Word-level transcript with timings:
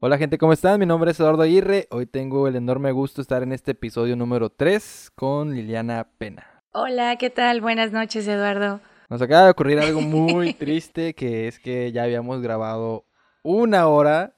Hola 0.00 0.16
gente, 0.18 0.38
¿cómo 0.38 0.52
están? 0.52 0.78
Mi 0.78 0.86
nombre 0.86 1.10
es 1.10 1.18
Eduardo 1.18 1.42
Aguirre. 1.42 1.88
Hoy 1.90 2.06
tengo 2.06 2.46
el 2.46 2.56
enorme 2.56 2.92
gusto 2.92 3.16
de 3.16 3.22
estar 3.22 3.42
en 3.42 3.52
este 3.52 3.72
episodio 3.72 4.14
número 4.16 4.48
3 4.50 5.10
con 5.14 5.54
Liliana 5.54 6.08
Pena. 6.18 6.62
Hola, 6.72 7.16
¿qué 7.16 7.30
tal? 7.30 7.60
Buenas 7.60 7.90
noches, 7.90 8.26
Eduardo. 8.28 8.80
Nos 9.08 9.20
acaba 9.22 9.44
de 9.46 9.50
ocurrir 9.50 9.80
algo 9.80 10.00
muy 10.00 10.54
triste, 10.54 11.14
que 11.14 11.48
es 11.48 11.58
que 11.58 11.90
ya 11.90 12.04
habíamos 12.04 12.40
grabado 12.42 13.06
una 13.42 13.88
hora, 13.88 14.36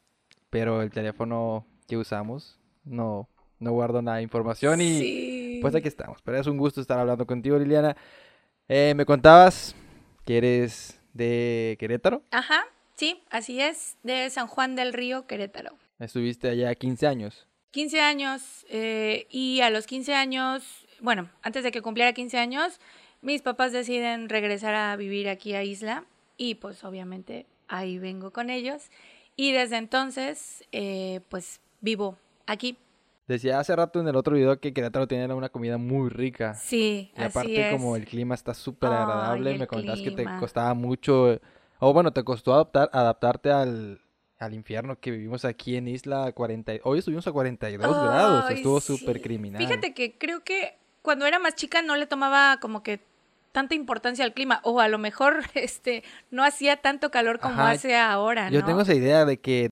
pero 0.49 0.81
el 0.81 0.91
teléfono 0.91 1.67
que 1.87 1.99
usamos 1.99 2.59
no, 2.85 3.29
no 3.59 3.73
guarda 3.73 4.01
nada 4.01 4.17
de 4.19 4.23
información 4.23 4.81
y 4.81 4.99
Sí. 4.99 5.59
pues 5.61 5.75
aquí 5.75 5.89
estamos. 5.89 6.23
Pero 6.23 6.39
es 6.39 6.47
un 6.47 6.57
gusto 6.57 6.81
estar 6.81 6.99
hablando 6.99 7.27
contigo, 7.27 7.59
Liliana. 7.59 7.97
Eh, 8.69 8.95
me 8.97 9.05
contabas 9.05 9.75
que 10.25 10.39
eres 10.39 10.99
de 11.13 11.77
Querétaro. 11.79 12.23
Ajá, 12.31 12.61
sí, 13.01 13.23
así 13.31 13.63
es, 13.63 13.97
de 14.03 14.29
San 14.29 14.47
Juan 14.47 14.77
del 14.77 14.93
Río, 14.93 15.27
Querétaro. 15.27 15.71
Estuviste 15.99 16.51
allá 16.51 16.75
15 16.75 17.07
años. 17.07 17.47
15 17.71 17.99
años 17.99 18.67
eh, 18.69 19.27
y 19.31 19.63
a 19.63 19.71
los 19.71 19.87
15 19.87 20.15
años, 20.15 20.87
bueno, 21.01 21.31
antes 21.41 21.65
de 21.65 21.71
que 21.73 21.81
cumpliera 21.81 22.13
15 22.13 22.37
años, 22.37 22.79
mis 23.23 23.41
papás 23.41 23.73
deciden 23.73 24.29
regresar 24.29 24.75
a 24.75 24.95
vivir 24.97 25.31
aquí 25.31 25.55
a 25.55 25.65
Isla 25.65 26.05
y 26.37 26.57
pues 26.57 26.85
obviamente 26.85 27.47
ahí 27.69 27.99
vengo 27.99 28.33
con 28.33 28.51
ellos 28.51 28.91
y 29.35 29.53
desde 29.53 29.79
entonces 29.79 30.65
eh, 30.73 31.21
pues 31.31 31.61
vivo 31.81 32.19
aquí. 32.47 32.77
Decía 33.29 33.61
hace 33.61 33.75
rato 33.77 34.01
en 34.01 34.09
el 34.09 34.17
otro 34.17 34.35
video 34.35 34.61
que 34.61 34.75
Querétaro 34.75 35.07
tiene 35.09 35.33
una 35.33 35.49
comida 35.49 35.79
muy 35.79 36.11
rica. 36.11 36.55
Sí, 36.55 37.13
Y 37.17 37.21
así 37.23 37.25
aparte 37.31 37.69
es. 37.69 37.73
como 37.73 37.97
el 37.97 38.05
clima 38.05 38.35
está 38.35 38.53
súper 38.53 38.91
agradable, 38.91 39.53
el 39.53 39.59
me 39.59 39.67
contabas 39.67 40.01
que 40.01 40.11
te 40.11 40.17
clima. 40.25 40.39
costaba 40.39 40.75
mucho, 40.75 41.33
eh, 41.33 41.41
o 41.81 41.93
bueno, 41.93 42.13
te 42.13 42.23
costó 42.25 42.55
adaptar, 42.55 42.89
adaptarte 42.93 43.51
al, 43.51 44.01
al 44.39 44.55
infierno 44.55 44.99
que 45.01 45.11
vivimos 45.11 45.45
aquí 45.45 45.77
en 45.77 45.89
Isla 45.89 46.27
a 46.27 46.33
40, 46.33 46.75
y- 46.75 46.81
hoy 46.85 46.99
estuvimos 47.01 47.27
a 47.27 47.33
42 47.33 47.99
grados, 48.03 48.45
Ay, 48.49 48.57
estuvo 48.57 48.81
sí. 48.81 48.99
súper 48.99 49.21
criminal. 49.21 49.63
Fíjate 49.67 49.93
que 49.95 50.17
creo 50.17 50.45
que 50.45 50.79
cuando 51.03 51.27
era 51.27 51.39
más 51.39 51.55
chica 51.55 51.83
no 51.83 51.97
le 51.97 52.07
tomaba 52.07 52.59
como 52.61 52.83
que 52.83 53.01
tanta 53.53 53.75
importancia 53.75 54.25
al 54.25 54.33
clima 54.33 54.61
o 54.63 54.81
a 54.81 54.89
lo 54.89 54.99
mejor 54.99 55.41
este 55.55 56.05
no 56.31 56.45
hacía 56.45 56.77
tanto 56.77 57.11
calor 57.11 57.41
como 57.41 57.55
Ajá, 57.55 57.71
hace 57.71 57.97
ahora, 57.97 58.49
Yo 58.51 58.65
tengo 58.65 58.83
esa 58.83 58.95
idea 58.95 59.25
de 59.25 59.41
que 59.41 59.71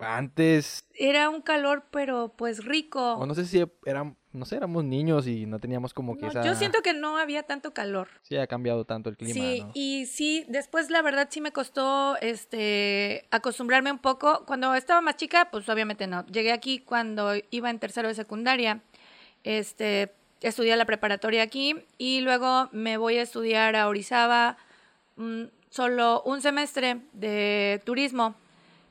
antes, 0.00 0.80
Era 0.94 1.28
un 1.30 1.42
calor 1.42 1.84
pero 1.90 2.32
pues 2.36 2.64
rico. 2.64 3.14
o 3.14 3.26
no 3.26 3.34
sé 3.34 3.46
si 3.46 3.64
eran, 3.84 4.16
no 4.38 4.44
sé, 4.44 4.56
éramos 4.56 4.84
niños 4.84 5.26
y 5.26 5.46
no 5.46 5.58
teníamos 5.58 5.92
como 5.92 6.16
que 6.16 6.22
No, 6.22 6.30
esa... 6.30 6.42
Yo 6.42 6.54
siento 6.54 6.80
que 6.82 6.94
no 6.94 7.18
había 7.18 7.42
tanto 7.42 7.74
calor. 7.74 8.08
Sí, 8.22 8.36
ha 8.36 8.46
cambiado 8.46 8.84
tanto 8.84 9.10
el 9.10 9.16
clima, 9.16 9.34
sí, 9.34 9.60
¿no? 9.62 9.70
y 9.74 10.06
sí, 10.06 10.44
después 10.48 10.90
la 10.90 11.02
verdad 11.02 11.28
sí 11.30 11.40
me 11.40 11.52
costó 11.52 12.16
este 12.20 13.26
acostumbrarme 13.30 13.90
un 13.92 13.98
poco. 13.98 14.44
Cuando 14.46 14.74
estaba 14.74 15.00
más 15.00 15.16
chica, 15.16 15.48
pues 15.50 15.68
obviamente 15.68 16.06
no. 16.06 16.24
Llegué 16.26 16.52
aquí 16.52 16.78
cuando 16.78 17.32
iba 17.50 17.70
en 17.70 17.78
tercero 17.78 18.08
de 18.08 18.14
secundaria. 18.14 18.80
Este, 19.44 20.12
estudié 20.40 20.76
la 20.76 20.84
preparatoria 20.84 21.42
aquí 21.42 21.74
y 21.96 22.20
luego 22.20 22.68
me 22.72 22.96
voy 22.96 23.18
a 23.18 23.22
estudiar 23.22 23.76
a 23.76 23.88
Orizaba 23.88 24.56
mm, 25.16 25.44
solo 25.70 26.22
un 26.24 26.40
semestre 26.40 27.00
de 27.12 27.80
turismo, 27.84 28.34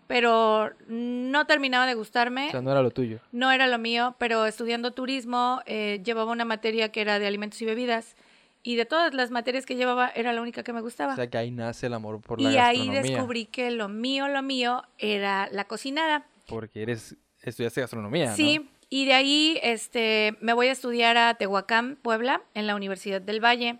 pero 0.08 0.72
no 0.88 1.46
terminaba 1.46 1.86
de 1.86 1.94
gustarme. 1.94 2.48
O 2.48 2.52
sea, 2.52 2.62
no 2.62 2.72
era 2.72 2.82
lo 2.82 2.92
tuyo. 2.92 3.20
No 3.32 3.52
era 3.52 3.68
lo 3.68 3.78
mío, 3.78 4.16
pero 4.18 4.46
estudiando 4.46 4.92
turismo 4.92 5.62
eh, 5.66 6.02
llevaba 6.04 6.32
una 6.32 6.46
materia 6.46 6.92
que 6.92 7.02
era 7.02 7.20
de 7.20 7.28
alimentos 7.28 7.62
y 7.62 7.66
bebidas. 7.66 8.16
Y 8.64 8.76
de 8.76 8.86
todas 8.86 9.14
las 9.14 9.32
materias 9.32 9.66
que 9.66 9.76
llevaba, 9.76 10.10
era 10.10 10.34
la 10.34 10.42
única 10.42 10.64
que 10.64 10.74
me 10.74 10.82
gustaba. 10.82 11.14
O 11.14 11.16
sea, 11.16 11.30
que 11.30 11.38
ahí 11.38 11.52
nace 11.52 11.88
el 11.88 11.94
amor 11.94 12.20
por 12.22 12.42
la 12.42 12.52
y 12.52 12.58
ahí 12.58 12.78
gastronomía. 12.78 13.02
descubrí 13.02 13.46
que 13.46 13.72
lo 13.72 13.88
mío, 13.88 14.28
lo 14.28 14.42
mío, 14.42 14.84
era 14.98 15.48
la 15.52 15.66
cocinada. 15.66 16.26
Porque 16.48 16.82
eres, 16.82 17.16
estudiaste 17.42 17.82
gastronomía, 17.82 18.32
¿no? 18.32 18.36
Sí, 18.36 18.70
y 18.90 19.06
de 19.06 19.14
ahí 19.14 19.60
este, 19.64 20.36
me 20.42 20.54
voy 20.54 20.68
a 20.68 20.72
estudiar 20.72 21.18
a 21.18 21.34
Tehuacán, 21.36 21.98
Puebla, 22.02 22.42
en 22.54 22.68
la 22.68 22.76
Universidad 22.76 23.22
del 23.22 23.44
Valle. 23.44 23.80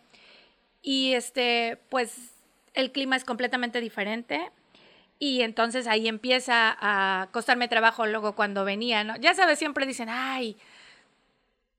Y 0.82 1.14
este, 1.14 1.80
pues 1.90 2.36
el 2.74 2.92
clima 2.92 3.16
es 3.16 3.26
completamente 3.26 3.82
diferente. 3.82 4.52
Y 5.20 5.42
entonces 5.42 5.88
ahí 5.88 6.08
empieza 6.08 6.76
a 6.80 7.30
costarme 7.32 7.68
trabajo 7.68 8.06
luego 8.06 8.34
cuando 8.36 8.66
venía, 8.66 9.04
¿no? 9.04 9.16
Ya 9.18 9.34
sabes, 9.34 9.58
siempre 9.58 9.86
dicen, 9.86 10.10
ay, 10.10 10.58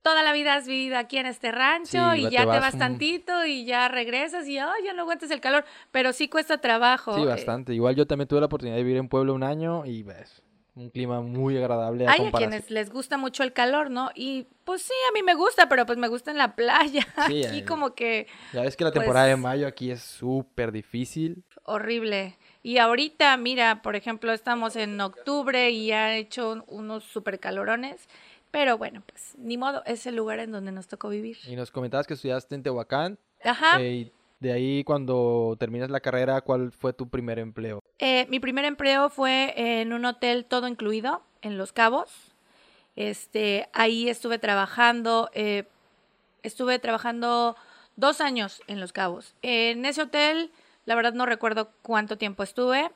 toda 0.02 0.22
la 0.22 0.32
vida 0.32 0.54
has 0.54 0.66
vivido 0.66 0.96
aquí 0.96 1.18
en 1.18 1.26
este 1.26 1.52
rancho 1.52 2.12
Sí, 2.14 2.20
y 2.26 2.30
ya 2.30 2.40
te 2.40 2.46
vas 2.46 2.78
tantito 2.78 3.44
y 3.44 3.64
ya 3.64 3.88
regresas 3.88 4.46
y 4.48 4.58
ay, 4.58 4.84
ya 4.84 4.92
no 4.94 5.02
aguantas 5.02 5.30
el 5.30 5.40
calor, 5.40 5.64
pero 5.90 6.12
sí 6.12 6.28
cuesta 6.28 6.58
trabajo. 6.58 7.14
Sí, 7.14 7.22
eh, 7.22 7.26
bastante. 7.26 7.74
Igual 7.74 7.94
yo 7.94 8.06
también 8.06 8.26
tuve 8.26 8.40
la 8.40 8.46
oportunidad 8.46 8.76
de 8.76 8.82
vivir 8.84 8.98
en 8.98 9.08
Puebla 9.08 9.32
un 9.32 9.42
año 9.42 9.84
y 9.84 10.02
ves, 10.02 10.42
un 10.74 10.88
clima 10.90 11.20
muy 11.20 11.58
agradable 11.58 12.06
a 12.06 12.12
Hay 12.12 12.26
a 12.26 12.32
quienes 12.32 12.70
les 12.70 12.90
gusta 12.90 13.18
mucho 13.18 13.42
el 13.42 13.52
calor, 13.52 13.90
¿no? 13.90 14.10
Y 14.14 14.46
pues 14.64 14.82
sí, 14.82 14.94
a 15.10 15.12
mí 15.12 15.22
me 15.22 15.34
gusta, 15.34 15.68
pero 15.68 15.84
pues 15.84 15.98
me 15.98 16.08
gusta 16.08 16.30
en 16.30 16.38
la 16.38 16.54
playa. 16.56 17.06
Sí, 17.26 17.44
Aquí 17.46 17.62
como 17.64 17.94
que 17.94 18.26
Ya 18.54 18.62
ves 18.62 18.76
que 18.76 18.84
la 18.84 18.90
pues- 18.90 19.00
temporada 19.02 19.26
de 19.26 19.36
mayo 19.36 19.66
aquí 19.66 19.90
es 19.90 20.00
súper 20.00 20.72
difícil. 20.72 21.44
horrible. 21.64 22.37
Y 22.62 22.78
ahorita, 22.78 23.36
mira, 23.36 23.82
por 23.82 23.96
ejemplo, 23.96 24.32
estamos 24.32 24.76
en 24.76 25.00
octubre 25.00 25.70
y 25.70 25.92
ha 25.92 26.16
hecho 26.16 26.64
unos 26.66 27.04
super 27.04 27.38
calorones. 27.38 28.08
Pero 28.50 28.78
bueno, 28.78 29.02
pues 29.06 29.34
ni 29.38 29.58
modo, 29.58 29.82
es 29.84 30.06
el 30.06 30.16
lugar 30.16 30.38
en 30.38 30.52
donde 30.52 30.72
nos 30.72 30.88
tocó 30.88 31.08
vivir. 31.08 31.38
Y 31.46 31.54
nos 31.54 31.70
comentabas 31.70 32.06
que 32.06 32.14
estudiaste 32.14 32.54
en 32.54 32.62
Tehuacán. 32.62 33.18
Ajá. 33.44 33.80
eh, 33.80 33.92
y 33.92 34.12
de 34.40 34.52
ahí, 34.52 34.84
cuando 34.84 35.56
terminas 35.58 35.90
la 35.90 36.00
carrera, 36.00 36.40
¿cuál 36.40 36.70
fue 36.70 36.92
tu 36.92 37.08
primer 37.08 37.38
empleo? 37.38 37.82
Eh, 37.98 38.26
mi 38.30 38.38
primer 38.38 38.64
empleo 38.64 39.10
fue 39.10 39.52
en 39.56 39.92
un 39.92 40.04
hotel 40.04 40.44
todo 40.44 40.68
incluido, 40.68 41.22
en 41.42 41.58
Los 41.58 41.72
Cabos. 41.72 42.10
Este, 42.94 43.68
ahí 43.72 44.08
estuve 44.08 44.38
trabajando, 44.38 45.28
eh, 45.34 45.64
estuve 46.42 46.78
trabajando 46.78 47.56
dos 47.96 48.20
años 48.20 48.62
en 48.68 48.80
Los 48.80 48.92
Cabos. 48.92 49.34
En 49.42 49.84
ese 49.84 50.02
hotel, 50.02 50.52
la 50.88 50.94
verdad 50.94 51.12
no 51.12 51.26
recuerdo 51.26 51.70
cuánto 51.82 52.16
tiempo 52.16 52.42
estuve. 52.42 52.90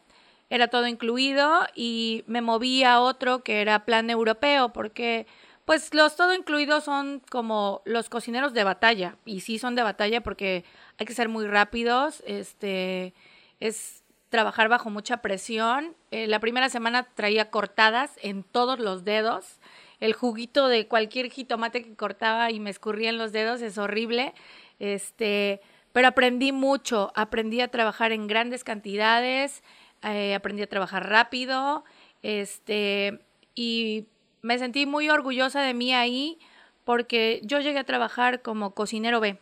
Era 0.48 0.68
todo 0.68 0.86
incluido 0.86 1.66
y 1.74 2.24
me 2.26 2.40
moví 2.40 2.84
a 2.84 3.00
otro 3.00 3.44
que 3.44 3.60
era 3.60 3.84
plan 3.84 4.08
europeo 4.08 4.72
porque 4.72 5.26
pues 5.66 5.92
los 5.92 6.16
todo 6.16 6.32
incluidos 6.32 6.84
son 6.84 7.20
como 7.30 7.82
los 7.84 8.08
cocineros 8.08 8.54
de 8.54 8.64
batalla 8.64 9.16
y 9.26 9.40
sí 9.40 9.58
son 9.58 9.74
de 9.74 9.82
batalla 9.82 10.22
porque 10.22 10.64
hay 10.98 11.04
que 11.04 11.12
ser 11.12 11.28
muy 11.28 11.46
rápidos, 11.46 12.22
este 12.26 13.12
es 13.60 14.02
trabajar 14.30 14.70
bajo 14.70 14.88
mucha 14.88 15.18
presión. 15.18 15.94
Eh, 16.10 16.26
la 16.28 16.40
primera 16.40 16.70
semana 16.70 17.02
traía 17.14 17.50
cortadas 17.50 18.12
en 18.22 18.42
todos 18.42 18.78
los 18.80 19.04
dedos. 19.04 19.60
El 20.00 20.14
juguito 20.14 20.68
de 20.68 20.88
cualquier 20.88 21.30
jitomate 21.30 21.82
que 21.82 21.94
cortaba 21.94 22.50
y 22.50 22.58
me 22.58 22.70
escurría 22.70 23.10
en 23.10 23.18
los 23.18 23.32
dedos 23.32 23.60
es 23.60 23.76
horrible. 23.76 24.32
Este, 24.78 25.60
pero 25.92 26.08
aprendí 26.08 26.52
mucho. 26.52 27.12
Aprendí 27.14 27.60
a 27.60 27.68
trabajar 27.68 28.12
en 28.12 28.26
grandes 28.26 28.64
cantidades. 28.64 29.62
eh, 30.02 30.34
aprendí 30.34 30.62
a 30.62 30.68
trabajar 30.68 31.08
rápido. 31.08 31.84
Este, 32.22 33.20
y 33.54 34.06
me 34.42 34.58
sentí 34.58 34.86
muy 34.86 35.10
orgullosa 35.10 35.62
de 35.62 35.74
mí 35.74 35.94
ahí 35.94 36.38
porque 36.84 37.40
yo 37.44 37.60
llegué 37.60 37.78
a 37.78 37.84
trabajar 37.84 38.42
como 38.42 38.74
cocinero 38.74 39.20
B 39.20 39.38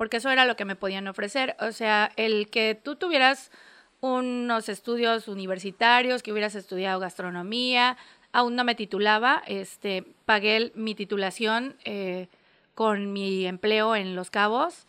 porque 0.00 0.16
eso 0.16 0.30
era 0.30 0.46
lo 0.46 0.56
que 0.56 0.64
me 0.64 0.76
podían 0.76 1.06
ofrecer. 1.08 1.56
O 1.60 1.72
sea, 1.72 2.10
el 2.16 2.48
que 2.48 2.74
tú 2.74 2.96
tuvieras 2.96 3.50
unos 4.00 4.70
estudios 4.70 5.28
universitarios, 5.28 6.22
que 6.22 6.32
hubieras 6.32 6.54
estudiado 6.54 7.00
gastronomía, 7.00 7.98
aún 8.32 8.56
no 8.56 8.64
me 8.64 8.74
titulaba, 8.74 9.42
este, 9.46 10.06
pagué 10.24 10.72
mi 10.74 10.94
titulación 10.94 11.76
eh, 11.84 12.28
con 12.74 13.12
mi 13.12 13.44
empleo 13.44 13.94
en 13.94 14.16
Los 14.16 14.30
Cabos, 14.30 14.86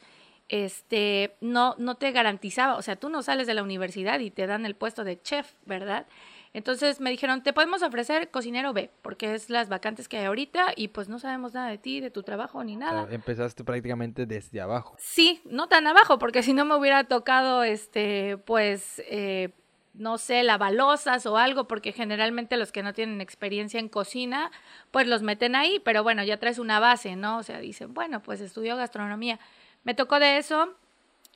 este, 0.52 1.34
no, 1.40 1.76
no 1.78 1.96
te 1.96 2.12
garantizaba, 2.12 2.76
o 2.76 2.82
sea, 2.82 2.98
tú 2.98 3.08
no 3.10 3.24
sales 3.24 3.48
de 3.48 3.54
la 3.54 3.64
universidad 3.64 4.20
y 4.20 4.32
te 4.32 4.48
dan 4.48 4.66
el 4.66 4.76
puesto 4.76 5.06
de 5.06 5.20
chef, 5.22 5.54
¿verdad? 5.66 6.06
Entonces 6.54 7.00
me 7.00 7.10
dijeron, 7.10 7.42
te 7.42 7.54
podemos 7.54 7.82
ofrecer 7.82 8.30
cocinero 8.32 8.74
B, 8.74 8.92
porque 9.02 9.34
es 9.34 9.50
las 9.50 9.70
vacantes 9.70 10.10
que 10.10 10.18
hay 10.18 10.26
ahorita 10.26 10.74
y 10.76 10.90
pues 10.90 11.08
no 11.08 11.20
sabemos 11.20 11.54
nada 11.54 11.70
de 11.70 11.78
ti, 11.78 12.02
de 12.02 12.12
tu 12.12 12.22
trabajo 12.24 12.62
ni 12.66 12.76
O 12.76 12.80
nada. 12.80 13.06
sea, 13.06 13.16
empezaste 13.16 13.64
prácticamente 13.64 14.26
desde 14.26 14.60
abajo. 14.60 14.94
Sí, 15.00 15.42
no 15.46 15.68
tan 15.70 15.88
abajo, 15.88 16.20
porque 16.20 16.44
si 16.44 16.52
no 16.52 16.66
me 16.66 16.76
hubiera 16.76 17.06
tocado, 17.06 17.64
este, 17.64 18.36
pues, 18.36 19.02
eh, 19.10 19.52
no 19.94 20.18
sé, 20.18 20.44
lavalosas 20.44 21.26
o 21.26 21.38
algo, 21.38 21.70
porque 21.70 21.94
generalmente 21.94 22.58
los 22.58 22.74
que 22.74 22.84
no 22.84 22.92
tienen 22.94 23.22
experiencia 23.22 23.80
en 23.80 23.88
cocina, 23.88 24.52
pues 24.92 25.08
los 25.08 25.22
meten 25.22 25.56
ahí, 25.56 25.80
pero 25.80 26.04
bueno, 26.04 26.22
ya 26.26 26.36
traes 26.36 26.60
una 26.60 26.82
base, 26.82 27.16
¿no? 27.16 27.38
O 27.38 27.44
sea, 27.44 27.60
dicen, 27.60 27.94
bueno, 27.94 28.22
pues 28.22 28.42
estudió 28.42 28.76
gastronomía. 28.76 29.40
Me 29.84 29.94
tocó 29.94 30.20
de 30.20 30.38
eso 30.38 30.74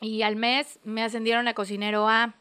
y 0.02 0.22
al 0.22 0.36
mes 0.36 0.80
me 0.84 1.04
ascendieron 1.04 1.48
a 1.48 1.54
cocinero 1.54 2.08
A. 2.08 2.36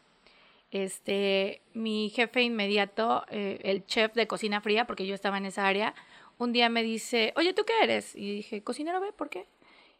Este, 0.71 1.63
mi 1.73 2.11
jefe 2.11 2.43
inmediato, 2.43 3.25
eh, 3.31 3.61
el 3.63 3.87
chef 3.87 4.13
de 4.15 4.27
cocina 4.27 4.61
fría, 4.61 4.87
porque 4.87 5.07
yo 5.07 5.15
estaba 5.15 5.39
en 5.39 5.47
esa 5.47 5.67
área, 5.69 5.95
un 6.37 6.53
día 6.53 6.69
me 6.69 6.83
dice, 6.83 7.33
oye, 7.37 7.55
¿tú 7.55 7.65
qué 7.65 7.73
eres? 7.83 8.17
Y 8.17 8.37
dije, 8.37 8.63
cocinero 8.65 9.01
B, 9.01 9.13
¿por 9.13 9.29
qué? 9.31 9.47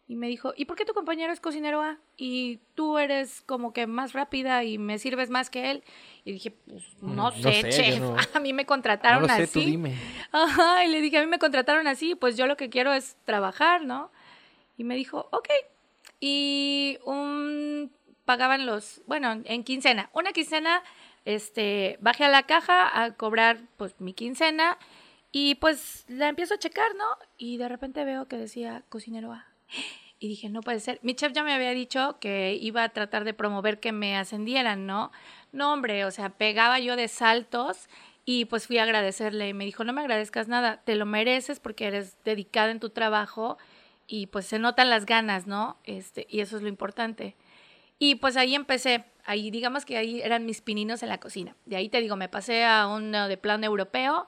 Y 0.09 0.17
me 0.17 0.27
dijo, 0.29 0.53
¿y 0.57 0.65
por 0.65 0.77
qué 0.77 0.85
tu 0.85 0.93
compañero 0.93 1.33
es 1.33 1.41
cocinero 1.41 1.81
A? 1.81 1.99
Y 2.17 2.59
tú 2.75 2.99
eres 2.99 3.41
como 3.43 3.73
que 3.73 3.87
más 3.87 4.13
rápida 4.15 4.65
y 4.65 4.77
me 4.77 4.99
sirves 4.99 5.31
más 5.31 5.49
que 5.49 5.71
él. 5.71 5.85
Y 6.25 6.33
dije, 6.33 6.51
pues 6.51 6.83
Mm, 7.01 7.15
no 7.15 7.31
no 7.31 7.31
sé, 7.31 7.53
sé, 7.53 7.69
chef. 7.71 8.01
no- 8.01 8.17
A 8.35 8.41
mí 8.41 8.53
me 8.53 8.67
contrataron 8.67 9.23
no 9.23 9.29
lo 9.29 9.33
sé, 9.33 9.45
así. 9.45 9.61
tú 9.65 9.71
dime. 9.71 9.95
Ajá, 10.33 10.85
y 10.85 10.89
le 10.89 11.01
dije, 11.01 11.19
a 11.19 11.21
mí 11.21 11.27
me 11.29 11.39
contrataron 11.39 11.87
así, 11.87 12.17
pues 12.17 12.37
yo 12.37 12.47
lo 12.49 12.57
que 12.57 12.69
quiero 12.69 12.93
es 12.93 13.17
trabajar, 13.25 13.85
¿no? 13.85 14.11
Y 14.77 14.83
me 14.85 14.97
dijo, 14.97 15.29
ok. 15.31 15.49
Y 16.27 16.97
un, 17.05 17.93
pagaban 18.25 18.65
los, 18.65 19.03
bueno, 19.07 19.43
en 19.45 19.63
quincena. 19.63 20.09
Una 20.15 20.33
quincena, 20.33 20.83
este, 21.27 21.99
bajé 22.01 22.25
a 22.25 22.31
la 22.31 22.45
caja 22.45 23.03
a 23.03 23.15
cobrar, 23.15 23.61
pues, 23.77 24.01
mi 24.01 24.15
quincena. 24.15 24.79
Y 25.33 25.57
pues 25.57 26.07
la 26.09 26.31
empiezo 26.31 26.55
a 26.55 26.59
checar, 26.59 26.95
¿no? 26.97 27.05
Y 27.37 27.59
de 27.59 27.69
repente 27.69 28.07
veo 28.07 28.27
que 28.27 28.39
decía 28.39 28.85
cocinero 28.89 29.35
A. 29.35 29.47
Y 30.19 30.29
dije, 30.29 30.49
no 30.49 30.63
puede 30.63 30.81
ser. 30.81 30.99
Mi 31.03 31.15
chef 31.15 31.35
ya 31.35 31.43
me 31.43 31.53
había 31.53 31.73
dicho 31.73 32.17
que 32.21 32.55
iba 32.59 32.85
a 32.85 32.89
tratar 32.89 33.25
de 33.25 33.35
promover 33.35 33.79
que 33.79 33.93
me 33.93 34.17
ascendieran, 34.17 34.87
¿no? 34.87 35.13
No, 35.53 35.75
hombre, 35.75 36.07
o 36.07 36.11
sea, 36.11 36.31
pegaba 36.31 36.79
yo 36.79 36.97
de 36.97 37.09
saltos 37.09 37.91
y 38.25 38.47
pues 38.47 38.67
fui 38.67 38.79
a 38.79 38.85
agradecerle 38.85 39.51
y 39.51 39.53
me 39.53 39.67
dijo, 39.67 39.85
no 39.85 39.93
me 39.93 40.01
agradezcas 40.01 40.49
nada, 40.49 40.81
te 40.85 40.97
lo 40.97 41.05
mereces 41.05 41.61
porque 41.61 41.89
eres 41.89 42.17
dedicada 42.25 42.71
en 42.71 42.81
tu 42.81 42.89
trabajo 42.89 43.59
y 44.07 44.27
pues 44.27 44.47
se 44.47 44.59
notan 44.59 44.91
las 44.91 45.07
ganas, 45.07 45.47
¿no? 45.47 45.79
Este, 45.85 46.27
y 46.29 46.41
eso 46.41 46.57
es 46.57 46.63
lo 46.63 46.69
importante. 46.69 47.37
Y 47.99 48.17
pues 48.17 48.37
ahí 48.37 48.55
empecé, 48.55 49.05
ahí 49.25 49.51
digamos 49.51 49.85
que 49.85 49.97
ahí 49.97 50.21
eran 50.21 50.47
mis 50.47 50.61
pininos 50.61 51.03
en 51.03 51.09
la 51.09 51.19
cocina. 51.19 51.57
De 51.65 51.77
ahí 51.77 51.89
te 51.89 52.01
digo, 52.01 52.17
me 52.17 52.29
pasé 52.29 52.65
a 52.65 52.87
uno 52.89 53.29
de 53.29 53.37
plan 53.37 53.63
europeo 53.65 54.27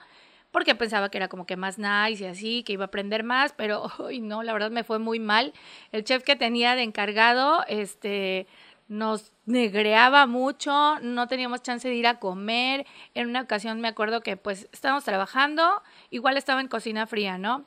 porque 0.51 0.75
pensaba 0.75 1.11
que 1.11 1.19
era 1.19 1.29
como 1.29 1.45
que 1.47 1.57
más 1.57 1.79
nice 1.79 2.25
y 2.25 2.27
así, 2.27 2.63
que 2.63 2.73
iba 2.73 2.85
a 2.85 2.87
aprender 2.87 3.25
más, 3.25 3.53
pero 3.53 3.91
hoy 3.99 4.21
no, 4.21 4.43
la 4.43 4.53
verdad 4.53 4.71
me 4.71 4.85
fue 4.85 4.99
muy 4.99 5.21
mal. 5.21 5.53
El 5.93 6.05
chef 6.05 6.23
que 6.23 6.37
tenía 6.37 6.75
de 6.77 6.83
encargado, 6.83 7.65
este, 7.69 8.47
nos 8.89 9.33
negreaba 9.45 10.27
mucho, 10.27 10.99
no 11.01 11.27
teníamos 11.27 11.63
chance 11.63 11.89
de 11.89 11.95
ir 11.95 12.07
a 12.07 12.19
comer. 12.19 12.87
En 13.15 13.29
una 13.29 13.43
ocasión 13.43 13.81
me 13.81 13.89
acuerdo 13.89 14.21
que 14.23 14.37
pues 14.37 14.69
estábamos 14.73 15.05
trabajando, 15.05 15.83
igual 16.11 16.37
estaba 16.37 16.61
en 16.61 16.69
cocina 16.69 17.07
fría, 17.07 17.37
¿no? 17.37 17.67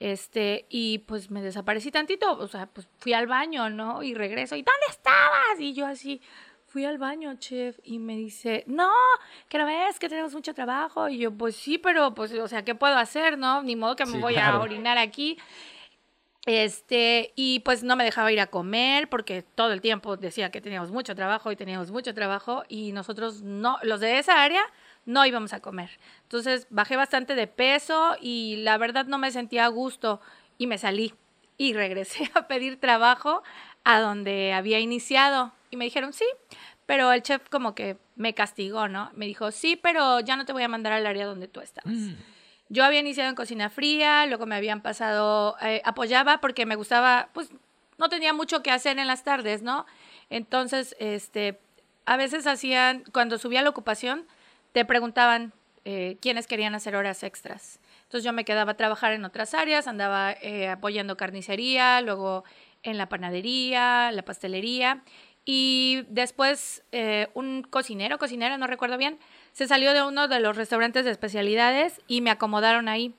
Este, 0.00 0.66
y 0.68 0.98
pues 0.98 1.30
me 1.30 1.42
desaparecí 1.42 1.90
tantito, 1.90 2.38
o 2.38 2.46
sea, 2.46 2.66
pues 2.66 2.88
fui 2.98 3.14
al 3.14 3.26
baño, 3.26 3.68
¿no? 3.68 4.02
Y 4.02 4.14
regreso, 4.14 4.54
¿y 4.54 4.62
dónde 4.62 4.86
estabas? 4.88 5.58
Y 5.58 5.74
yo 5.74 5.86
así, 5.86 6.20
fui 6.68 6.84
al 6.84 6.98
baño, 6.98 7.34
chef, 7.38 7.78
y 7.82 7.98
me 7.98 8.14
dice, 8.14 8.62
no, 8.66 8.92
que 9.48 9.58
no 9.58 9.66
ves 9.66 9.98
que 9.98 10.08
tenemos 10.08 10.34
mucho 10.34 10.54
trabajo. 10.54 11.08
Y 11.08 11.18
yo, 11.18 11.32
pues 11.32 11.56
sí, 11.56 11.78
pero, 11.78 12.14
pues, 12.14 12.32
o 12.32 12.46
sea, 12.46 12.64
¿qué 12.64 12.74
puedo 12.74 12.96
hacer, 12.96 13.38
no? 13.38 13.62
Ni 13.62 13.74
modo 13.74 13.96
que 13.96 14.04
me 14.04 14.12
Sí, 14.12 14.18
voy 14.18 14.36
a 14.36 14.60
orinar 14.60 14.98
aquí. 14.98 15.38
Este, 16.46 17.32
y 17.36 17.60
pues 17.60 17.82
no 17.82 17.94
me 17.94 18.04
dejaba 18.04 18.32
ir 18.32 18.40
a 18.40 18.46
comer 18.46 19.10
porque 19.10 19.42
todo 19.42 19.70
el 19.72 19.82
tiempo 19.82 20.16
decía 20.16 20.50
que 20.50 20.62
teníamos 20.62 20.90
mucho 20.90 21.14
trabajo 21.14 21.52
y 21.52 21.56
teníamos 21.56 21.90
mucho 21.90 22.14
trabajo 22.14 22.62
y 22.68 22.92
nosotros 22.92 23.42
no, 23.42 23.78
los 23.82 24.00
de 24.00 24.18
esa 24.18 24.42
área 24.42 24.62
no 25.08 25.24
íbamos 25.24 25.54
a 25.54 25.60
comer. 25.60 25.98
Entonces 26.24 26.66
bajé 26.68 26.96
bastante 26.96 27.34
de 27.34 27.46
peso 27.46 28.16
y 28.20 28.56
la 28.58 28.76
verdad 28.76 29.06
no 29.06 29.16
me 29.16 29.30
sentía 29.30 29.64
a 29.64 29.68
gusto 29.68 30.20
y 30.58 30.66
me 30.66 30.76
salí 30.76 31.14
y 31.56 31.72
regresé 31.72 32.30
a 32.34 32.46
pedir 32.46 32.78
trabajo 32.78 33.42
a 33.84 34.00
donde 34.00 34.52
había 34.52 34.78
iniciado 34.80 35.52
y 35.70 35.78
me 35.78 35.86
dijeron 35.86 36.12
sí, 36.12 36.26
pero 36.84 37.10
el 37.10 37.22
chef 37.22 37.48
como 37.48 37.74
que 37.74 37.96
me 38.16 38.34
castigó, 38.34 38.88
¿no? 38.88 39.10
Me 39.14 39.24
dijo 39.24 39.50
sí, 39.50 39.76
pero 39.76 40.20
ya 40.20 40.36
no 40.36 40.44
te 40.44 40.52
voy 40.52 40.62
a 40.62 40.68
mandar 40.68 40.92
al 40.92 41.06
área 41.06 41.24
donde 41.24 41.48
tú 41.48 41.60
estabas. 41.60 41.94
Yo 42.68 42.84
había 42.84 43.00
iniciado 43.00 43.30
en 43.30 43.34
cocina 43.34 43.70
fría, 43.70 44.26
luego 44.26 44.44
me 44.44 44.56
habían 44.56 44.82
pasado, 44.82 45.56
eh, 45.62 45.80
apoyaba 45.86 46.38
porque 46.42 46.66
me 46.66 46.76
gustaba, 46.76 47.30
pues 47.32 47.50
no 47.96 48.10
tenía 48.10 48.34
mucho 48.34 48.62
que 48.62 48.70
hacer 48.70 48.98
en 48.98 49.06
las 49.06 49.24
tardes, 49.24 49.62
¿no? 49.62 49.86
Entonces, 50.28 50.94
este, 50.98 51.58
a 52.04 52.18
veces 52.18 52.46
hacían, 52.46 53.04
cuando 53.10 53.38
subía 53.38 53.62
la 53.62 53.70
ocupación, 53.70 54.26
te 54.72 54.84
preguntaban 54.84 55.52
eh, 55.84 56.18
quiénes 56.20 56.46
querían 56.46 56.74
hacer 56.74 56.96
horas 56.96 57.22
extras. 57.22 57.80
Entonces 58.02 58.24
yo 58.24 58.32
me 58.32 58.44
quedaba 58.44 58.72
a 58.72 58.76
trabajar 58.76 59.12
en 59.12 59.24
otras 59.24 59.54
áreas, 59.54 59.86
andaba 59.86 60.32
eh, 60.32 60.68
apoyando 60.68 61.16
carnicería, 61.16 62.00
luego 62.00 62.44
en 62.82 62.98
la 62.98 63.08
panadería, 63.08 64.10
la 64.12 64.22
pastelería. 64.22 65.02
Y 65.44 66.04
después 66.08 66.84
eh, 66.92 67.28
un 67.34 67.62
cocinero, 67.62 68.18
cocinera, 68.18 68.58
no 68.58 68.66
recuerdo 68.66 68.98
bien, 68.98 69.18
se 69.52 69.66
salió 69.66 69.94
de 69.94 70.02
uno 70.02 70.28
de 70.28 70.40
los 70.40 70.56
restaurantes 70.56 71.04
de 71.04 71.10
especialidades 71.10 72.00
y 72.06 72.20
me 72.20 72.30
acomodaron 72.30 72.88
ahí. 72.88 73.14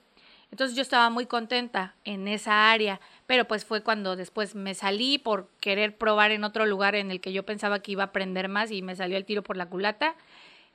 Entonces 0.51 0.75
yo 0.75 0.81
estaba 0.81 1.09
muy 1.09 1.25
contenta 1.25 1.95
en 2.05 2.27
esa 2.27 2.71
área, 2.71 2.99
pero 3.27 3.47
pues 3.47 3.65
fue 3.65 3.83
cuando 3.83 4.15
después 4.15 4.55
me 4.55 4.73
salí 4.73 5.17
por 5.17 5.49
querer 5.59 5.97
probar 5.97 6.31
en 6.31 6.43
otro 6.43 6.65
lugar 6.65 6.95
en 6.95 7.11
el 7.11 7.21
que 7.21 7.33
yo 7.33 7.45
pensaba 7.45 7.79
que 7.79 7.91
iba 7.91 8.03
a 8.03 8.07
aprender 8.07 8.47
más 8.47 8.71
y 8.71 8.81
me 8.81 8.95
salió 8.95 9.17
el 9.17 9.25
tiro 9.25 9.43
por 9.43 9.57
la 9.57 9.67
culata. 9.67 10.15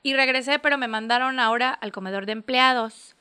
Y 0.03 0.13
regresé, 0.13 0.59
pero 0.59 0.77
me 0.77 0.87
mandaron 0.87 1.39
ahora 1.39 1.71
al 1.71 1.91
comedor 1.91 2.25
de 2.25 2.33
empleados. 2.33 3.15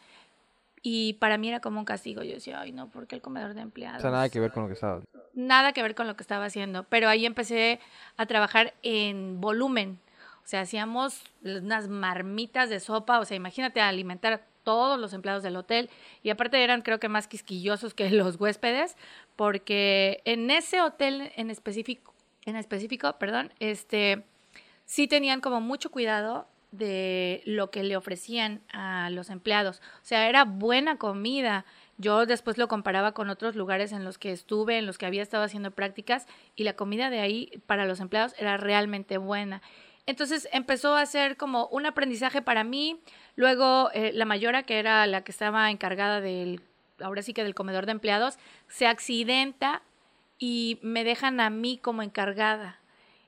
Y 0.83 1.15
para 1.15 1.39
mí 1.39 1.49
era 1.49 1.61
como 1.61 1.79
un 1.79 1.87
castigo. 1.87 2.23
Yo 2.23 2.35
decía, 2.35 2.61
ay, 2.61 2.73
no, 2.73 2.89
¿por 2.89 3.07
qué 3.07 3.15
el 3.17 3.23
comedor 3.23 3.55
de 3.55 3.63
empleados? 3.63 3.99
O 3.99 4.03
sea, 4.03 4.11
nada 4.11 4.29
que 4.29 4.39
ver 4.39 4.53
con 4.53 4.65
lo 4.65 4.69
que 4.69 4.75
estaba. 4.75 5.01
nada 5.33 5.73
que 5.73 5.83
ver 5.83 5.95
con 5.95 6.07
lo 6.07 6.15
que 6.17 6.23
estaba 6.23 6.45
haciendo, 6.45 6.85
pero 6.85 7.09
ahí 7.09 7.25
empecé 7.25 7.81
a 8.17 8.27
trabajar 8.27 8.75
en 8.83 9.41
volumen. 9.41 9.99
O 10.45 10.47
sea, 10.47 10.61
hacíamos 10.61 11.23
unas 11.43 11.89
marmitas 11.89 12.69
de 12.69 12.81
sopa, 12.81 13.19
o 13.19 13.25
sea, 13.25 13.35
imagínate 13.35 13.81
alimentar 13.81 14.33
a 14.35 14.41
todos 14.63 14.99
los 14.99 15.13
empleados 15.13 15.43
del 15.43 15.57
hotel 15.57 15.89
y 16.23 16.31
aparte 16.31 16.63
eran 16.63 16.83
creo 16.83 16.99
que 16.99 17.09
más 17.09 17.29
quisquillosos 17.29 17.95
que 17.95 18.11
los 18.11 18.37
huéspedes, 18.41 18.97
porque 19.37 20.21
en 20.25 20.51
ese 20.51 20.81
hotel 20.81 21.33
en 21.37 21.51
específico, 21.51 22.13
en 22.45 22.57
específico, 22.57 23.13
perdón, 23.19 23.53
este 23.59 24.25
sí 24.85 25.09
tenían 25.09 25.41
como 25.41 25.61
mucho 25.61 25.91
cuidado 25.91 26.47
de 26.79 27.43
lo 27.45 27.71
que 27.71 27.83
le 27.83 27.97
ofrecían 27.97 28.63
a 28.73 29.11
los 29.11 29.31
empleados. 29.31 29.81
O 30.03 30.05
sea, 30.05 30.29
era 30.29 30.45
buena 30.45 30.97
comida. 30.99 31.65
Yo 31.99 32.27
después 32.27 32.59
lo 32.59 32.69
comparaba 32.69 33.13
con 33.13 33.31
otros 33.31 33.55
lugares 33.55 33.93
en 33.93 34.05
los 34.05 34.19
que 34.19 34.33
estuve, 34.33 34.79
en 34.79 34.87
los 34.87 34.99
que 34.99 35.07
había 35.07 35.23
estado 35.23 35.45
haciendo 35.45 35.71
prácticas, 35.71 36.27
y 36.57 36.65
la 36.65 36.75
comida 36.75 37.11
de 37.11 37.21
ahí 37.21 37.63
para 37.67 37.87
los 37.87 38.01
empleados 38.01 38.35
era 38.39 38.57
realmente 38.57 39.19
buena. 39.19 39.63
Entonces 40.07 40.49
empezó 40.53 40.97
a 40.97 41.07
ser 41.07 41.37
como 41.37 41.67
un 41.69 41.87
aprendizaje 41.87 42.43
para 42.43 42.65
mí. 42.65 43.01
Luego 43.37 43.91
eh, 43.95 44.13
la 44.13 44.25
mayora, 44.25 44.65
que 44.65 44.79
era 44.79 45.07
la 45.07 45.23
que 45.23 45.33
estaba 45.33 45.71
encargada 45.71 46.21
del, 46.21 46.61
ahora 47.01 47.23
sí 47.23 47.33
que 47.33 47.45
del 47.45 47.55
comedor 47.55 47.87
de 47.87 47.93
empleados, 47.93 48.39
se 48.69 48.87
accidenta 48.87 49.83
y 50.39 50.79
me 50.83 51.05
dejan 51.05 51.41
a 51.41 51.49
mí 51.49 51.79
como 51.79 52.03
encargada. 52.03 52.81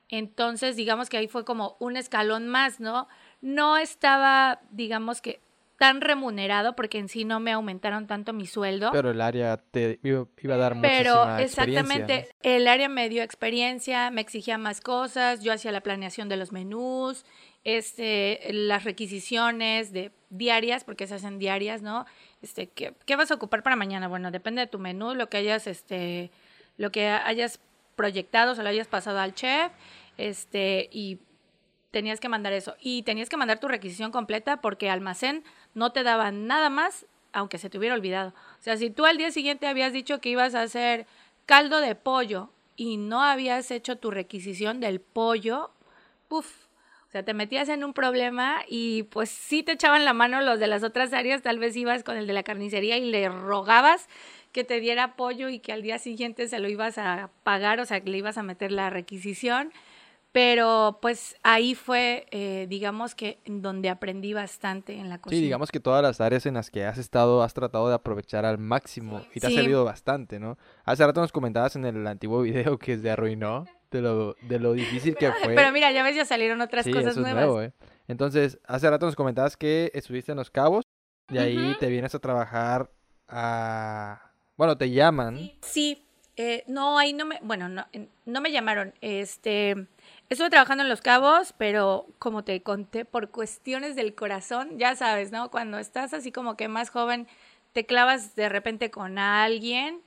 Entonces, 0.09 0.75
digamos 0.75 1.09
que 1.09 1.17
ahí 1.17 1.27
fue 1.27 1.43
como 1.43 1.75
un 1.79 1.97
escalón 1.97 2.47
más, 2.47 2.79
¿no? 2.79 3.07
No 3.41 3.77
estaba, 3.77 4.59
digamos 4.71 5.21
que, 5.21 5.39
tan 5.77 6.01
remunerado 6.01 6.75
porque 6.75 6.97
en 6.97 7.07
sí 7.07 7.23
no 7.23 7.39
me 7.39 7.51
aumentaron 7.51 8.07
tanto 8.07 8.33
mi 8.33 8.47
sueldo. 8.47 8.89
Pero 8.91 9.11
el 9.11 9.21
área 9.21 9.57
te 9.57 9.99
iba, 10.03 10.25
a 10.55 10.57
dar 10.57 10.81
Pero 10.81 11.37
exactamente, 11.37 12.29
el 12.41 12.67
área 12.67 12.89
me 12.89 13.09
dio 13.09 13.21
experiencia, 13.21 14.09
me 14.09 14.21
exigía 14.21 14.57
más 14.57 14.81
cosas, 14.81 15.41
yo 15.43 15.53
hacía 15.53 15.71
la 15.71 15.81
planeación 15.81 16.29
de 16.29 16.37
los 16.37 16.51
menús, 16.51 17.25
este, 17.63 18.39
las 18.51 18.85
requisiciones 18.85 19.93
de 19.93 20.11
diarias, 20.29 20.83
porque 20.83 21.05
se 21.05 21.15
hacen 21.15 21.37
diarias, 21.37 21.81
¿no? 21.81 22.05
Este, 22.41 22.67
¿qué, 22.67 22.93
qué 23.05 23.15
vas 23.15 23.29
a 23.29 23.35
ocupar 23.35 23.61
para 23.61 23.75
mañana? 23.75 24.07
Bueno, 24.07 24.31
depende 24.31 24.61
de 24.61 24.67
tu 24.67 24.79
menú, 24.79 25.13
lo 25.13 25.29
que 25.29 25.37
hayas, 25.37 25.67
este, 25.67 26.31
lo 26.77 26.91
que 26.91 27.07
hayas 27.07 27.59
proyectado, 27.95 28.55
se 28.55 28.63
lo 28.63 28.69
hayas 28.69 28.87
pasado 28.87 29.19
al 29.19 29.35
chef, 29.35 29.71
este, 30.17 30.89
y 30.91 31.19
tenías 31.91 32.19
que 32.19 32.29
mandar 32.29 32.53
eso. 32.53 32.75
Y 32.79 33.03
tenías 33.03 33.29
que 33.29 33.37
mandar 33.37 33.59
tu 33.59 33.67
requisición 33.67 34.11
completa 34.11 34.61
porque 34.61 34.89
almacén 34.89 35.43
no 35.73 35.91
te 35.91 36.03
daba 36.03 36.31
nada 36.31 36.69
más, 36.69 37.05
aunque 37.33 37.57
se 37.57 37.69
te 37.69 37.77
hubiera 37.77 37.95
olvidado. 37.95 38.33
O 38.59 38.61
sea, 38.61 38.77
si 38.77 38.89
tú 38.89 39.05
al 39.05 39.17
día 39.17 39.31
siguiente 39.31 39.67
habías 39.67 39.93
dicho 39.93 40.19
que 40.19 40.29
ibas 40.29 40.55
a 40.55 40.61
hacer 40.61 41.07
caldo 41.45 41.79
de 41.79 41.95
pollo 41.95 42.49
y 42.75 42.97
no 42.97 43.21
habías 43.23 43.71
hecho 43.71 43.97
tu 43.97 44.11
requisición 44.11 44.79
del 44.79 44.99
pollo, 44.99 45.71
puff. 46.27 46.67
O 47.07 47.09
sea, 47.09 47.23
te 47.23 47.33
metías 47.33 47.69
en 47.69 47.85
un 47.85 47.93
problema 47.93 48.63
y 48.67 49.03
pues 49.03 49.29
sí 49.29 49.63
te 49.63 49.71
echaban 49.71 50.03
la 50.03 50.11
mano 50.11 50.41
los 50.41 50.59
de 50.59 50.67
las 50.67 50.83
otras 50.83 51.13
áreas, 51.13 51.41
tal 51.41 51.57
vez 51.57 51.75
ibas 51.77 52.03
con 52.03 52.17
el 52.17 52.27
de 52.27 52.33
la 52.33 52.43
carnicería 52.43 52.97
y 52.97 53.09
le 53.09 53.29
rogabas 53.29 54.09
que 54.51 54.65
te 54.65 54.81
diera 54.81 55.15
pollo 55.15 55.47
y 55.47 55.59
que 55.59 55.71
al 55.71 55.83
día 55.83 55.99
siguiente 55.99 56.47
se 56.49 56.59
lo 56.59 56.67
ibas 56.67 56.97
a 56.97 57.29
pagar, 57.43 57.79
o 57.79 57.85
sea, 57.85 58.01
que 58.01 58.09
le 58.09 58.17
ibas 58.17 58.37
a 58.37 58.43
meter 58.43 58.73
la 58.73 58.89
requisición. 58.89 59.71
Pero 60.37 60.99
pues 61.01 61.35
ahí 61.41 61.73
fue, 61.73 62.27
eh, 62.29 62.67
digamos 62.69 63.15
que 63.15 63.39
donde 63.47 63.89
aprendí 63.89 64.33
bastante 64.33 64.93
en 64.93 65.09
la 65.09 65.17
cocina. 65.17 65.39
Sí, 65.39 65.43
digamos 65.43 65.71
que 65.71 65.79
todas 65.79 66.03
las 66.03 66.21
áreas 66.21 66.45
en 66.45 66.53
las 66.53 66.69
que 66.69 66.85
has 66.85 66.99
estado 66.99 67.41
has 67.41 67.55
tratado 67.55 67.89
de 67.89 67.95
aprovechar 67.95 68.45
al 68.45 68.59
máximo 68.59 69.25
y 69.33 69.39
te 69.39 69.47
ha 69.47 69.49
servido 69.49 69.83
bastante, 69.83 70.39
¿no? 70.39 70.59
Hace 70.85 71.03
rato 71.07 71.21
nos 71.21 71.31
comentabas 71.31 71.75
en 71.75 71.85
el 71.85 72.05
antiguo 72.05 72.43
video 72.43 72.77
que 72.77 72.99
se 72.99 73.09
arruinó 73.09 73.65
de 73.89 74.01
lo, 74.01 74.35
de 74.43 74.59
lo 74.59 74.73
difícil 74.73 75.15
que 75.15 75.31
fue. 75.43 75.55
Pero 75.55 75.71
mira, 75.71 75.91
ya 75.91 76.03
ves, 76.03 76.15
ya 76.15 76.23
salieron 76.23 76.61
otras 76.61 76.85
sí, 76.85 76.91
cosas 76.91 77.13
eso 77.13 77.21
es 77.21 77.23
nuevas. 77.25 77.43
nuevo, 77.43 77.63
¿eh? 77.63 77.73
Entonces, 78.07 78.59
hace 78.67 78.87
rato 78.91 79.07
nos 79.07 79.15
comentabas 79.15 79.57
que 79.57 79.89
estuviste 79.95 80.33
en 80.33 80.37
Los 80.37 80.51
Cabos 80.51 80.83
y 81.31 81.39
ahí 81.39 81.75
te 81.79 81.87
vienes 81.87 82.13
a 82.13 82.19
trabajar 82.19 82.91
a... 83.27 84.21
Bueno, 84.55 84.77
te 84.77 84.91
llaman. 84.91 85.51
Sí, 85.63 86.03
Eh, 86.39 86.63
no, 86.67 86.99
ahí 86.99 87.13
no 87.13 87.25
me, 87.25 87.39
bueno, 87.41 87.67
no, 87.67 87.87
no 88.25 88.41
me 88.41 88.51
llamaron. 88.51 88.93
Este, 89.01 89.87
estuve 90.29 90.49
trabajando 90.49 90.83
en 90.83 90.89
Los 90.89 91.01
Cabos, 91.01 91.53
pero 91.57 92.07
como 92.19 92.43
te 92.43 92.61
conté, 92.61 93.05
por 93.05 93.29
cuestiones 93.29 93.95
del 93.95 94.15
corazón, 94.15 94.77
ya 94.77 94.95
sabes, 94.95 95.31
¿no? 95.31 95.51
Cuando 95.51 95.79
estás 95.79 96.13
así 96.13 96.31
como 96.31 96.57
que 96.57 96.67
más 96.67 96.89
joven, 96.89 97.27
te 97.73 97.85
clavas 97.85 98.35
de 98.35 98.49
repente 98.49 98.91
con 98.91 99.19
alguien 99.19 100.01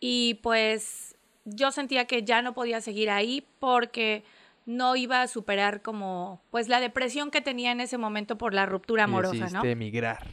y 0.00 0.34
pues 0.42 1.16
yo 1.44 1.70
sentía 1.72 2.06
que 2.06 2.22
ya 2.22 2.42
no 2.42 2.54
podía 2.54 2.80
seguir 2.80 3.10
ahí 3.10 3.46
porque 3.58 4.24
no 4.66 4.96
iba 4.96 5.22
a 5.22 5.28
superar 5.28 5.80
como 5.80 6.42
pues 6.50 6.68
la 6.68 6.80
depresión 6.80 7.30
que 7.30 7.40
tenía 7.40 7.70
en 7.70 7.80
ese 7.80 7.98
momento 7.98 8.36
por 8.36 8.52
la 8.52 8.66
ruptura 8.66 9.04
amorosa, 9.04 9.48
¿no? 9.50 9.64
emigrar. 9.64 10.26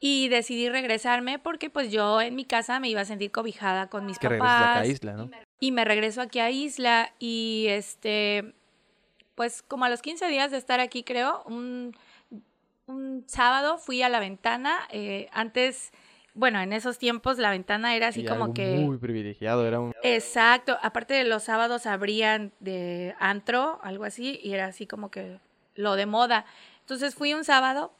Y 0.00 0.28
decidí 0.28 0.68
regresarme 0.68 1.38
porque 1.38 1.70
pues 1.70 1.90
yo 1.90 2.20
en 2.20 2.36
mi 2.36 2.44
casa 2.44 2.78
me 2.78 2.88
iba 2.88 3.00
a 3.00 3.04
sentir 3.04 3.32
cobijada 3.32 3.88
con 3.88 4.06
mis 4.06 4.18
que 4.18 4.28
papás. 4.28 4.82
a 4.82 4.86
Isla, 4.86 5.14
¿no? 5.14 5.30
Y 5.58 5.72
me 5.72 5.84
regreso 5.84 6.20
aquí 6.20 6.38
a 6.38 6.50
Isla 6.50 7.12
y 7.18 7.66
este 7.68 8.54
pues 9.38 9.62
como 9.62 9.84
a 9.84 9.88
los 9.88 10.02
15 10.02 10.26
días 10.26 10.50
de 10.50 10.56
estar 10.56 10.80
aquí 10.80 11.04
creo, 11.04 11.44
un, 11.46 11.96
un 12.86 13.22
sábado 13.28 13.78
fui 13.78 14.02
a 14.02 14.08
la 14.08 14.18
ventana, 14.18 14.80
eh, 14.90 15.28
antes 15.30 15.92
bueno, 16.34 16.60
en 16.60 16.72
esos 16.72 16.98
tiempos 16.98 17.38
la 17.38 17.52
ventana 17.52 17.94
era 17.94 18.08
así 18.08 18.24
como 18.24 18.52
que... 18.52 18.78
Muy 18.78 18.98
privilegiado, 18.98 19.64
era 19.64 19.78
un... 19.78 19.94
Exacto, 20.02 20.76
aparte 20.82 21.14
de 21.14 21.22
los 21.22 21.44
sábados 21.44 21.86
abrían 21.86 22.52
de 22.58 23.14
antro, 23.20 23.78
algo 23.84 24.02
así, 24.02 24.40
y 24.42 24.54
era 24.54 24.66
así 24.66 24.88
como 24.88 25.08
que 25.12 25.38
lo 25.76 25.94
de 25.94 26.06
moda. 26.06 26.44
Entonces 26.80 27.14
fui 27.14 27.32
un 27.32 27.44
sábado 27.44 27.92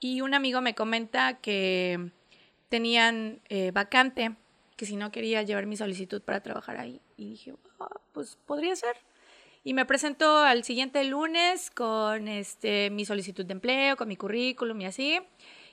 y 0.00 0.20
un 0.20 0.34
amigo 0.34 0.60
me 0.60 0.74
comenta 0.74 1.38
que 1.38 2.10
tenían 2.68 3.40
eh, 3.48 3.70
vacante, 3.70 4.36
que 4.76 4.84
si 4.84 4.96
no 4.96 5.10
quería 5.10 5.42
llevar 5.44 5.64
mi 5.64 5.78
solicitud 5.78 6.20
para 6.20 6.42
trabajar 6.42 6.76
ahí. 6.76 7.00
Y 7.16 7.30
dije, 7.30 7.54
ah, 7.80 8.00
pues 8.12 8.36
podría 8.44 8.76
ser. 8.76 9.07
Y 9.68 9.74
me 9.74 9.84
presentó 9.84 10.38
al 10.38 10.64
siguiente 10.64 11.04
lunes 11.04 11.70
con 11.70 12.26
este, 12.26 12.88
mi 12.88 13.04
solicitud 13.04 13.44
de 13.44 13.52
empleo, 13.52 13.98
con 13.98 14.08
mi 14.08 14.16
currículum 14.16 14.80
y 14.80 14.86
así. 14.86 15.20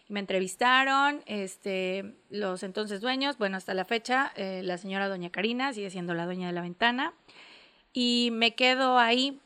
Me 0.10 0.20
entrevistaron 0.20 1.22
este, 1.28 2.14
los 2.30 2.64
entonces 2.64 3.00
dueños, 3.00 3.38
bueno, 3.38 3.56
hasta 3.56 3.74
la 3.74 3.86
fecha, 3.86 4.34
eh, 4.36 4.60
la 4.66 4.78
señora 4.78 5.08
doña 5.08 5.30
Karina 5.30 5.72
sigue 5.72 5.90
siendo 5.92 6.14
la 6.14 6.26
dueña 6.26 6.48
de 6.48 6.52
la 6.52 6.60
ventana, 6.60 7.14
y 7.94 8.32
me 8.34 8.54
quedo 8.54 9.00
ahí 9.00 9.40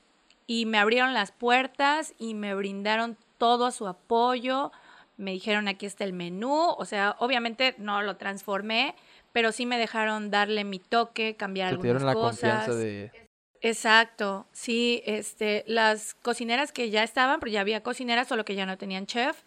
y 0.48 0.66
me 0.66 0.80
abrieron 0.80 1.14
las 1.14 1.32
puertas 1.32 2.16
y 2.18 2.34
me 2.34 2.56
brindaron 2.56 3.18
todo 3.38 3.70
su 3.70 3.88
apoyo, 3.88 4.72
me 5.18 5.30
dijeron 5.30 5.68
aquí 5.68 5.86
está 5.86 6.06
el 6.06 6.14
menú, 6.14 6.74
o 6.76 6.86
sea, 6.86 7.16
obviamente 7.20 7.76
no 7.78 8.02
lo 8.02 8.18
transformé, 8.18 8.96
pero 9.32 9.52
sí 9.52 9.68
me 9.68 9.78
dejaron 9.78 10.32
darle 10.32 10.64
mi 10.64 10.80
toque, 10.80 11.36
cambiar 11.36 11.68
algunas 11.68 11.84
dieron 11.84 12.06
la 12.08 12.16
Confianza 12.16 12.74
de... 12.74 13.29
Exacto, 13.62 14.48
sí, 14.54 15.02
este, 15.06 15.66
las 15.68 16.14
cocineras 16.14 16.72
que 16.72 16.90
ya 16.90 17.04
estaban, 17.04 17.42
pero 17.42 17.52
ya 17.52 17.60
había 17.60 17.84
cocineras, 17.84 18.28
solo 18.30 18.46
que 18.46 18.56
ya 18.56 18.66
no 18.66 18.78
tenían 18.78 19.06
chef, 19.06 19.42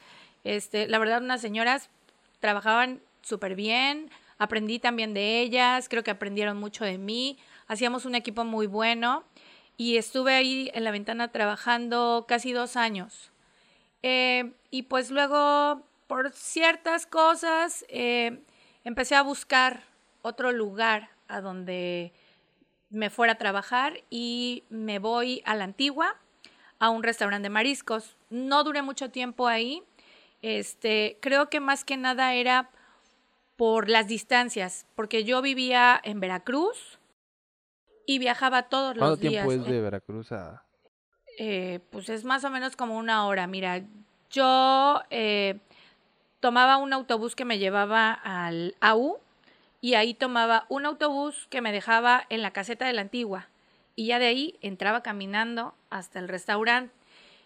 este, 0.45 0.87
la 0.87 0.99
verdad, 0.99 1.23
unas 1.23 1.41
señoras 1.41 1.89
trabajaban 2.39 3.01
súper 3.23 3.55
bien, 3.55 4.11
aprendí 4.37 4.79
también 4.79 5.15
de 5.15 5.41
ellas, 5.41 5.89
creo 5.89 6.03
que 6.03 6.11
aprendieron 6.11 6.59
mucho 6.59 6.85
de 6.85 6.99
mí, 6.99 7.39
hacíamos 7.69 8.05
un 8.05 8.15
equipo 8.15 8.45
muy 8.45 8.67
bueno 8.67 9.25
y 9.79 9.97
estuve 9.97 10.35
ahí 10.35 10.71
en 10.75 10.85
la 10.85 10.91
ventana 10.91 11.29
trabajando 11.33 12.27
casi 12.29 12.53
dos 12.53 12.77
años. 12.77 13.31
Eh, 14.03 14.53
y 14.71 14.83
pues 14.85 15.11
luego, 15.11 15.87
por 16.07 16.33
ciertas 16.33 17.07
cosas, 17.07 17.85
eh, 17.89 18.43
empecé 18.85 19.15
a 19.15 19.23
buscar 19.23 19.85
otro 20.23 20.53
lugar 20.53 21.11
a 21.29 21.41
donde 21.41 22.13
me 22.93 23.11
fuera 23.11 23.35
a 23.35 23.39
trabajar 23.39 24.05
y 24.11 24.65
me 24.69 24.99
voy 24.99 25.43
a 25.45 25.55
la 25.55 25.65
antigua, 25.65 26.17
a 26.79 26.91
un 26.91 27.03
restaurante 27.03 27.47
de 27.47 27.51
mariscos. 27.51 28.17
No 28.31 28.65
duré 28.65 28.83
mucho 28.83 29.11
tiempo 29.11 29.49
ahí, 29.49 29.83
este, 30.43 31.19
creo 31.21 31.49
que 31.49 31.61
más 31.61 31.85
que 31.85 31.97
nada 31.97 32.35
era 32.35 32.71
por 33.57 33.89
las 33.89 34.09
distancias, 34.09 34.87
porque 34.95 35.25
yo 35.25 35.41
vivía 35.41 36.01
en 36.03 36.21
Veracruz 36.21 36.99
y 38.07 38.19
viajaba 38.19 38.65
todos 38.65 38.97
los 38.97 39.21
días. 39.21 39.45
¿Cuánto 39.45 39.55
tiempo 39.55 39.71
es 39.71 39.73
de 39.73 39.81
Veracruz 39.81 40.33
a...? 40.33 40.65
Eh, 41.39 41.81
pues 41.91 42.09
es 42.09 42.25
más 42.25 42.45
o 42.45 42.51
menos 42.51 42.77
como 42.77 42.99
una 42.99 43.27
hora. 43.27 43.47
Mira, 43.47 43.83
yo 44.31 45.01
eh, 45.09 45.61
tomaba 46.41 46.77
un 46.77 46.93
autobús 46.93 47.35
que 47.35 47.45
me 47.45 47.59
llevaba 47.59 48.13
al 48.13 48.77
AU 48.81 49.22
y 49.83 49.95
ahí 49.95 50.15
tomaba 50.15 50.65
un 50.71 50.87
autobús 50.87 51.47
que 51.51 51.61
me 51.61 51.73
dejaba 51.73 52.25
en 52.31 52.41
la 52.41 52.53
caseta 52.53 52.87
de 52.87 52.95
la 52.95 53.03
antigua 53.03 53.49
y 53.95 54.07
ya 54.07 54.19
de 54.19 54.27
ahí 54.27 54.59
entraba 54.63 55.03
caminando 55.03 55.75
hasta 55.91 56.19
el 56.19 56.29
restaurante 56.29 56.95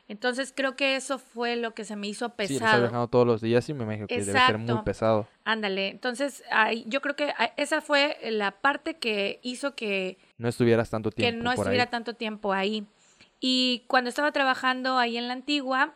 entonces 0.09 0.53
creo 0.55 0.77
que 0.77 0.95
eso 0.95 1.19
fue 1.19 1.57
lo 1.57 1.75
que 1.75 1.85
se 1.85 1.97
me 1.97 2.07
hizo 2.07 2.29
pesado. 2.31 2.59
Sí, 2.59 2.65
estás 2.65 2.81
viajando 2.81 3.09
todos 3.09 3.27
los 3.27 3.41
días 3.41 3.69
y 3.69 3.75
me 3.75 3.83
imagino 3.83 4.07
que 4.07 4.21
debe 4.21 4.39
ser 4.39 4.59
muy 4.59 4.83
pesado. 4.83 5.27
Ándale, 5.45 5.89
entonces 5.89 6.45
yo 6.87 7.01
creo 7.01 7.17
que 7.17 7.35
esa 7.57 7.81
fue 7.81 8.17
la 8.31 8.53
parte 8.53 8.99
que 8.99 9.41
hizo 9.43 9.75
que... 9.75 10.19
No 10.39 10.49
estuvieras 10.49 10.91
tanto 10.91 11.11
tiempo. 11.11 11.37
Que 11.37 11.43
no 11.43 11.51
estuviera 11.51 11.87
tanto 11.87 12.15
tiempo 12.15 12.53
ahí. 12.53 12.87
Y 13.41 13.83
cuando 13.89 14.09
estaba 14.09 14.31
trabajando 14.31 14.97
ahí 14.97 15.17
en 15.17 15.27
la 15.27 15.33
antigua, 15.35 15.95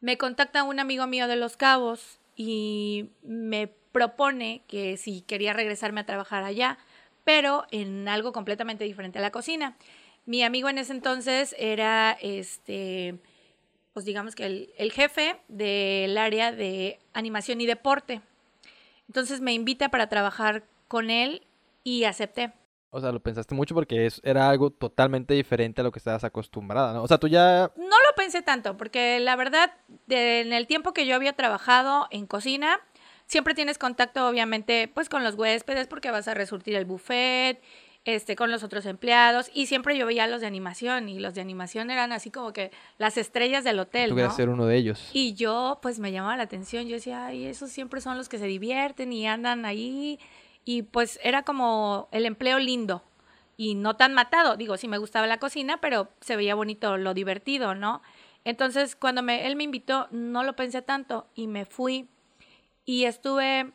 me 0.00 0.16
contacta 0.16 0.62
un 0.62 0.80
amigo 0.80 1.06
mío 1.06 1.28
de 1.28 1.36
Los 1.36 1.58
Cabos 1.58 2.18
y 2.34 3.10
me 3.22 3.68
propone 3.96 4.60
que 4.68 4.98
si 4.98 5.22
quería 5.22 5.54
regresarme 5.54 6.02
a 6.02 6.04
trabajar 6.04 6.44
allá, 6.44 6.76
pero 7.24 7.64
en 7.70 8.06
algo 8.08 8.30
completamente 8.30 8.84
diferente 8.84 9.18
a 9.18 9.22
la 9.22 9.30
cocina. 9.30 9.74
Mi 10.26 10.42
amigo 10.42 10.68
en 10.68 10.76
ese 10.76 10.92
entonces 10.92 11.56
era, 11.58 12.14
este, 12.20 13.18
pues 13.94 14.04
digamos 14.04 14.34
que 14.34 14.68
el, 14.76 14.92
jefe 14.92 15.40
del 15.48 16.18
área 16.18 16.52
de 16.52 16.98
animación 17.14 17.58
y 17.62 17.64
deporte. 17.64 18.20
Entonces 19.08 19.40
me 19.40 19.54
invita 19.54 19.88
para 19.88 20.10
trabajar 20.10 20.64
con 20.88 21.08
él 21.08 21.46
y 21.82 22.04
acepté. 22.04 22.52
O 22.90 23.00
sea, 23.00 23.12
lo 23.12 23.20
pensaste 23.20 23.54
mucho 23.54 23.74
porque 23.74 24.10
era 24.24 24.50
algo 24.50 24.68
totalmente 24.68 25.32
diferente 25.32 25.80
a 25.80 25.84
lo 25.84 25.90
que 25.90 26.00
estabas 26.00 26.24
acostumbrada, 26.24 26.92
¿no? 26.92 27.02
O 27.02 27.08
sea, 27.08 27.16
tú 27.16 27.28
ya... 27.28 27.72
No 27.76 27.86
lo 27.86 28.14
pensé 28.14 28.42
tanto, 28.42 28.76
porque 28.76 29.20
la 29.20 29.36
verdad, 29.36 29.72
en 30.10 30.52
el 30.52 30.66
tiempo 30.66 30.92
que 30.92 31.06
yo 31.06 31.16
había 31.16 31.32
trabajado 31.32 32.08
en 32.10 32.26
cocina, 32.26 32.78
siempre 33.26 33.54
tienes 33.54 33.78
contacto, 33.78 34.28
obviamente, 34.28 34.90
pues 34.92 35.08
con 35.08 35.22
los 35.22 35.34
huéspedes, 35.34 35.86
porque 35.86 36.10
vas 36.10 36.28
a 36.28 36.34
resurtir 36.34 36.74
el 36.74 36.84
buffet 36.84 37.60
este, 38.06 38.36
con 38.36 38.52
los 38.52 38.62
otros 38.62 38.86
empleados 38.86 39.50
y 39.52 39.66
siempre 39.66 39.98
yo 39.98 40.06
veía 40.06 40.24
a 40.24 40.26
los 40.28 40.40
de 40.40 40.46
animación 40.46 41.08
y 41.08 41.18
los 41.18 41.34
de 41.34 41.40
animación 41.40 41.90
eran 41.90 42.12
así 42.12 42.30
como 42.30 42.52
que 42.52 42.70
las 42.98 43.18
estrellas 43.18 43.64
del 43.64 43.80
hotel. 43.80 44.10
Tú 44.10 44.30
ser 44.30 44.48
uno 44.48 44.64
de 44.64 44.76
ellos. 44.76 45.10
Y 45.12 45.34
yo 45.34 45.80
pues 45.82 45.98
me 45.98 46.12
llamaba 46.12 46.36
la 46.36 46.44
atención, 46.44 46.86
yo 46.86 46.94
decía, 46.94 47.26
ay, 47.26 47.46
esos 47.46 47.70
siempre 47.70 48.00
son 48.00 48.16
los 48.16 48.28
que 48.28 48.38
se 48.38 48.46
divierten 48.46 49.12
y 49.12 49.26
andan 49.26 49.64
ahí 49.64 50.20
y 50.64 50.82
pues 50.82 51.18
era 51.24 51.42
como 51.42 52.08
el 52.12 52.26
empleo 52.26 52.60
lindo 52.60 53.02
y 53.56 53.74
no 53.74 53.96
tan 53.96 54.14
matado, 54.14 54.56
digo, 54.56 54.76
sí 54.76 54.86
me 54.86 54.98
gustaba 54.98 55.26
la 55.26 55.38
cocina, 55.38 55.80
pero 55.80 56.08
se 56.20 56.36
veía 56.36 56.54
bonito 56.54 56.98
lo 56.98 57.12
divertido, 57.12 57.74
¿no? 57.74 58.02
Entonces 58.44 58.94
cuando 58.94 59.24
me, 59.24 59.48
él 59.48 59.56
me 59.56 59.64
invitó 59.64 60.06
no 60.12 60.44
lo 60.44 60.54
pensé 60.54 60.80
tanto 60.80 61.26
y 61.34 61.48
me 61.48 61.64
fui 61.64 62.08
y 62.86 63.04
estuve 63.04 63.72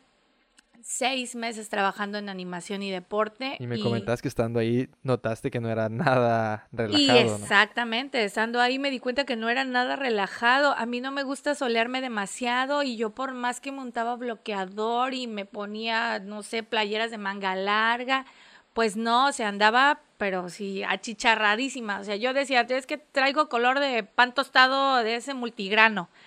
seis 0.82 1.36
meses 1.36 1.68
trabajando 1.68 2.18
en 2.18 2.28
animación 2.28 2.82
y 2.82 2.90
deporte. 2.90 3.56
Y 3.60 3.66
me 3.66 3.78
comentas 3.78 4.20
que 4.20 4.28
estando 4.28 4.58
ahí 4.58 4.88
notaste 5.02 5.50
que 5.50 5.60
no 5.60 5.68
era 5.68 5.88
nada 5.88 6.66
relajado. 6.72 7.02
Y 7.02 7.10
exactamente, 7.10 8.24
estando 8.24 8.60
ahí 8.60 8.78
me 8.78 8.90
di 8.90 8.98
cuenta 8.98 9.24
que 9.24 9.36
no 9.36 9.48
era 9.48 9.64
nada 9.64 9.96
relajado. 9.96 10.74
A 10.76 10.86
mí 10.86 11.00
no 11.00 11.12
me 11.12 11.22
gusta 11.22 11.54
solearme 11.54 12.00
demasiado 12.00 12.82
y 12.82 12.96
yo 12.96 13.10
por 13.10 13.32
más 13.32 13.60
que 13.60 13.70
montaba 13.70 14.16
bloqueador 14.16 15.14
y 15.14 15.26
me 15.26 15.44
ponía, 15.44 16.18
no 16.18 16.42
sé, 16.42 16.62
playeras 16.62 17.10
de 17.10 17.18
manga 17.18 17.54
larga, 17.54 18.26
pues 18.72 18.96
no, 18.96 19.32
se 19.32 19.44
andaba, 19.44 20.00
pero 20.18 20.48
sí, 20.48 20.82
achicharradísima. 20.82 22.00
O 22.00 22.04
sea, 22.04 22.16
yo 22.16 22.32
decía, 22.32 22.62
es 22.62 22.86
que 22.86 22.98
traigo 22.98 23.48
color 23.48 23.78
de 23.78 24.02
pan 24.02 24.34
tostado 24.34 24.96
de 24.96 25.16
ese 25.16 25.34
multigrano. 25.34 26.08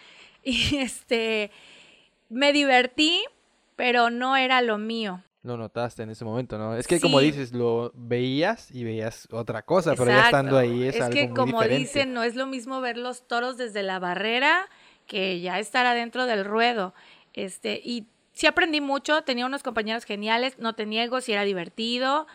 Y 0.47 0.77
este, 0.77 1.49
me 2.29 2.53
divertí, 2.53 3.23
pero 3.75 4.09
no 4.09 4.35
era 4.35 4.61
lo 4.61 4.77
mío. 4.77 5.23
Lo 5.43 5.57
notaste 5.57 6.01
en 6.03 6.09
ese 6.09 6.25
momento, 6.25 6.57
¿no? 6.57 6.75
Es 6.75 6.87
que 6.87 6.99
como 6.99 7.19
dices, 7.19 7.53
lo 7.53 7.91
veías 7.93 8.71
y 8.71 8.83
veías 8.83 9.27
otra 9.31 9.61
cosa, 9.61 9.93
pero 9.95 10.07
ya 10.07 10.25
estando 10.25 10.57
ahí 10.57 10.85
es, 10.85 10.99
algo 10.99 11.05
muy 11.05 11.17
diferente. 11.17 11.21
Es 11.21 11.27
que 11.27 11.33
como 11.35 11.63
dicen, 11.63 12.13
no 12.13 12.23
es 12.23 12.35
lo 12.35 12.47
mismo 12.47 12.81
ver 12.81 12.97
los 12.97 13.27
toros 13.27 13.55
desde 13.55 13.83
la 13.83 13.99
barrera 13.99 14.67
que 15.05 15.39
ya 15.41 15.59
estar 15.59 15.85
adentro 15.85 16.25
del 16.25 16.45
ruedo. 16.45 16.95
Este, 17.33 17.79
y 17.83 18.07
sí 18.33 18.47
aprendí 18.47 18.81
mucho, 18.81 19.21
tenía 19.23 19.45
unos 19.45 19.61
compañeros 19.61 20.03
geniales, 20.03 20.57
no 20.57 20.73
te 20.73 20.87
niego, 20.87 21.21
si 21.21 21.33
era 21.33 21.43
divertido, 21.43 22.25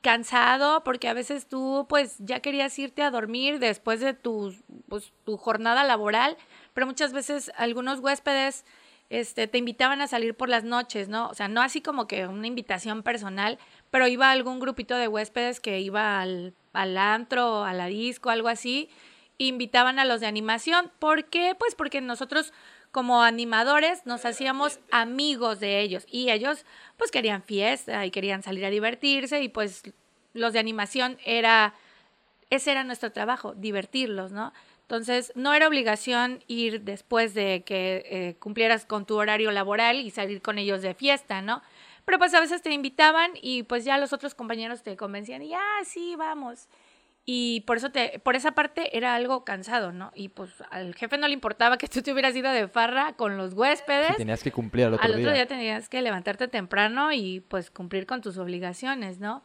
cansado, 0.00 0.82
porque 0.84 1.08
a 1.08 1.14
veces 1.14 1.46
tú 1.46 1.86
pues 1.88 2.16
ya 2.18 2.40
querías 2.40 2.78
irte 2.78 3.02
a 3.02 3.10
dormir 3.10 3.58
después 3.58 4.00
de 4.00 4.14
tu, 4.14 4.54
pues, 4.88 5.12
tu 5.24 5.36
jornada 5.36 5.84
laboral, 5.84 6.36
pero 6.74 6.86
muchas 6.86 7.12
veces 7.12 7.50
algunos 7.56 8.00
huéspedes 8.00 8.64
este, 9.10 9.46
te 9.46 9.58
invitaban 9.58 10.00
a 10.00 10.06
salir 10.06 10.34
por 10.34 10.48
las 10.48 10.64
noches, 10.64 11.08
¿no? 11.08 11.28
O 11.28 11.34
sea, 11.34 11.48
no 11.48 11.62
así 11.62 11.80
como 11.80 12.06
que 12.06 12.26
una 12.26 12.46
invitación 12.46 13.02
personal, 13.02 13.58
pero 13.90 14.06
iba 14.06 14.30
algún 14.30 14.60
grupito 14.60 14.96
de 14.96 15.08
huéspedes 15.08 15.60
que 15.60 15.80
iba 15.80 16.20
al, 16.20 16.54
al 16.72 16.98
antro, 16.98 17.64
a 17.64 17.72
la 17.72 17.86
disco, 17.86 18.30
algo 18.30 18.48
así, 18.48 18.90
invitaban 19.38 19.98
a 19.98 20.04
los 20.04 20.20
de 20.20 20.26
animación. 20.26 20.90
¿Por 20.98 21.24
qué? 21.26 21.54
Pues 21.58 21.74
porque 21.74 22.00
nosotros 22.00 22.52
como 22.90 23.22
animadores 23.22 24.04
nos 24.06 24.24
hacíamos 24.24 24.80
amigos 24.90 25.60
de 25.60 25.80
ellos 25.80 26.06
y 26.10 26.30
ellos 26.30 26.64
pues 26.96 27.10
querían 27.10 27.42
fiesta 27.42 28.04
y 28.06 28.10
querían 28.10 28.42
salir 28.42 28.64
a 28.64 28.70
divertirse 28.70 29.42
y 29.42 29.48
pues 29.48 29.82
los 30.32 30.52
de 30.52 30.58
animación 30.58 31.18
era, 31.24 31.74
ese 32.50 32.70
era 32.70 32.84
nuestro 32.84 33.12
trabajo, 33.12 33.54
divertirlos, 33.54 34.32
¿no? 34.32 34.52
Entonces, 34.88 35.32
no 35.34 35.52
era 35.52 35.68
obligación 35.68 36.42
ir 36.46 36.80
después 36.80 37.34
de 37.34 37.62
que 37.66 38.06
eh, 38.06 38.36
cumplieras 38.38 38.86
con 38.86 39.04
tu 39.04 39.16
horario 39.16 39.50
laboral 39.50 40.00
y 40.00 40.10
salir 40.10 40.40
con 40.40 40.56
ellos 40.56 40.80
de 40.80 40.94
fiesta, 40.94 41.42
¿no? 41.42 41.60
Pero 42.06 42.16
pues 42.16 42.32
a 42.32 42.40
veces 42.40 42.62
te 42.62 42.72
invitaban 42.72 43.32
y 43.42 43.64
pues 43.64 43.84
ya 43.84 43.98
los 43.98 44.14
otros 44.14 44.34
compañeros 44.34 44.82
te 44.82 44.96
convencían 44.96 45.42
y, 45.42 45.52
ah, 45.52 45.80
sí, 45.84 46.16
vamos. 46.16 46.68
Y 47.26 47.60
por 47.66 47.76
eso 47.76 47.90
te, 47.90 48.18
por 48.20 48.34
esa 48.34 48.52
parte 48.52 48.96
era 48.96 49.14
algo 49.14 49.44
cansado, 49.44 49.92
¿no? 49.92 50.10
Y 50.14 50.30
pues 50.30 50.50
al 50.70 50.94
jefe 50.94 51.18
no 51.18 51.28
le 51.28 51.34
importaba 51.34 51.76
que 51.76 51.86
tú 51.86 52.00
te 52.00 52.10
hubieras 52.10 52.34
ido 52.34 52.50
de 52.50 52.66
farra 52.66 53.12
con 53.12 53.36
los 53.36 53.52
huéspedes. 53.52 54.16
tenías 54.16 54.42
que 54.42 54.52
cumplir 54.52 54.86
al 54.86 54.94
otro 54.94 55.04
al 55.04 55.12
día. 55.12 55.20
otro 55.20 55.34
día 55.34 55.46
tenías 55.46 55.90
que 55.90 56.00
levantarte 56.00 56.48
temprano 56.48 57.12
y 57.12 57.40
pues 57.40 57.70
cumplir 57.70 58.06
con 58.06 58.22
tus 58.22 58.38
obligaciones, 58.38 59.20
¿no? 59.20 59.42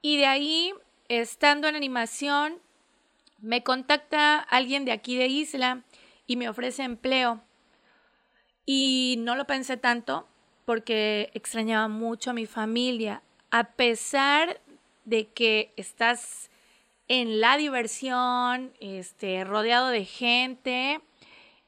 Y 0.00 0.18
de 0.18 0.26
ahí, 0.26 0.72
estando 1.08 1.66
en 1.66 1.74
animación, 1.74 2.60
me 3.38 3.62
contacta 3.62 4.38
alguien 4.38 4.84
de 4.84 4.92
aquí 4.92 5.16
de 5.16 5.26
Isla 5.26 5.82
y 6.26 6.36
me 6.36 6.48
ofrece 6.48 6.82
empleo. 6.82 7.40
Y 8.64 9.16
no 9.20 9.36
lo 9.36 9.46
pensé 9.46 9.76
tanto 9.76 10.26
porque 10.64 11.30
extrañaba 11.34 11.88
mucho 11.88 12.30
a 12.30 12.34
mi 12.34 12.46
familia. 12.46 13.22
A 13.50 13.64
pesar 13.72 14.60
de 15.04 15.28
que 15.28 15.72
estás 15.76 16.50
en 17.08 17.40
la 17.40 17.56
diversión, 17.56 18.72
este, 18.80 19.44
rodeado 19.44 19.88
de 19.88 20.04
gente, 20.04 21.00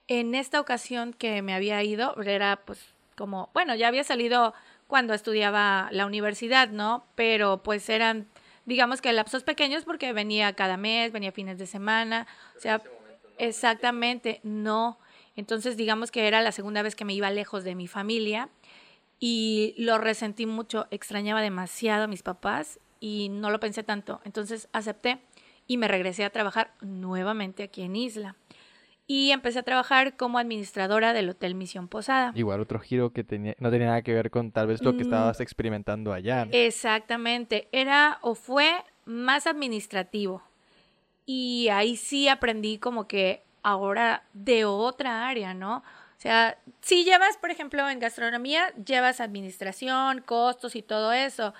en 0.08 0.34
esta 0.34 0.60
ocasión 0.60 1.12
que 1.12 1.42
me 1.42 1.54
había 1.54 1.82
ido, 1.82 2.20
era 2.22 2.56
pues 2.64 2.80
como, 3.16 3.50
bueno, 3.54 3.74
ya 3.74 3.88
había 3.88 4.04
salido 4.04 4.54
cuando 4.86 5.14
estudiaba 5.14 5.88
la 5.92 6.06
universidad, 6.06 6.70
¿no? 6.70 7.04
Pero 7.14 7.62
pues 7.62 7.88
eran, 7.88 8.26
digamos 8.68 9.00
que 9.00 9.10
lapsos 9.14 9.44
pequeños 9.44 9.84
porque 9.84 10.12
venía 10.12 10.52
cada 10.52 10.76
mes, 10.76 11.10
venía 11.10 11.32
fines 11.32 11.58
de 11.58 11.66
semana, 11.66 12.26
o 12.54 12.60
sea, 12.60 12.82
exactamente, 13.38 14.40
no. 14.42 14.98
Entonces, 15.36 15.78
digamos 15.78 16.10
que 16.10 16.28
era 16.28 16.42
la 16.42 16.52
segunda 16.52 16.82
vez 16.82 16.94
que 16.94 17.06
me 17.06 17.14
iba 17.14 17.30
lejos 17.30 17.64
de 17.64 17.74
mi 17.74 17.86
familia 17.86 18.50
y 19.18 19.74
lo 19.78 19.96
resentí 19.96 20.44
mucho, 20.44 20.86
extrañaba 20.90 21.40
demasiado 21.40 22.04
a 22.04 22.08
mis 22.08 22.22
papás 22.22 22.78
y 23.00 23.30
no 23.30 23.48
lo 23.48 23.58
pensé 23.58 23.82
tanto. 23.82 24.20
Entonces 24.26 24.68
acepté 24.72 25.18
y 25.66 25.78
me 25.78 25.88
regresé 25.88 26.24
a 26.24 26.30
trabajar 26.30 26.74
nuevamente 26.82 27.62
aquí 27.62 27.82
en 27.82 27.96
Isla 27.96 28.36
y 29.10 29.30
empecé 29.32 29.60
a 29.60 29.62
trabajar 29.62 30.16
como 30.16 30.38
administradora 30.38 31.14
del 31.14 31.30
Hotel 31.30 31.54
Misión 31.54 31.88
Posada. 31.88 32.30
Igual 32.34 32.60
otro 32.60 32.78
giro 32.78 33.10
que 33.10 33.24
tenía, 33.24 33.54
no 33.58 33.70
tenía 33.70 33.86
nada 33.88 34.02
que 34.02 34.12
ver 34.12 34.30
con 34.30 34.52
tal 34.52 34.66
vez 34.66 34.84
lo 34.84 34.92
que 34.92 34.98
Mm. 34.98 35.06
estabas 35.06 35.40
experimentando 35.40 36.12
allá. 36.12 36.44
¿no? 36.44 36.50
Exactamente, 36.52 37.68
era 37.72 38.18
o 38.20 38.34
fue 38.34 38.70
más 39.06 39.46
administrativo. 39.46 40.42
Y 41.24 41.68
ahí 41.70 41.96
sí 41.96 42.28
aprendí 42.28 42.76
como 42.78 43.08
que 43.08 43.42
ahora 43.62 44.24
de 44.34 44.66
otra 44.66 45.26
área, 45.26 45.54
¿no? 45.54 45.78
O 45.78 46.20
sea, 46.20 46.58
si 46.82 47.04
llevas, 47.04 47.38
por 47.38 47.50
ejemplo, 47.50 47.88
en 47.88 48.00
gastronomía, 48.00 48.74
llevas 48.84 49.20
administración, 49.20 50.20
costos 50.20 50.76
y 50.76 50.82
todo 50.82 51.12
eso, 51.14 51.54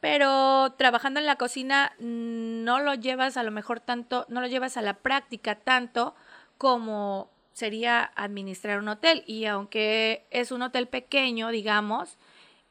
pero 0.00 0.72
trabajando 0.76 1.20
en 1.20 1.26
la 1.26 1.36
cocina 1.36 1.92
mm, 2.00 2.64
no 2.64 2.80
lo 2.80 2.94
llevas 2.94 3.36
a 3.36 3.44
lo 3.44 3.52
mejor 3.52 3.78
tanto, 3.78 4.26
no 4.28 4.40
lo 4.40 4.48
llevas 4.48 4.76
a 4.76 4.82
la 4.82 4.94
práctica 4.94 5.54
tanto 5.56 6.14
como 6.58 7.30
sería 7.52 8.12
administrar 8.14 8.78
un 8.78 8.88
hotel. 8.88 9.24
Y 9.26 9.46
aunque 9.46 10.26
es 10.30 10.52
un 10.52 10.62
hotel 10.62 10.86
pequeño, 10.88 11.48
digamos, 11.48 12.18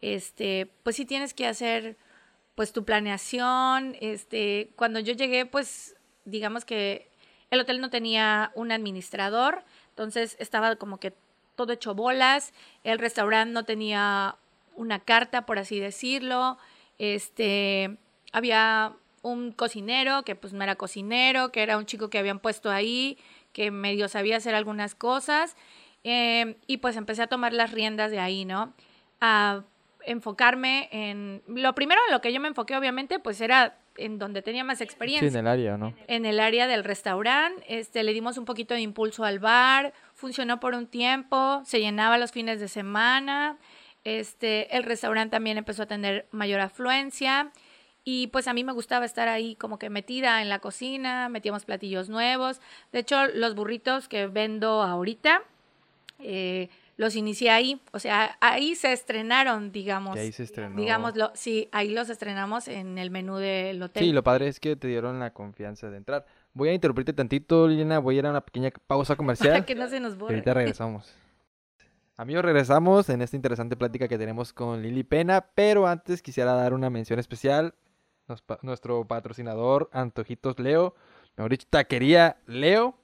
este, 0.02 0.70
pues 0.84 0.96
sí 0.96 1.06
tienes 1.06 1.34
que 1.34 1.48
hacer 1.48 1.98
pues 2.56 2.74
tu 2.74 2.86
planeación, 2.86 3.96
este, 4.02 4.72
cuando 4.76 5.00
yo 5.00 5.14
llegué, 5.14 5.46
pues 5.46 5.96
digamos 6.26 6.66
que 6.66 7.08
el 7.52 7.60
hotel 7.60 7.80
no 7.80 7.90
tenía 7.90 8.52
un 8.56 8.72
administrador, 8.72 9.64
entonces 9.90 10.36
estaba 10.40 10.76
como 10.76 11.00
que 11.00 11.14
todo 11.56 11.74
hecho 11.74 11.94
bolas, 11.94 12.54
el 12.84 12.98
restaurante 12.98 13.54
no 13.54 13.64
tenía 13.64 14.38
una 14.76 15.00
carta, 15.00 15.46
por 15.46 15.60
así 15.60 15.80
decirlo, 15.80 16.58
este, 16.98 17.98
había 18.32 18.96
un 19.22 19.52
cocinero 19.52 20.24
que 20.24 20.36
pues 20.36 20.54
no 20.54 20.64
era 20.64 20.76
cocinero, 20.76 21.52
que 21.52 21.62
era 21.62 21.78
un 21.78 21.86
chico 21.86 22.10
que 22.10 22.18
habían 22.18 22.40
puesto 22.40 22.72
ahí, 22.72 23.18
que 23.58 23.72
medio 23.72 24.08
sabía 24.08 24.38
hacer 24.38 24.54
algunas 24.54 24.94
cosas, 24.94 25.58
eh, 26.04 26.58
y 26.68 26.78
pues 26.78 26.96
empecé 26.96 27.24
a 27.24 27.28
tomar 27.28 27.54
las 27.54 27.72
riendas 27.72 28.12
de 28.12 28.20
ahí, 28.20 28.46
¿no? 28.46 28.76
A 29.20 29.64
enfocarme 30.06 30.90
en, 30.92 31.42
lo 31.48 31.74
primero 31.74 32.00
en 32.08 32.14
lo 32.14 32.22
que 32.22 32.32
yo 32.32 32.40
me 32.40 32.50
enfoqué 32.50 32.78
obviamente 32.78 33.18
pues 33.18 33.42
era 33.42 33.80
en 33.98 34.20
donde 34.20 34.44
tenía 34.44 34.64
más 34.64 34.78
Sí, 34.78 34.84
experiencia 34.84 35.28
en 35.28 35.36
el 35.36 35.48
área, 35.48 35.76
¿no? 35.76 35.96
en 36.06 36.28
el 36.28 36.40
área 36.40 36.68
del 36.68 36.84
restaurante, 36.84 37.64
este, 37.68 38.04
le 38.04 38.14
dimos 38.14 38.38
un 38.38 38.46
poquito 38.46 38.76
de 38.76 38.82
impulso 38.82 39.26
al 39.26 39.40
bar, 39.40 39.92
funcionó 40.14 40.60
por 40.60 40.76
un 40.76 40.86
tiempo, 40.86 41.64
se 41.66 41.80
llenaba 41.80 42.20
los 42.20 42.32
fines 42.32 42.60
de 42.60 42.68
semana, 42.68 43.58
este, 44.04 44.78
el 44.78 44.84
restaurante 44.84 45.32
también 45.32 45.58
empezó 45.58 45.82
a 45.82 45.88
tener 45.88 46.28
mayor 46.32 46.60
afluencia 46.60 47.52
y 48.10 48.28
pues 48.28 48.48
a 48.48 48.54
mí 48.54 48.64
me 48.64 48.72
gustaba 48.72 49.04
estar 49.04 49.28
ahí 49.28 49.56
como 49.56 49.78
que 49.78 49.90
metida 49.90 50.42
en 50.42 50.48
la 50.48 50.60
cocina, 50.60 51.28
metíamos 51.28 51.66
platillos 51.66 52.08
nuevos, 52.08 52.62
de 52.94 53.00
hecho 53.00 53.28
los 53.34 53.54
burritos 53.54 54.08
que 54.08 54.28
vendo 54.28 54.82
ahorita, 54.82 55.42
eh, 56.20 56.70
los 56.96 57.18
inicié 57.18 57.50
ahí, 57.50 57.82
o 57.92 58.00
sea, 58.00 58.38
ahí 58.40 58.76
se 58.76 58.94
estrenaron, 58.94 59.74
digamos. 59.74 60.18
Ahí 60.18 60.32
se 60.32 60.44
estrenó. 60.44 60.78
Digámoslo, 60.78 61.32
sí, 61.36 61.68
ahí 61.74 61.90
los 61.90 62.10
estrenamos 62.10 62.70
en 62.70 62.98
el 62.98 63.12
menú 63.12 63.36
del 63.36 63.84
hotel. 63.84 64.02
Sí, 64.02 64.14
lo 64.14 64.24
padre 64.24 64.48
es 64.48 64.62
que 64.62 64.78
te 64.78 64.88
dieron 64.88 65.20
la 65.20 65.34
confianza 65.34 65.90
de 65.90 65.98
entrar. 65.98 66.26
Voy 66.54 66.70
a 66.70 66.74
interrumpirte 66.74 67.12
tantito, 67.12 67.68
Liliana. 67.68 68.00
Voy 68.00 68.16
a 68.16 68.20
ir 68.20 68.26
a 68.26 68.30
una 68.30 68.40
pequeña 68.40 68.70
pausa 68.88 69.18
comercial. 69.18 69.52
Para 69.52 69.66
que 69.66 69.76
no 69.76 69.90
se 69.90 70.00
nos 70.00 70.14
y 70.14 70.16
borre. 70.16 70.34
ahorita 70.36 70.54
regresamos. 70.54 71.14
Amigos, 72.16 72.46
regresamos 72.46 73.10
en 73.10 73.22
esta 73.22 73.36
interesante 73.36 73.76
plática 73.76 74.08
que 74.08 74.18
tenemos 74.18 74.54
con 74.54 74.82
Lili 74.82 75.04
Pena, 75.04 75.50
pero 75.54 75.88
antes 75.88 76.22
quisiera 76.22 76.54
dar 76.54 76.74
una 76.74 76.90
mención 76.90 77.20
especial. 77.20 77.76
Nos 78.28 78.44
nuestro 78.62 79.06
patrocinador, 79.08 79.90
Antojitos 79.94 80.60
Leo, 80.60 80.96
mejor 81.38 81.52
dicho, 81.52 81.68
Taquería 81.70 82.38
Leo, 82.46 82.96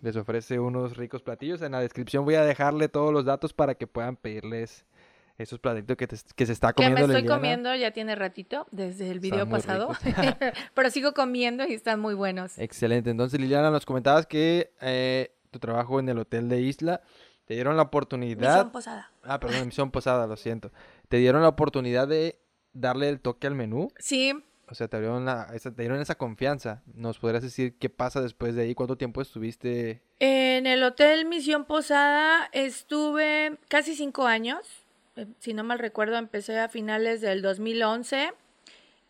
les 0.00 0.14
ofrece 0.16 0.60
unos 0.60 0.96
ricos 0.96 1.22
platillos. 1.22 1.60
En 1.62 1.72
la 1.72 1.80
descripción 1.80 2.24
voy 2.24 2.36
a 2.36 2.44
dejarle 2.44 2.88
todos 2.88 3.12
los 3.12 3.24
datos 3.24 3.52
para 3.52 3.74
que 3.74 3.86
puedan 3.88 4.16
pedirles 4.16 4.86
esos 5.38 5.58
platitos 5.58 5.96
que, 5.96 6.06
te- 6.06 6.16
que 6.36 6.46
se 6.46 6.52
está 6.52 6.68
Que 6.72 6.82
comiendo 6.84 6.98
me 6.98 7.02
estoy 7.14 7.22
Liliana. 7.22 7.36
comiendo 7.36 7.74
ya 7.74 7.90
tiene 7.92 8.14
ratito, 8.14 8.66
desde 8.70 9.10
el 9.10 9.18
video 9.20 9.48
pasado. 9.48 9.88
Pero 10.74 10.90
sigo 10.90 11.14
comiendo 11.14 11.64
y 11.66 11.72
están 11.74 11.98
muy 11.98 12.14
buenos. 12.14 12.56
Excelente. 12.58 13.10
Entonces, 13.10 13.40
Liliana, 13.40 13.70
nos 13.70 13.86
comentabas 13.86 14.26
que 14.26 14.72
eh, 14.82 15.34
tu 15.50 15.58
trabajo 15.58 15.98
en 15.98 16.08
el 16.10 16.18
hotel 16.18 16.48
de 16.48 16.60
Isla 16.60 17.00
te 17.46 17.54
dieron 17.54 17.76
la 17.76 17.82
oportunidad. 17.84 18.50
Misión 18.56 18.70
posada. 18.70 19.10
Ah, 19.24 19.40
perdón, 19.40 19.66
misión 19.66 19.90
posada, 19.90 20.26
lo 20.28 20.36
siento. 20.36 20.70
Te 21.08 21.16
dieron 21.16 21.42
la 21.42 21.48
oportunidad 21.48 22.06
de 22.06 22.38
darle 22.72 23.08
el 23.08 23.18
toque 23.20 23.46
al 23.48 23.54
menú. 23.54 23.88
Sí, 23.98 24.44
O 24.70 24.74
sea, 24.74 24.86
te 24.88 24.98
dieron, 25.00 25.24
la- 25.24 25.48
esa, 25.54 25.72
te 25.74 25.82
dieron 25.82 26.00
esa 26.00 26.14
confianza. 26.14 26.82
¿Nos 26.94 27.18
podrías 27.18 27.42
decir 27.42 27.76
qué 27.78 27.90
pasa 27.90 28.20
después 28.20 28.54
de 28.54 28.62
ahí? 28.62 28.74
¿Cuánto 28.74 28.96
tiempo 28.96 29.20
estuviste? 29.20 30.00
en 30.20 30.66
el 30.66 30.82
hotel 30.82 31.24
Misión 31.26 31.64
Posada 31.64 32.48
estuve 32.52 33.56
casi 33.68 33.96
cinco 33.96 34.26
años. 34.26 34.60
Eh, 35.16 35.26
Si 35.40 35.54
no 35.54 35.64
mal 35.64 35.78
recuerdo, 35.78 36.16
empecé 36.18 36.58
a 36.60 36.68
finales 36.68 37.20
del 37.20 37.42
2011 37.42 38.30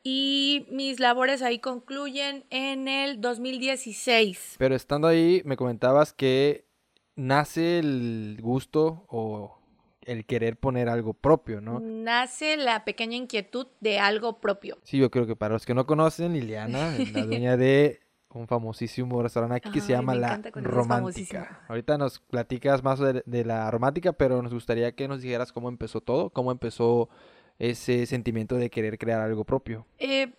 y 0.02 0.66
mis 0.70 0.98
labores 0.98 1.42
ahí 1.42 1.58
concluyen 1.58 2.44
en 2.50 2.88
el 2.88 3.20
2016. 3.20 4.54
Pero 4.58 4.74
estando 4.74 5.08
ahí, 5.08 5.42
me 5.44 5.56
comentabas 5.56 6.12
que 6.14 6.64
nace 7.16 7.80
el 7.80 8.38
gusto 8.40 9.04
o 9.08 9.59
el 10.10 10.24
querer 10.26 10.56
poner 10.56 10.88
algo 10.88 11.12
propio, 11.14 11.60
¿no? 11.60 11.80
Nace 11.80 12.56
la 12.56 12.84
pequeña 12.84 13.16
inquietud 13.16 13.66
de 13.80 13.98
algo 13.98 14.40
propio. 14.40 14.78
Sí, 14.82 14.98
yo 14.98 15.10
creo 15.10 15.26
que 15.26 15.36
para 15.36 15.54
los 15.54 15.64
que 15.66 15.74
no 15.74 15.86
conocen, 15.86 16.32
Liliana 16.32 16.96
es 16.96 17.12
la 17.12 17.24
dueña 17.26 17.56
de 17.56 18.00
un 18.32 18.46
famosísimo 18.46 19.22
restaurante 19.22 19.56
aquí 19.56 19.70
que 19.70 19.80
se 19.80 19.92
llama 19.92 20.14
La. 20.14 20.40
Romántica. 20.54 21.60
Ahorita 21.68 21.98
nos 21.98 22.20
platicas 22.20 22.82
más 22.84 22.98
de, 23.00 23.22
de 23.26 23.44
la 23.44 23.70
romántica, 23.70 24.12
pero 24.12 24.40
nos 24.42 24.52
gustaría 24.54 24.92
que 24.92 25.08
nos 25.08 25.20
dijeras 25.22 25.52
cómo 25.52 25.68
empezó 25.68 26.00
todo, 26.00 26.30
cómo 26.30 26.52
empezó 26.52 27.08
ese 27.58 28.06
sentimiento 28.06 28.54
de 28.56 28.70
querer 28.70 28.98
crear 28.98 29.20
algo 29.20 29.44
propio. 29.44 29.84
Eh, 29.98 30.32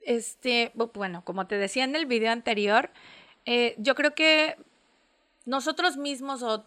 este, 0.00 0.72
bu- 0.74 0.90
bueno, 0.94 1.24
como 1.24 1.46
te 1.46 1.56
decía 1.58 1.84
en 1.84 1.96
el 1.96 2.06
video 2.06 2.30
anterior, 2.32 2.90
eh, 3.44 3.74
yo 3.78 3.94
creo 3.94 4.14
que 4.14 4.56
nosotros 5.44 5.96
mismos 5.96 6.42
o 6.42 6.64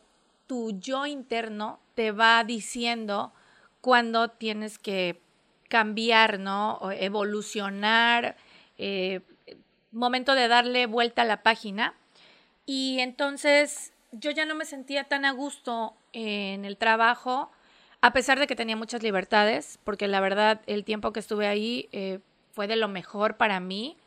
tu 0.47 0.71
yo 0.79 1.05
interno 1.05 1.79
te 1.99 2.13
va 2.13 2.45
diciendo 2.45 3.33
cuándo 3.81 4.29
tienes 4.29 4.79
que 4.79 5.19
cambiar, 5.67 6.39
¿no? 6.39 6.75
O 6.75 6.91
evolucionar, 6.91 8.38
eh, 8.77 9.19
momento 9.91 10.33
de 10.33 10.47
darle 10.47 10.85
vuelta 10.85 11.23
a 11.23 11.25
la 11.25 11.43
página. 11.43 11.93
Y 12.65 13.01
entonces 13.01 13.91
yo 14.13 14.31
ya 14.31 14.45
no 14.45 14.55
me 14.55 14.63
sentía 14.63 15.09
tan 15.09 15.25
a 15.25 15.31
gusto 15.31 15.93
en 16.13 16.63
el 16.63 16.77
trabajo, 16.77 17.51
a 17.99 18.13
pesar 18.13 18.39
de 18.39 18.47
que 18.47 18.55
tenía 18.55 18.77
muchas 18.77 19.03
libertades, 19.03 19.77
porque 19.83 20.07
la 20.07 20.21
verdad 20.21 20.62
el 20.67 20.85
tiempo 20.85 21.12
que 21.12 21.19
estuve 21.19 21.47
ahí 21.47 21.89
eh, 21.91 22.19
fue 22.53 22.67
de 22.67 22.77
lo 22.77 22.88
mejor 22.88 23.35
para 23.35 23.59
mí, 23.59 23.97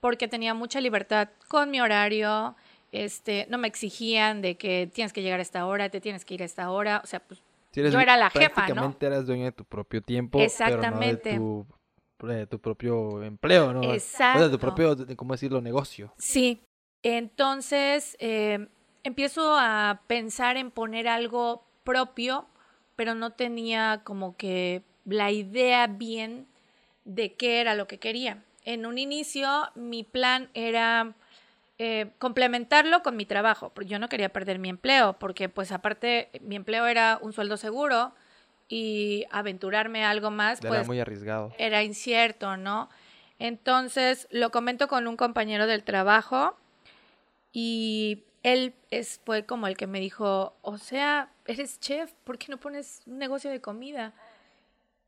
porque 0.00 0.28
tenía 0.28 0.54
mucha 0.54 0.80
libertad 0.80 1.28
con 1.48 1.70
mi 1.70 1.82
horario, 1.82 2.56
este, 2.94 3.46
no 3.50 3.58
me 3.58 3.66
exigían 3.66 4.40
de 4.40 4.56
que 4.56 4.88
tienes 4.92 5.12
que 5.12 5.20
llegar 5.20 5.40
a 5.40 5.42
esta 5.42 5.66
hora, 5.66 5.88
te 5.88 6.00
tienes 6.00 6.24
que 6.24 6.34
ir 6.34 6.42
a 6.42 6.44
esta 6.44 6.70
hora, 6.70 7.00
o 7.02 7.06
sea, 7.06 7.20
pues 7.20 7.42
yo 7.72 7.98
era 7.98 8.16
la 8.16 8.30
jefa, 8.30 8.48
¿no? 8.48 8.54
Prácticamente 8.54 9.06
eras 9.06 9.26
dueña 9.26 9.46
de 9.46 9.52
tu 9.52 9.64
propio 9.64 10.00
tiempo, 10.00 10.38
Exactamente. 10.38 11.32
Pero 11.32 11.66
no 12.28 12.34
de 12.38 12.46
tu, 12.46 12.58
propio 12.60 13.22
empleo, 13.22 13.72
¿no? 13.72 13.82
Exacto. 13.82 14.40
O 14.40 14.44
de 14.44 14.50
tu 14.50 14.58
propio, 14.58 14.96
¿cómo 15.16 15.34
decirlo?, 15.34 15.60
negocio. 15.60 16.14
Sí. 16.16 16.62
Entonces, 17.02 18.16
eh, 18.20 18.68
empiezo 19.02 19.56
a 19.58 20.02
pensar 20.06 20.56
en 20.56 20.70
poner 20.70 21.08
algo 21.08 21.66
propio, 21.82 22.46
pero 22.96 23.14
no 23.14 23.32
tenía 23.32 24.02
como 24.04 24.36
que 24.36 24.82
la 25.04 25.32
idea 25.32 25.86
bien 25.88 26.46
de 27.04 27.34
qué 27.34 27.60
era 27.60 27.74
lo 27.74 27.86
que 27.86 27.98
quería. 27.98 28.42
En 28.62 28.86
un 28.86 28.96
inicio, 28.96 29.48
mi 29.74 30.04
plan 30.04 30.48
era 30.54 31.14
eh, 31.78 32.12
complementarlo 32.18 33.02
con 33.02 33.16
mi 33.16 33.26
trabajo, 33.26 33.72
yo 33.84 33.98
no 33.98 34.08
quería 34.08 34.28
perder 34.28 34.58
mi 34.58 34.68
empleo, 34.68 35.14
porque 35.18 35.48
pues 35.48 35.72
aparte 35.72 36.30
mi 36.40 36.56
empleo 36.56 36.86
era 36.86 37.18
un 37.20 37.32
sueldo 37.32 37.56
seguro 37.56 38.14
y 38.68 39.24
aventurarme 39.30 40.04
a 40.04 40.10
algo 40.10 40.30
más, 40.30 40.60
era 40.60 40.68
pues 40.68 40.86
muy 40.86 41.00
arriesgado. 41.00 41.52
Era 41.58 41.82
incierto, 41.82 42.56
¿no? 42.56 42.88
Entonces 43.38 44.28
lo 44.30 44.50
comento 44.50 44.86
con 44.86 45.08
un 45.08 45.16
compañero 45.16 45.66
del 45.66 45.82
trabajo 45.82 46.56
y 47.52 48.22
él 48.44 48.74
es, 48.90 49.20
fue 49.24 49.44
como 49.44 49.66
el 49.66 49.76
que 49.76 49.86
me 49.86 49.98
dijo, 50.00 50.54
o 50.62 50.78
sea, 50.78 51.30
eres 51.46 51.80
chef, 51.80 52.12
¿por 52.24 52.38
qué 52.38 52.46
no 52.50 52.58
pones 52.58 53.02
un 53.06 53.18
negocio 53.18 53.50
de 53.50 53.60
comida? 53.60 54.12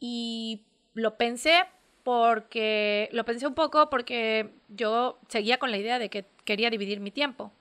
Y 0.01 0.63
lo 0.95 1.17
pensé 1.17 1.65
porque, 2.03 3.09
lo 3.13 3.25
pensé 3.25 3.47
un 3.47 3.55
poco 3.55 3.91
porque 3.91 4.51
yo 4.69 5.19
seguía 5.29 5.59
con 5.59 5.71
la 5.71 5.77
idea 5.77 5.99
de 5.99 6.09
que 6.09 6.25
quería 6.47 6.71
dividir 6.71 7.01
mi 7.01 7.11
tiempo. 7.11 7.53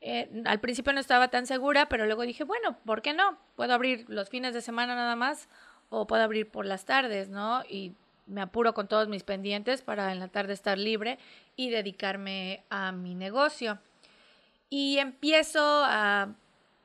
Eh, 0.00 0.30
al 0.46 0.60
principio 0.60 0.94
no 0.94 1.00
estaba 1.00 1.28
tan 1.28 1.46
segura, 1.46 1.90
pero 1.90 2.06
luego 2.06 2.22
dije, 2.22 2.44
bueno, 2.44 2.78
¿por 2.86 3.02
qué 3.02 3.12
no? 3.12 3.38
Puedo 3.56 3.74
abrir 3.74 4.06
los 4.08 4.30
fines 4.30 4.54
de 4.54 4.62
semana 4.62 4.94
nada 4.94 5.14
más 5.14 5.48
o 5.90 6.06
puedo 6.06 6.22
abrir 6.22 6.48
por 6.48 6.64
las 6.64 6.86
tardes, 6.86 7.28
¿no? 7.28 7.62
Y 7.68 7.92
me 8.26 8.40
apuro 8.40 8.72
con 8.72 8.88
todos 8.88 9.08
mis 9.08 9.24
pendientes 9.24 9.82
para 9.82 10.12
en 10.12 10.20
la 10.20 10.28
tarde 10.28 10.54
estar 10.54 10.78
libre 10.78 11.18
y 11.56 11.68
dedicarme 11.68 12.62
a 12.70 12.92
mi 12.92 13.14
negocio 13.14 13.78
y 14.70 14.98
empiezo 14.98 15.82
a, 15.84 16.32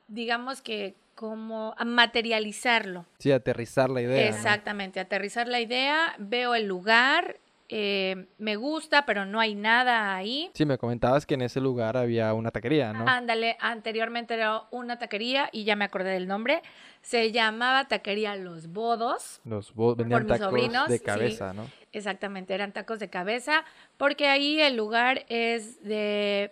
digamos 0.08 0.62
que, 0.62 0.96
como 1.14 1.74
a 1.78 1.86
materializarlo. 1.86 3.06
Sí, 3.20 3.32
aterrizar 3.32 3.90
la 3.90 4.02
idea. 4.02 4.28
Exactamente, 4.28 5.00
aterrizar 5.00 5.48
la 5.48 5.62
idea, 5.62 6.16
veo 6.18 6.56
el 6.56 6.66
lugar, 6.66 7.38
eh, 7.70 8.28
me 8.38 8.56
gusta, 8.56 9.06
pero 9.06 9.26
no 9.26 9.40
hay 9.40 9.56
nada 9.56 10.16
ahí. 10.16 10.52
Sí, 10.54 10.66
me 10.66 10.78
comentabas 10.78 11.26
que 11.26 11.34
en 11.34 11.42
ese 11.42 11.60
lugar 11.60 11.98
había 11.98 12.34
una 12.34 12.52
taquería, 12.52 12.94
¿no? 12.94 13.08
Ándale, 13.08 13.58
anteriormente 13.60 14.36
era 14.36 14.64
una 14.72 15.00
taquería 15.00 15.50
y 15.52 15.64
ya 15.64 15.76
me 15.76 15.86
acordé 15.86 16.12
del 16.12 16.28
nombre. 16.28 16.62
Se 17.02 17.32
llamaba 17.32 17.88
Taquería 17.88 18.36
Los 18.36 18.68
Bodos. 18.68 19.42
Los 19.46 19.74
Bodos, 19.74 19.98
vendían 19.98 20.28
tacos 20.28 20.54
de 20.88 21.00
cabeza, 21.02 21.54
¿no? 21.54 21.68
Exactamente, 21.92 22.54
eran 22.54 22.72
tacos 22.72 23.00
de 23.00 23.10
cabeza, 23.10 23.64
porque 23.98 24.28
ahí 24.28 24.60
el 24.60 24.76
lugar 24.76 25.26
es 25.30 25.84
de 25.84 26.52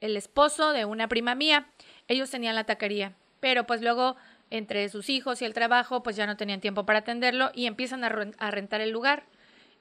el 0.00 0.16
esposo 0.16 0.72
de 0.72 0.84
una 0.84 1.08
prima 1.08 1.34
mía. 1.34 1.66
Ellos 2.08 2.30
tenían 2.30 2.54
la 2.54 2.64
taquería, 2.64 3.14
pero 3.40 3.66
pues 3.66 3.82
luego 3.82 4.16
entre 4.50 4.88
sus 4.88 5.08
hijos 5.08 5.40
y 5.42 5.44
el 5.44 5.54
trabajo, 5.54 6.02
pues 6.02 6.16
ya 6.16 6.26
no 6.26 6.36
tenían 6.36 6.60
tiempo 6.60 6.84
para 6.84 7.00
atenderlo 7.00 7.50
y 7.54 7.66
empiezan 7.66 8.04
a, 8.04 8.50
rentar 8.50 8.80
el 8.80 8.90
lugar. 8.90 9.24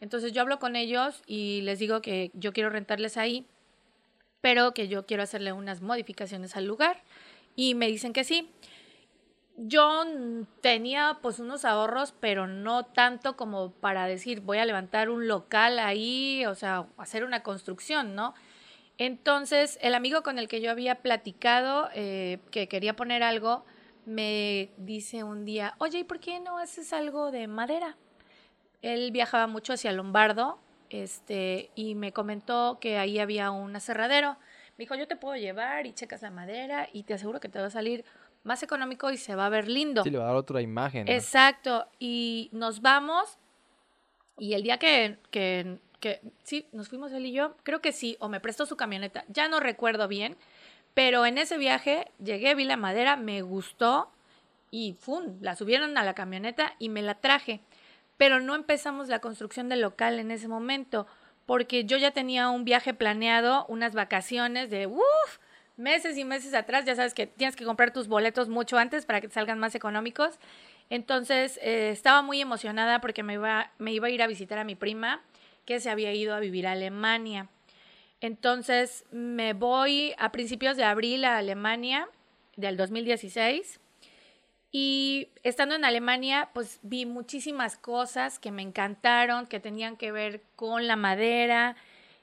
Entonces 0.02 0.32
yo 0.32 0.42
hablo 0.42 0.60
con 0.60 0.76
ellos 0.76 1.22
y 1.26 1.62
les 1.62 1.80
digo 1.80 2.02
que 2.02 2.32
yo 2.34 2.54
quiero 2.54 2.70
rentarles 2.70 3.18
ahí, 3.18 3.46
pero 4.42 4.74
que 4.74 4.88
yo 4.88 5.06
quiero 5.06 5.24
hacerle 5.24 5.52
unas 5.52 5.82
modificaciones 5.82 6.56
al 6.56 6.66
lugar. 6.66 7.02
Y 7.56 7.76
me 7.76 7.88
dicen 7.88 8.14
que 8.14 8.24
sí. 8.24 8.50
Yo 9.58 10.06
tenía 10.62 11.20
pues 11.22 11.40
unos 11.40 11.66
ahorros, 11.66 12.14
pero 12.18 12.48
no 12.48 12.86
tanto 12.86 13.36
como 13.36 13.72
para 13.72 14.06
decir 14.06 14.40
voy 14.40 14.58
a 14.60 14.66
levantar 14.66 15.10
un 15.10 15.28
local 15.28 15.80
ahí, 15.80 16.46
o 16.46 16.56
sea, 16.56 16.88
hacer 16.98 17.26
una 17.26 17.44
construcción, 17.44 18.16
¿no? 18.16 18.34
Entonces, 18.98 19.78
el 19.82 19.96
amigo 19.96 20.24
con 20.24 20.40
el 20.40 20.48
que 20.48 20.62
yo 20.62 20.72
había 20.72 20.96
platicado, 20.96 21.90
eh, 21.94 22.40
que 22.52 22.68
quería 22.68 22.96
poner 22.96 23.24
algo, 23.24 23.66
me 24.06 24.72
dice 24.78 25.24
un 25.24 25.46
día, 25.46 25.76
oye, 25.78 26.00
¿y 26.00 26.04
por 26.04 26.20
qué 26.20 26.40
no 26.40 26.58
haces 26.58 26.94
algo 26.94 27.32
de 27.32 27.48
madera? 27.48 27.98
Él 28.82 29.12
viajaba 29.12 29.48
mucho 29.48 29.74
hacia 29.74 29.92
Lombardo, 29.92 30.60
este, 30.90 31.70
y 31.76 31.96
me 31.96 32.14
comentó 32.14 32.80
que 32.80 32.98
ahí 32.98 33.20
había 33.20 33.52
un 33.52 33.76
aserradero. 33.76 34.38
Me 34.78 34.84
dijo, 34.84 34.96
yo 34.96 35.08
te 35.08 35.16
puedo 35.16 35.36
llevar 35.36 35.86
y 35.86 35.94
checas 35.94 36.22
la 36.22 36.32
madera 36.32 36.88
y 36.92 37.04
te 37.04 37.14
aseguro 37.14 37.40
que 37.40 37.50
te 37.50 37.60
va 37.60 37.66
a 37.66 37.70
salir 37.72 38.06
más 38.44 38.64
económico 38.64 39.12
y 39.12 39.18
se 39.18 39.36
va 39.36 39.46
a 39.46 39.50
ver 39.50 39.68
lindo. 39.68 40.04
Sí, 40.04 40.10
le 40.10 40.18
va 40.18 40.24
a 40.24 40.28
dar 40.28 40.36
otra 40.38 40.62
imagen. 40.62 41.08
Exacto. 41.10 41.88
Y 42.00 42.50
nos 42.54 42.82
vamos. 42.82 43.38
Y 44.38 44.54
el 44.54 44.64
día 44.64 44.80
que, 44.80 45.18
que 45.32 45.80
que 46.00 46.22
sí, 46.44 46.68
nos 46.72 46.90
fuimos 46.90 47.12
él 47.12 47.26
y 47.26 47.34
yo, 47.34 47.56
creo 47.64 47.82
que 47.82 47.92
sí, 47.92 48.18
o 48.20 48.30
me 48.30 48.40
prestó 48.40 48.66
su 48.66 48.78
camioneta, 48.78 49.26
ya 49.28 49.48
no 49.48 49.60
recuerdo 49.60 50.08
bien, 50.08 50.38
pero 50.94 51.26
en 51.26 51.38
ese 51.38 51.58
viaje 51.58 52.12
llegué, 52.24 52.56
vi 52.56 52.66
la 52.66 52.78
madera, 52.78 53.16
me 53.16 53.42
gustó 53.42 54.12
y 54.72 54.94
¡fum! 55.00 55.38
La 55.42 55.56
subieron 55.56 55.98
a 55.98 56.04
la 56.04 56.14
camioneta 56.14 56.76
y 56.80 56.90
me 56.90 57.02
la 57.02 57.16
traje. 57.16 57.62
Pero 58.20 58.42
no 58.42 58.54
empezamos 58.54 59.08
la 59.08 59.20
construcción 59.20 59.70
del 59.70 59.80
local 59.80 60.20
en 60.20 60.30
ese 60.30 60.50
momento, 60.50 61.08
porque 61.46 61.86
yo 61.86 61.96
ya 61.96 62.12
tenía 62.12 62.50
un 62.50 62.66
viaje 62.66 62.94
planeado, 62.94 63.66
unas 63.70 63.94
vacaciones 63.94 64.70
de 64.70 64.88
uff, 64.88 65.38
meses 65.78 66.18
y 66.18 66.26
meses 66.26 66.54
atrás. 66.54 66.84
Ya 66.84 66.96
sabes 66.96 67.14
que 67.14 67.28
tienes 67.28 67.56
que 67.56 67.64
comprar 67.64 67.94
tus 67.94 68.10
boletos 68.10 68.50
mucho 68.50 68.78
antes 68.78 69.06
para 69.06 69.22
que 69.22 69.30
salgan 69.30 69.58
más 69.58 69.74
económicos. 69.74 70.38
Entonces 70.90 71.62
eh, 71.62 71.92
estaba 71.92 72.22
muy 72.22 72.42
emocionada 72.42 73.00
porque 73.00 73.24
me 73.24 73.36
iba, 73.36 73.72
me 73.78 73.94
iba 73.94 74.08
a 74.08 74.10
ir 74.10 74.22
a 74.22 74.28
visitar 74.28 74.60
a 74.60 74.66
mi 74.66 74.76
prima 74.76 75.22
que 75.64 75.80
se 75.80 75.90
había 75.90 76.14
ido 76.14 76.36
a 76.36 76.42
vivir 76.42 76.68
a 76.68 76.74
Alemania. 76.74 77.48
Entonces 78.20 79.06
me 79.12 79.54
voy 79.54 80.14
a 80.18 80.34
principios 80.34 80.76
de 80.76 80.84
abril 80.84 81.24
a 81.24 81.38
Alemania 81.38 82.10
del 82.58 82.76
2016 82.76 83.80
y 84.72 85.30
estando 85.44 85.76
en 85.76 85.86
Alemania 85.86 86.50
pues 86.54 86.80
vi 86.84 87.06
muchísimas 87.06 87.78
cosas 87.78 88.40
que 88.40 88.52
me 88.52 88.62
encantaron, 88.62 89.48
que 89.48 89.60
tenían 89.60 89.98
que 89.98 90.12
ver 90.12 90.42
con 90.56 90.88
la 90.88 90.96
madera. 90.96 91.76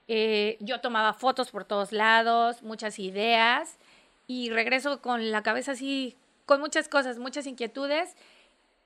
Eh, 0.09 0.57
yo 0.61 0.81
tomaba 0.81 1.13
fotos 1.13 1.51
por 1.51 1.65
todos 1.65 1.91
lados, 1.91 2.63
muchas 2.63 2.99
ideas 2.99 3.79
y 4.29 4.51
regreso 4.51 5.03
con 5.03 5.33
la 5.33 5.43
cabeza 5.43 5.73
así, 5.73 6.17
con 6.45 6.61
muchas 6.61 6.89
cosas, 6.89 7.19
muchas 7.19 7.47
inquietudes 7.47 8.15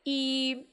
y 0.04 0.66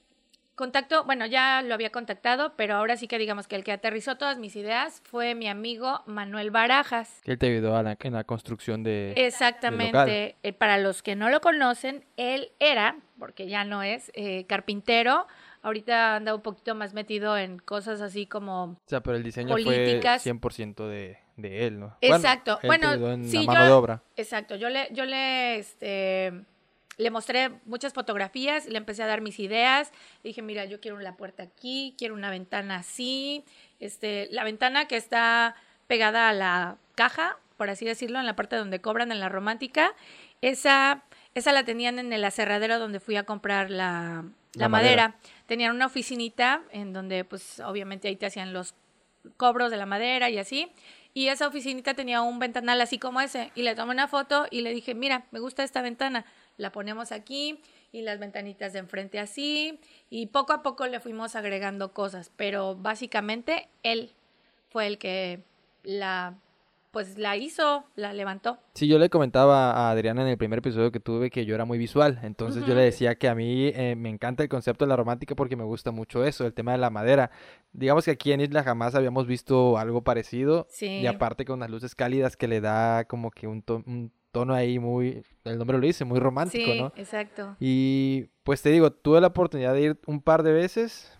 Contacto, 0.57 1.03
bueno, 1.03 1.27
ya 1.27 1.61
lo 1.61 1.75
había 1.75 1.91
contactado, 1.91 2.53
pero 2.55 2.73
ahora 2.73 2.97
sí 2.97 3.07
que 3.07 3.19
digamos 3.19 3.47
que 3.47 3.55
el 3.55 3.63
que 3.63 3.71
aterrizó 3.71 4.17
todas 4.17 4.39
mis 4.39 4.55
ideas 4.55 5.03
fue 5.05 5.35
mi 5.35 5.47
amigo 5.47 6.01
Manuel 6.07 6.49
Barajas. 6.49 7.21
Que 7.23 7.33
él 7.33 7.37
te 7.37 7.45
ayudó 7.45 7.79
en 7.79 8.13
la 8.13 8.23
construcción 8.23 8.81
de. 8.81 9.13
Exactamente. 9.17 10.35
Eh, 10.41 10.53
para 10.53 10.79
los 10.79 11.03
que 11.03 11.15
no 11.15 11.29
lo 11.29 11.41
conocen, 11.41 12.05
él 12.17 12.49
era, 12.57 12.97
porque 13.19 13.47
ya 13.47 13.65
no 13.65 13.83
es, 13.83 14.11
eh, 14.15 14.45
carpintero. 14.47 15.27
Ahorita 15.61 16.15
anda 16.15 16.33
un 16.33 16.41
poquito 16.41 16.73
más 16.73 16.95
metido 16.95 17.37
en 17.37 17.59
cosas 17.59 18.01
así 18.01 18.25
como. 18.25 18.63
O 18.63 18.77
sea, 18.87 19.01
pero 19.01 19.15
el 19.15 19.21
diseño 19.21 19.49
políticas. 19.49 20.23
fue 20.23 20.31
100% 20.33 20.87
de, 20.87 21.19
de 21.35 21.67
él, 21.67 21.79
¿no? 21.79 21.95
Exacto. 22.01 22.57
Bueno, 22.63 22.93
sí, 23.25 23.45
mano 23.45 23.63
de 23.63 23.71
obra. 23.71 24.01
Exacto. 24.15 24.55
Yo 24.55 24.69
le, 24.69 24.89
yo 24.91 25.05
le, 25.05 25.59
este 25.59 26.47
le 26.97 27.11
mostré 27.11 27.49
muchas 27.65 27.93
fotografías, 27.93 28.65
le 28.67 28.77
empecé 28.77 29.03
a 29.03 29.07
dar 29.07 29.21
mis 29.21 29.39
ideas, 29.39 29.91
dije, 30.23 30.41
mira, 30.41 30.65
yo 30.65 30.79
quiero 30.81 30.99
la 30.99 31.15
puerta 31.15 31.43
aquí, 31.43 31.95
quiero 31.97 32.15
una 32.15 32.31
ventana 32.31 32.77
así, 32.77 33.45
este, 33.79 34.27
la 34.31 34.43
ventana 34.43 34.87
que 34.87 34.97
está 34.97 35.55
pegada 35.85 36.29
a 36.29 36.33
la 36.33 36.77
caja, 36.95 37.37
por 37.55 37.69
así 37.69 37.85
decirlo, 37.85 38.19
en 38.19 38.25
la 38.25 38.35
parte 38.35 38.55
donde 38.55 38.81
cobran 38.81 39.11
en 39.11 39.19
la 39.19 39.29
romántica, 39.29 39.93
esa, 40.41 41.03
esa 41.35 41.51
la 41.51 41.63
tenían 41.63 41.99
en 41.99 42.13
el 42.13 42.23
aserradero 42.23 42.79
donde 42.79 42.99
fui 42.99 43.15
a 43.15 43.23
comprar 43.23 43.69
la, 43.69 44.25
la, 44.53 44.69
madera. 44.69 45.15
Tenían 45.45 45.75
una 45.75 45.87
oficinita 45.87 46.61
en 46.71 46.93
donde, 46.93 47.23
pues, 47.25 47.59
obviamente 47.61 48.07
ahí 48.07 48.15
te 48.15 48.27
hacían 48.27 48.53
los 48.53 48.75
cobros 49.37 49.71
de 49.71 49.77
la 49.77 49.85
madera 49.85 50.29
y 50.29 50.37
así. 50.37 50.71
Y 51.13 51.29
esa 51.29 51.47
oficinita 51.47 51.95
tenía 51.95 52.21
un 52.21 52.37
ventanal 52.37 52.79
así 52.79 52.99
como 52.99 53.21
ese. 53.21 53.51
Y 53.55 53.63
le 53.63 53.73
tomé 53.73 53.93
una 53.93 54.07
foto 54.07 54.45
y 54.51 54.61
le 54.61 54.71
dije, 54.71 54.93
mira, 54.93 55.25
me 55.31 55.39
gusta 55.39 55.63
esta 55.63 55.81
ventana 55.81 56.25
la 56.57 56.71
ponemos 56.71 57.11
aquí 57.11 57.61
y 57.91 58.01
las 58.01 58.19
ventanitas 58.19 58.73
de 58.73 58.79
enfrente 58.79 59.19
así 59.19 59.79
y 60.09 60.27
poco 60.27 60.53
a 60.53 60.61
poco 60.63 60.87
le 60.87 60.99
fuimos 60.99 61.35
agregando 61.35 61.93
cosas, 61.93 62.31
pero 62.35 62.75
básicamente 62.75 63.69
él 63.83 64.11
fue 64.69 64.87
el 64.87 64.97
que 64.97 65.43
la 65.83 66.35
pues 66.91 67.17
la 67.19 67.35
hizo, 67.37 67.83
la 67.95 68.11
levantó. 68.13 68.57
Sí, 68.73 68.87
yo 68.87 68.97
le 68.97 69.09
comentaba 69.09 69.71
a 69.71 69.91
Adriana 69.91 70.23
en 70.23 70.29
el 70.29 70.37
primer 70.37 70.59
episodio 70.59 70.91
que 70.91 70.99
tuve 70.99 71.29
que 71.29 71.45
yo 71.45 71.53
era 71.53 71.63
muy 71.63 71.77
visual, 71.77 72.19
entonces 72.23 72.65
yo 72.65 72.73
le 72.73 72.81
decía 72.81 73.13
que 73.15 73.27
a 73.27 73.35
mí 73.35 73.67
eh, 73.75 73.93
me 73.95 74.09
encanta 74.09 74.41
el 74.41 74.49
concepto 74.49 74.83
de 74.85 74.89
la 74.89 74.95
romántica 74.95 75.35
porque 75.35 75.55
me 75.55 75.63
gusta 75.63 75.91
mucho 75.91 76.25
eso, 76.25 76.45
el 76.47 76.53
tema 76.53 76.71
de 76.71 76.79
la 76.79 76.89
madera. 76.89 77.29
Digamos 77.71 78.05
que 78.05 78.11
aquí 78.11 78.31
en 78.31 78.41
Isla 78.41 78.63
jamás 78.63 78.95
habíamos 78.95 79.27
visto 79.27 79.77
algo 79.77 80.01
parecido 80.01 80.65
Sí. 80.71 80.87
y 80.87 81.05
aparte 81.05 81.45
con 81.45 81.59
las 81.59 81.69
luces 81.69 81.93
cálidas 81.93 82.35
que 82.35 82.47
le 82.47 82.61
da 82.61 83.03
como 83.05 83.29
que 83.29 83.45
un, 83.45 83.63
un 83.85 84.11
tono 84.37 84.53
ahí 84.53 84.77
muy, 84.77 85.23
el 85.45 85.57
nombre 85.57 85.79
lo 85.79 85.87
dice, 85.87 86.05
muy 86.05 86.19
romántico, 86.19 86.71
sí, 86.71 86.79
¿no? 86.79 86.93
exacto. 86.95 87.55
Y 87.59 88.25
pues 88.43 88.61
te 88.61 88.69
digo, 88.69 88.91
tuve 88.91 89.19
la 89.19 89.27
oportunidad 89.27 89.73
de 89.73 89.81
ir 89.81 89.99
un 90.05 90.21
par 90.21 90.43
de 90.43 90.53
veces. 90.53 91.11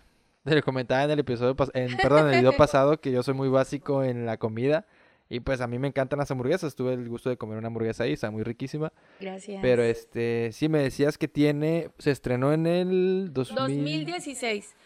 Te 0.44 0.62
comentaba 0.62 1.02
en 1.02 1.10
el 1.10 1.18
episodio, 1.18 1.56
en, 1.74 1.96
perdón, 1.96 2.28
en 2.28 2.34
el 2.34 2.40
video 2.40 2.52
pasado 2.56 3.00
que 3.00 3.10
yo 3.10 3.24
soy 3.24 3.34
muy 3.34 3.48
básico 3.48 4.04
en 4.04 4.24
la 4.24 4.36
comida. 4.36 4.86
Y 5.28 5.40
pues 5.40 5.60
a 5.60 5.66
mí 5.66 5.80
me 5.80 5.88
encantan 5.88 6.20
las 6.20 6.30
hamburguesas. 6.30 6.76
Tuve 6.76 6.94
el 6.94 7.08
gusto 7.08 7.28
de 7.28 7.36
comer 7.36 7.58
una 7.58 7.66
hamburguesa 7.66 8.04
ahí, 8.04 8.12
está 8.12 8.30
muy 8.30 8.44
riquísima. 8.44 8.92
Gracias. 9.20 9.58
Pero 9.60 9.82
este, 9.82 10.50
sí 10.52 10.68
me 10.68 10.78
decías 10.78 11.18
que 11.18 11.26
tiene, 11.26 11.90
se 11.98 12.12
estrenó 12.12 12.52
en 12.52 12.68
el 12.68 13.30
2000. 13.32 13.56
2016. 13.56 14.76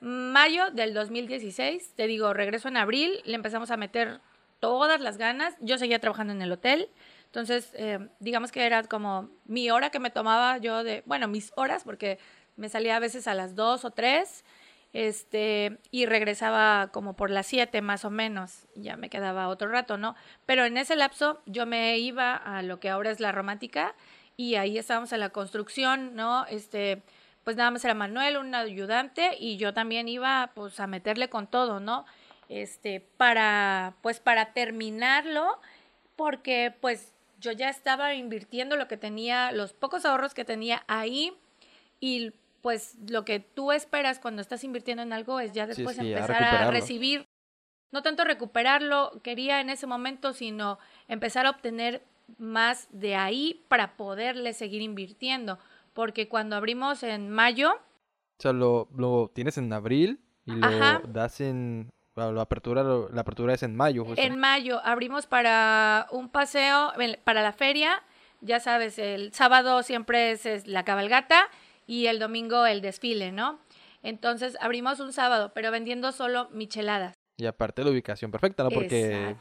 Mayo 0.00 0.70
del 0.72 0.94
2016, 0.94 1.92
te 1.94 2.06
digo, 2.06 2.32
regreso 2.32 2.68
en 2.68 2.78
abril, 2.78 3.20
le 3.24 3.34
empezamos 3.34 3.70
a 3.70 3.76
meter 3.76 4.20
todas 4.58 5.00
las 5.00 5.18
ganas. 5.18 5.54
Yo 5.60 5.76
seguía 5.76 5.98
trabajando 5.98 6.32
en 6.32 6.40
el 6.40 6.50
hotel, 6.50 6.88
entonces 7.32 7.70
eh, 7.72 8.10
digamos 8.20 8.52
que 8.52 8.66
era 8.66 8.82
como 8.82 9.30
mi 9.46 9.70
hora 9.70 9.88
que 9.88 9.98
me 9.98 10.10
tomaba 10.10 10.58
yo 10.58 10.84
de, 10.84 11.02
bueno, 11.06 11.28
mis 11.28 11.50
horas, 11.56 11.82
porque 11.82 12.18
me 12.56 12.68
salía 12.68 12.96
a 12.96 13.00
veces 13.00 13.26
a 13.26 13.32
las 13.32 13.56
2 13.56 13.86
o 13.86 13.90
3, 13.90 14.44
este, 14.92 15.78
y 15.90 16.04
regresaba 16.04 16.90
como 16.92 17.16
por 17.16 17.30
las 17.30 17.46
7 17.46 17.80
más 17.80 18.04
o 18.04 18.10
menos, 18.10 18.66
ya 18.74 18.98
me 18.98 19.08
quedaba 19.08 19.48
otro 19.48 19.70
rato, 19.70 19.96
¿no? 19.96 20.14
Pero 20.44 20.66
en 20.66 20.76
ese 20.76 20.94
lapso 20.94 21.40
yo 21.46 21.64
me 21.64 21.96
iba 21.96 22.36
a 22.36 22.60
lo 22.60 22.80
que 22.80 22.90
ahora 22.90 23.10
es 23.10 23.18
la 23.18 23.32
romántica, 23.32 23.94
y 24.36 24.56
ahí 24.56 24.76
estábamos 24.76 25.10
en 25.14 25.20
la 25.20 25.30
construcción, 25.30 26.14
¿no? 26.14 26.44
Este, 26.48 27.02
pues 27.44 27.56
nada 27.56 27.70
más 27.70 27.82
era 27.82 27.94
Manuel, 27.94 28.36
un 28.36 28.54
ayudante, 28.54 29.38
y 29.38 29.56
yo 29.56 29.72
también 29.72 30.06
iba 30.06 30.50
pues 30.54 30.78
a 30.80 30.86
meterle 30.86 31.30
con 31.30 31.46
todo, 31.46 31.80
¿no? 31.80 32.04
Este, 32.50 33.00
para, 33.16 33.94
pues 34.02 34.20
para 34.20 34.52
terminarlo, 34.52 35.58
porque 36.14 36.74
pues 36.78 37.14
yo 37.42 37.52
ya 37.52 37.68
estaba 37.68 38.14
invirtiendo 38.14 38.76
lo 38.76 38.88
que 38.88 38.96
tenía, 38.96 39.52
los 39.52 39.74
pocos 39.74 40.06
ahorros 40.06 40.32
que 40.32 40.44
tenía 40.44 40.84
ahí, 40.86 41.34
y 42.00 42.32
pues 42.62 42.96
lo 43.10 43.24
que 43.24 43.40
tú 43.40 43.72
esperas 43.72 44.18
cuando 44.18 44.40
estás 44.40 44.64
invirtiendo 44.64 45.02
en 45.02 45.12
algo 45.12 45.40
es 45.40 45.52
ya 45.52 45.66
después 45.66 45.96
sí, 45.96 46.12
empezar 46.12 46.42
a 46.42 46.70
recibir, 46.70 47.26
no 47.92 48.02
tanto 48.02 48.24
recuperarlo, 48.24 49.20
quería 49.22 49.60
en 49.60 49.68
ese 49.68 49.86
momento, 49.86 50.32
sino 50.32 50.78
empezar 51.08 51.44
a 51.44 51.50
obtener 51.50 52.02
más 52.38 52.88
de 52.92 53.16
ahí 53.16 53.64
para 53.68 53.96
poderle 53.96 54.54
seguir 54.54 54.80
invirtiendo. 54.80 55.58
Porque 55.92 56.28
cuando 56.28 56.56
abrimos 56.56 57.02
en 57.02 57.28
mayo, 57.28 57.72
O 57.74 58.42
sea, 58.42 58.52
lo, 58.52 58.88
lo 58.96 59.30
tienes 59.34 59.58
en 59.58 59.70
abril 59.72 60.20
y 60.46 60.52
lo 60.52 60.66
Ajá. 60.66 61.02
das 61.08 61.40
en. 61.40 61.90
La 62.14 62.42
apertura, 62.42 62.82
la 62.82 63.20
apertura 63.22 63.54
es 63.54 63.62
en 63.62 63.74
mayo, 63.74 64.04
en 64.16 64.38
mayo 64.38 64.82
abrimos 64.84 65.26
para 65.26 66.06
un 66.10 66.28
paseo, 66.28 66.92
para 67.24 67.42
la 67.42 67.52
feria. 67.52 68.02
Ya 68.42 68.60
sabes, 68.60 68.98
el 68.98 69.32
sábado 69.32 69.82
siempre 69.82 70.32
es, 70.32 70.44
es 70.44 70.66
la 70.66 70.84
cabalgata 70.84 71.48
y 71.86 72.06
el 72.06 72.18
domingo 72.18 72.66
el 72.66 72.82
desfile, 72.82 73.32
¿no? 73.32 73.60
Entonces 74.02 74.58
abrimos 74.60 75.00
un 75.00 75.12
sábado, 75.12 75.52
pero 75.54 75.70
vendiendo 75.70 76.12
solo 76.12 76.50
micheladas. 76.50 77.14
Y 77.38 77.46
aparte 77.46 77.82
la 77.82 77.90
ubicación 77.90 78.30
perfecta, 78.30 78.64
¿no? 78.64 78.70
Porque 78.70 79.34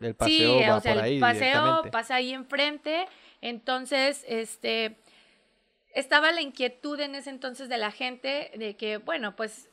el 0.00 0.14
paseo 0.14 0.58
sí, 0.58 0.68
va 0.68 0.76
o 0.76 0.80
sea, 0.80 0.94
por 0.94 1.02
ahí 1.02 1.14
el 1.14 1.20
paseo 1.20 1.82
pasa 1.90 2.16
ahí 2.16 2.34
enfrente. 2.34 3.06
Entonces, 3.40 4.26
este, 4.28 4.98
estaba 5.94 6.32
la 6.32 6.42
inquietud 6.42 7.00
en 7.00 7.14
ese 7.14 7.30
entonces 7.30 7.70
de 7.70 7.78
la 7.78 7.90
gente 7.92 8.50
de 8.56 8.76
que, 8.76 8.98
bueno, 8.98 9.36
pues 9.36 9.69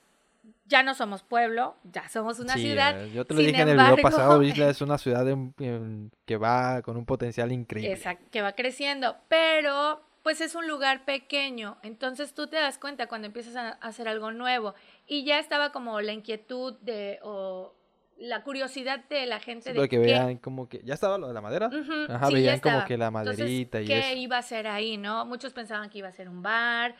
ya 0.66 0.84
no 0.84 0.94
somos 0.96 1.24
pueblo, 1.24 1.76
ya 1.84 2.08
somos 2.10 2.40
una 2.40 2.54
Sí, 2.56 2.62
ciudad. 2.62 3.02
eh, 3.06 3.12
yo 3.14 3.26
te 3.26 3.34
lo 3.34 3.40
Sin 3.42 3.48
dije 3.52 3.62
en 3.62 3.70
el 3.70 3.78
video 3.78 3.98
pasado, 3.98 4.42
Isla 4.44 4.70
es 4.70 4.82
una 4.82 4.98
ciudad 4.98 5.28
en- 5.30 5.54
en- 5.60 6.12
que 6.26 6.38
va 6.38 6.82
con 6.82 6.98
un 6.98 7.06
potencial 7.06 7.52
increíble. 7.52 7.94
Exacto, 7.94 8.26
que 8.32 8.42
va 8.42 8.54
creciendo, 8.54 9.18
pero 9.28 10.02
pues 10.24 10.42
es 10.42 10.56
un 10.56 10.68
lugar 10.68 11.06
pequeño, 11.06 11.78
entonces 11.84 12.34
tú 12.34 12.48
te 12.48 12.58
das 12.58 12.78
cuenta 12.78 13.08
cuando 13.08 13.28
empiezas 13.28 13.56
a 13.56 13.70
hacer 13.70 14.10
algo 14.10 14.32
nuevo 14.32 14.74
y 15.06 15.24
ya 15.24 15.40
estaba 15.40 15.72
como 15.72 16.02
la 16.02 16.12
inquietud 16.12 16.74
de 16.82 17.20
o 17.24 17.74
la 18.20 18.42
curiosidad 18.44 19.06
de 19.10 19.26
la 19.28 19.40
gente 19.40 19.72
Sí, 19.72 19.80
de 19.80 19.88
que 19.88 19.96
qué- 19.98 20.00
vean 20.00 20.38
como 20.38 20.68
que 20.68 20.82
ya 20.84 20.96
estaba 20.96 21.18
lo 21.20 21.28
de 21.28 21.34
la 21.36 21.40
madera. 21.42 21.68
Ujú, 21.68 22.12
Ajá, 22.12 22.26
sí, 22.28 22.32
ya 22.34 22.38
veían 22.40 22.60
como 22.60 22.84
que 22.84 22.98
la 22.98 23.08
Entonces, 23.08 23.38
maderita 23.40 23.80
y 23.80 23.86
¿qué 23.86 24.00
eso. 24.00 24.18
iba 24.18 24.38
a 24.38 24.42
ser 24.42 24.68
ahí, 24.68 24.98
no? 24.98 25.24
Muchos 25.26 25.54
pensaban 25.54 25.90
que 25.90 26.00
iba 26.00 26.08
a 26.08 26.12
ser 26.12 26.28
un 26.28 26.42
bar, 26.42 26.96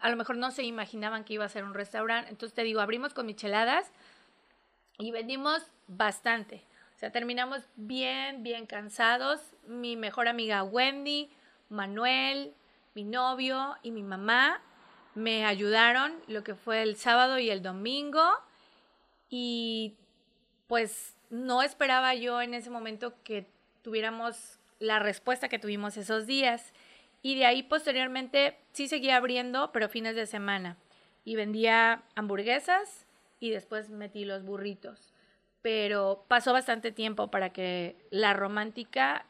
a 0.00 0.10
lo 0.10 0.16
mejor 0.16 0.36
no 0.36 0.50
se 0.50 0.62
imaginaban 0.62 1.24
que 1.24 1.34
iba 1.34 1.44
a 1.44 1.48
ser 1.48 1.64
un 1.64 1.74
restaurante. 1.74 2.30
Entonces 2.30 2.54
te 2.54 2.62
digo, 2.62 2.80
abrimos 2.80 3.14
con 3.14 3.26
micheladas 3.26 3.90
y 4.98 5.10
vendimos 5.10 5.62
bastante. 5.88 6.62
O 6.94 6.98
sea, 6.98 7.10
terminamos 7.10 7.62
bien, 7.76 8.42
bien 8.42 8.66
cansados. 8.66 9.40
Mi 9.66 9.96
mejor 9.96 10.28
amiga 10.28 10.62
Wendy, 10.62 11.30
Manuel, 11.68 12.54
mi 12.94 13.04
novio 13.04 13.76
y 13.82 13.90
mi 13.90 14.02
mamá 14.02 14.60
me 15.14 15.44
ayudaron 15.44 16.14
lo 16.28 16.44
que 16.44 16.54
fue 16.54 16.82
el 16.82 16.96
sábado 16.96 17.38
y 17.38 17.50
el 17.50 17.62
domingo. 17.62 18.22
Y 19.28 19.94
pues 20.66 21.16
no 21.30 21.62
esperaba 21.62 22.14
yo 22.14 22.42
en 22.42 22.54
ese 22.54 22.70
momento 22.70 23.14
que 23.24 23.46
tuviéramos 23.82 24.58
la 24.78 24.98
respuesta 24.98 25.48
que 25.48 25.58
tuvimos 25.58 25.96
esos 25.96 26.26
días. 26.26 26.72
Y 27.22 27.36
de 27.36 27.46
ahí 27.46 27.62
posteriormente 27.62 28.58
sí 28.72 28.88
seguía 28.88 29.16
abriendo, 29.16 29.72
pero 29.72 29.88
fines 29.88 30.16
de 30.16 30.26
semana. 30.26 30.76
Y 31.24 31.36
vendía 31.36 32.02
hamburguesas 32.14 33.06
y 33.40 33.50
después 33.50 33.90
metí 33.90 34.24
los 34.24 34.44
burritos. 34.44 35.12
Pero 35.62 36.24
pasó 36.28 36.52
bastante 36.52 36.92
tiempo 36.92 37.30
para 37.30 37.50
que 37.50 37.96
la 38.10 38.32
romántica 38.32 39.26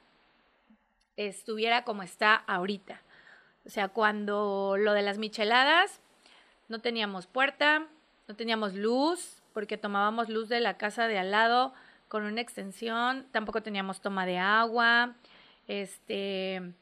estuviera 1.17 1.85
como 1.85 2.03
está 2.03 2.35
ahorita. 2.35 3.03
O 3.67 3.71
sea, 3.71 3.89
cuando 3.89 4.77
lo 4.79 4.93
de 4.93 5.03
las 5.03 5.19
micheladas, 5.19 6.01
no 6.69 6.81
teníamos 6.81 7.27
puerta, 7.27 7.87
no 8.29 8.37
teníamos 8.37 8.75
luz, 8.75 9.43
porque 9.53 9.77
tomábamos 9.77 10.29
luz 10.29 10.49
de 10.49 10.61
la 10.61 10.77
casa 10.77 11.09
de 11.09 11.19
al 11.19 11.31
lado 11.31 11.75
con 12.09 12.25
una 12.25 12.41
extensión, 12.41 13.27
tampoco 13.33 13.63
teníamos 13.63 14.01
toma 14.01 14.27
de 14.27 14.39
agua, 14.39 15.15
este 15.69 16.73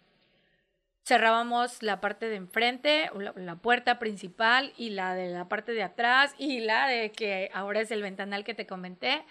cerrábamos 1.08 1.82
la 1.82 2.02
parte 2.02 2.28
de 2.28 2.36
enfrente, 2.36 3.10
la 3.34 3.56
puerta 3.56 3.98
principal 3.98 4.74
y 4.76 4.90
la 4.90 5.14
de 5.14 5.30
la 5.30 5.48
parte 5.48 5.72
de 5.72 5.82
atrás 5.82 6.34
y 6.36 6.60
la 6.60 6.86
de 6.86 7.12
que 7.12 7.50
ahora 7.54 7.80
es 7.80 7.90
el 7.90 8.02
ventanal 8.02 8.44
que 8.44 8.52
te 8.52 8.66
comenté 8.66 9.24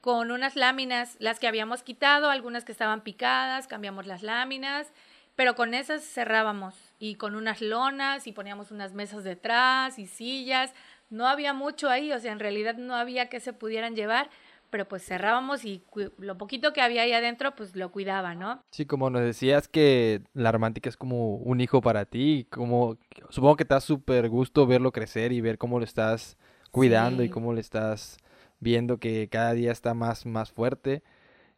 con 0.00 0.30
unas 0.30 0.54
láminas, 0.54 1.16
las 1.18 1.40
que 1.40 1.48
habíamos 1.48 1.82
quitado, 1.82 2.30
algunas 2.30 2.64
que 2.64 2.70
estaban 2.70 3.00
picadas, 3.00 3.66
cambiamos 3.66 4.06
las 4.06 4.22
láminas, 4.22 4.92
pero 5.34 5.56
con 5.56 5.74
esas 5.74 6.04
cerrábamos 6.04 6.76
y 7.00 7.16
con 7.16 7.34
unas 7.34 7.60
lonas 7.60 8.28
y 8.28 8.32
poníamos 8.32 8.70
unas 8.70 8.92
mesas 8.92 9.24
detrás 9.24 9.98
y 9.98 10.06
sillas. 10.06 10.72
No 11.10 11.26
había 11.26 11.52
mucho 11.52 11.90
ahí, 11.90 12.12
o 12.12 12.20
sea, 12.20 12.30
en 12.30 12.38
realidad 12.38 12.76
no 12.76 12.94
había 12.94 13.28
que 13.28 13.40
se 13.40 13.52
pudieran 13.52 13.96
llevar, 13.96 14.30
pero 14.74 14.88
pues 14.88 15.04
cerrábamos 15.04 15.64
y 15.64 15.84
lo 16.18 16.36
poquito 16.36 16.72
que 16.72 16.80
había 16.80 17.02
ahí 17.02 17.12
adentro, 17.12 17.54
pues 17.54 17.76
lo 17.76 17.92
cuidaba, 17.92 18.34
¿no? 18.34 18.60
Sí, 18.72 18.86
como 18.86 19.08
nos 19.08 19.22
decías 19.22 19.68
que 19.68 20.22
la 20.32 20.50
romántica 20.50 20.88
es 20.88 20.96
como 20.96 21.36
un 21.36 21.60
hijo 21.60 21.80
para 21.80 22.06
ti, 22.06 22.48
como 22.50 22.98
supongo 23.30 23.54
que 23.54 23.64
te 23.64 23.72
da 23.72 23.80
súper 23.80 24.28
gusto 24.28 24.66
verlo 24.66 24.90
crecer 24.90 25.30
y 25.30 25.40
ver 25.40 25.58
cómo 25.58 25.78
lo 25.78 25.84
estás 25.84 26.36
cuidando 26.72 27.22
y 27.22 27.28
cómo 27.28 27.52
le 27.52 27.60
estás 27.60 28.16
viendo 28.58 28.98
que 28.98 29.28
cada 29.28 29.52
día 29.52 29.70
está 29.70 29.94
más, 29.94 30.26
más 30.26 30.50
fuerte. 30.50 31.04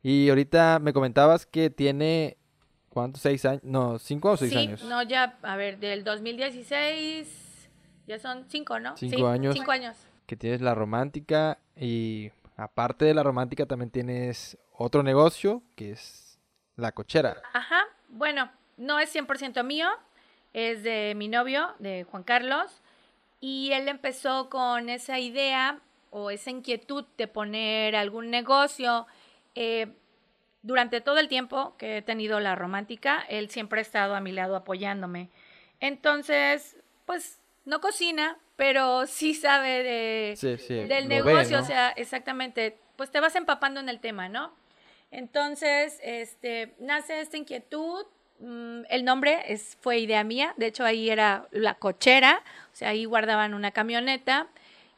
Y 0.02 0.28
ahorita 0.28 0.78
me 0.78 0.92
comentabas 0.92 1.46
que 1.46 1.70
tiene, 1.70 2.36
¿cuántos? 2.90 3.22
¿Seis 3.22 3.46
años? 3.46 3.64
No, 3.64 3.98
¿cinco 3.98 4.32
o 4.32 4.36
seis 4.36 4.52
sí, 4.52 4.58
años? 4.58 4.84
no, 4.84 5.02
ya, 5.02 5.38
a 5.40 5.56
ver, 5.56 5.78
del 5.78 6.04
2016, 6.04 7.70
ya 8.06 8.18
son 8.18 8.44
cinco, 8.48 8.78
¿no? 8.78 8.94
Cinco 8.98 9.16
Sí, 9.16 9.24
años. 9.24 9.54
Cinco 9.54 9.70
años. 9.70 9.96
Que 10.26 10.36
tienes 10.36 10.60
la 10.60 10.74
romántica 10.74 11.56
y 11.80 12.30
aparte 12.56 13.04
de 13.04 13.14
la 13.14 13.22
romántica 13.22 13.66
también 13.66 13.90
tienes 13.90 14.58
otro 14.72 15.02
negocio 15.02 15.62
que 15.74 15.92
es 15.92 16.38
la 16.76 16.92
cochera. 16.92 17.42
Ajá, 17.52 17.84
bueno, 18.08 18.50
no 18.76 18.98
es 18.98 19.14
100% 19.14 19.64
mío, 19.64 19.88
es 20.52 20.82
de 20.82 21.14
mi 21.16 21.28
novio, 21.28 21.74
de 21.78 22.04
Juan 22.04 22.22
Carlos, 22.22 22.82
y 23.40 23.72
él 23.72 23.88
empezó 23.88 24.48
con 24.48 24.88
esa 24.88 25.18
idea 25.18 25.80
o 26.10 26.30
esa 26.30 26.50
inquietud 26.50 27.04
de 27.16 27.28
poner 27.28 27.96
algún 27.96 28.30
negocio. 28.30 29.06
eh, 29.54 29.88
durante 30.62 31.00
todo 31.00 31.18
el 31.18 31.28
tiempo 31.28 31.76
que 31.78 31.98
he 31.98 32.02
tenido 32.02 32.40
la 32.40 32.56
romántica, 32.56 33.24
él 33.28 33.50
siempre 33.50 33.78
ha 33.78 33.82
estado 33.82 34.16
a 34.16 34.20
mi 34.20 34.32
lado 34.32 34.56
apoyándome. 34.56 35.30
Entonces, 35.78 36.76
pues 37.04 37.38
no 37.64 37.80
cocina, 37.80 38.36
pero 38.56 39.06
sí 39.06 39.34
sabe 39.34 39.82
de, 39.82 40.34
Sí, 40.36 40.56
sí, 40.58 40.74
del 40.74 41.08
ve, 41.08 41.22
negocio, 41.22 41.58
¿no? 41.58 41.62
o 41.62 41.66
sea, 41.66 41.90
exactamente, 41.90 42.78
pues 42.96 43.10
te 43.10 43.20
vas 43.20 43.36
empapando 43.36 43.80
en 43.80 43.88
el 43.88 44.00
tema, 44.00 44.28
¿no? 44.28 44.52
Entonces, 45.10 46.00
este, 46.02 46.74
nace 46.78 47.20
esta 47.20 47.36
inquietud, 47.36 48.06
mm, 48.40 48.82
el 48.88 49.04
nombre 49.04 49.52
es, 49.52 49.76
fue 49.80 49.98
idea 49.98 50.24
mía, 50.24 50.54
de 50.56 50.66
hecho 50.66 50.84
ahí 50.84 51.10
era 51.10 51.46
la 51.52 51.74
cochera, 51.74 52.42
o 52.72 52.76
sea, 52.76 52.90
ahí 52.90 53.04
guardaban 53.04 53.54
una 53.54 53.70
camioneta 53.70 54.48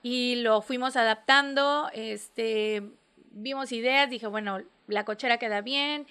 y 0.02 0.36
lo 0.36 0.62
fuimos 0.62 0.96
adaptando, 0.96 1.90
este, 1.92 2.82
vimos 3.32 3.72
ideas, 3.72 4.08
dije, 4.08 4.26
bueno, 4.26 4.62
la 4.86 5.04
cochera 5.04 5.38
queda 5.38 5.60
bien, 5.60 6.06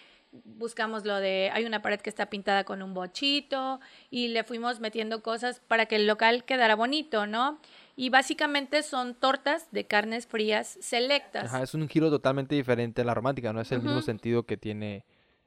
buscamos 0.45 1.05
lo 1.05 1.15
de, 1.15 1.49
hay 1.53 1.65
una 1.65 1.81
pared 1.81 1.99
que 1.99 2.09
está 2.09 2.27
pintada 2.27 2.63
con 2.63 2.81
un 2.81 2.93
bochito 2.93 3.79
y 4.09 4.29
le 4.29 4.43
fuimos 4.43 4.79
metiendo 4.79 5.21
cosas 5.21 5.61
para 5.67 5.85
que 5.85 5.95
el 5.95 6.07
local 6.07 6.43
quedara 6.45 6.75
bonito, 6.75 7.27
¿no? 7.27 7.59
Y 7.95 8.09
básicamente 8.09 8.83
son 8.83 9.15
tortas 9.15 9.71
de 9.71 9.85
carnes 9.85 10.27
frías 10.27 10.77
selectas. 10.81 11.45
Ajá, 11.45 11.63
es 11.63 11.73
un 11.73 11.87
giro 11.89 12.09
totalmente 12.09 12.55
diferente 12.55 13.01
a 13.01 13.05
la 13.05 13.13
romántica, 13.13 13.53
no 13.53 13.61
es 13.61 13.71
el 13.71 13.81
mismo 13.81 14.01
sentido 14.01 14.43
que 14.43 14.57
tiene 14.57 15.03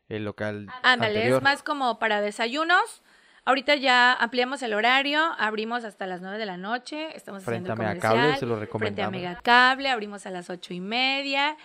el 0.09 0.24
local 0.24 0.66
Ándale, 0.83 1.29
es 1.29 1.42
más 1.42 1.62
como 1.62 1.98
para 1.98 2.20
desayunos. 2.20 3.03
Ahorita 3.46 3.74
ya 3.76 4.12
ampliamos 4.12 4.62
el 4.62 4.74
horario, 4.74 5.22
abrimos 5.38 5.85
hasta 5.85 6.07
las 6.07 6.20
9 6.20 6.37
de 6.38 6.46
la 6.46 6.57
noche, 6.59 7.16
estamos 7.16 7.42
Frente 7.42 7.72
haciendo 7.72 7.83
a 7.83 7.87
el 7.87 7.94
Megacable, 7.94 8.20
comercial, 8.22 8.38
se 8.40 8.46
lo 8.46 8.55
Frente 8.57 9.03
a 9.03 9.07
recomendamos. 9.07 9.12
Megacable, 9.12 9.88
abrimos 9.88 10.26
a 10.26 10.31
las 10.31 10.50
ocho 10.50 10.74
y 10.74 10.81
media 10.81 11.57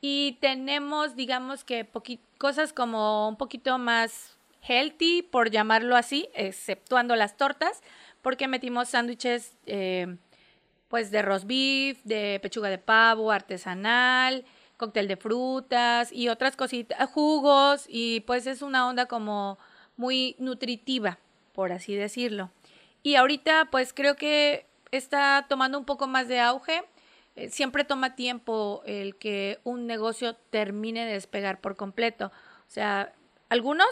y 0.00 0.38
tenemos, 0.40 1.16
digamos 1.16 1.64
que 1.64 1.90
poqui- 1.90 2.20
cosas 2.44 2.74
como 2.74 3.26
un 3.26 3.36
poquito 3.36 3.78
más 3.78 4.36
healthy, 4.60 5.22
por 5.22 5.50
llamarlo 5.50 5.96
así, 5.96 6.28
exceptuando 6.34 7.16
las 7.16 7.38
tortas, 7.38 7.82
porque 8.20 8.48
metimos 8.48 8.90
sándwiches 8.90 9.56
eh, 9.64 10.18
pues 10.88 11.10
de 11.10 11.22
roast 11.22 11.46
beef, 11.46 12.04
de 12.04 12.38
pechuga 12.42 12.68
de 12.68 12.76
pavo 12.76 13.30
artesanal, 13.30 14.44
cóctel 14.76 15.08
de 15.08 15.16
frutas 15.16 16.12
y 16.12 16.28
otras 16.28 16.54
cositas, 16.54 17.08
jugos 17.08 17.86
y 17.88 18.20
pues 18.26 18.46
es 18.46 18.60
una 18.60 18.88
onda 18.88 19.06
como 19.06 19.56
muy 19.96 20.36
nutritiva, 20.38 21.18
por 21.54 21.72
así 21.72 21.94
decirlo. 21.94 22.50
Y 23.02 23.14
ahorita 23.14 23.68
pues 23.70 23.94
creo 23.94 24.16
que 24.16 24.66
está 24.90 25.46
tomando 25.48 25.78
un 25.78 25.86
poco 25.86 26.06
más 26.08 26.28
de 26.28 26.40
auge. 26.40 26.84
Eh, 27.36 27.48
siempre 27.48 27.84
toma 27.84 28.14
tiempo 28.14 28.82
el 28.86 29.16
que 29.16 29.58
un 29.64 29.86
negocio 29.86 30.34
termine 30.50 31.04
de 31.04 31.14
despegar 31.14 31.60
por 31.60 31.76
completo. 31.76 32.26
O 32.26 32.70
sea, 32.70 33.12
algunos 33.48 33.86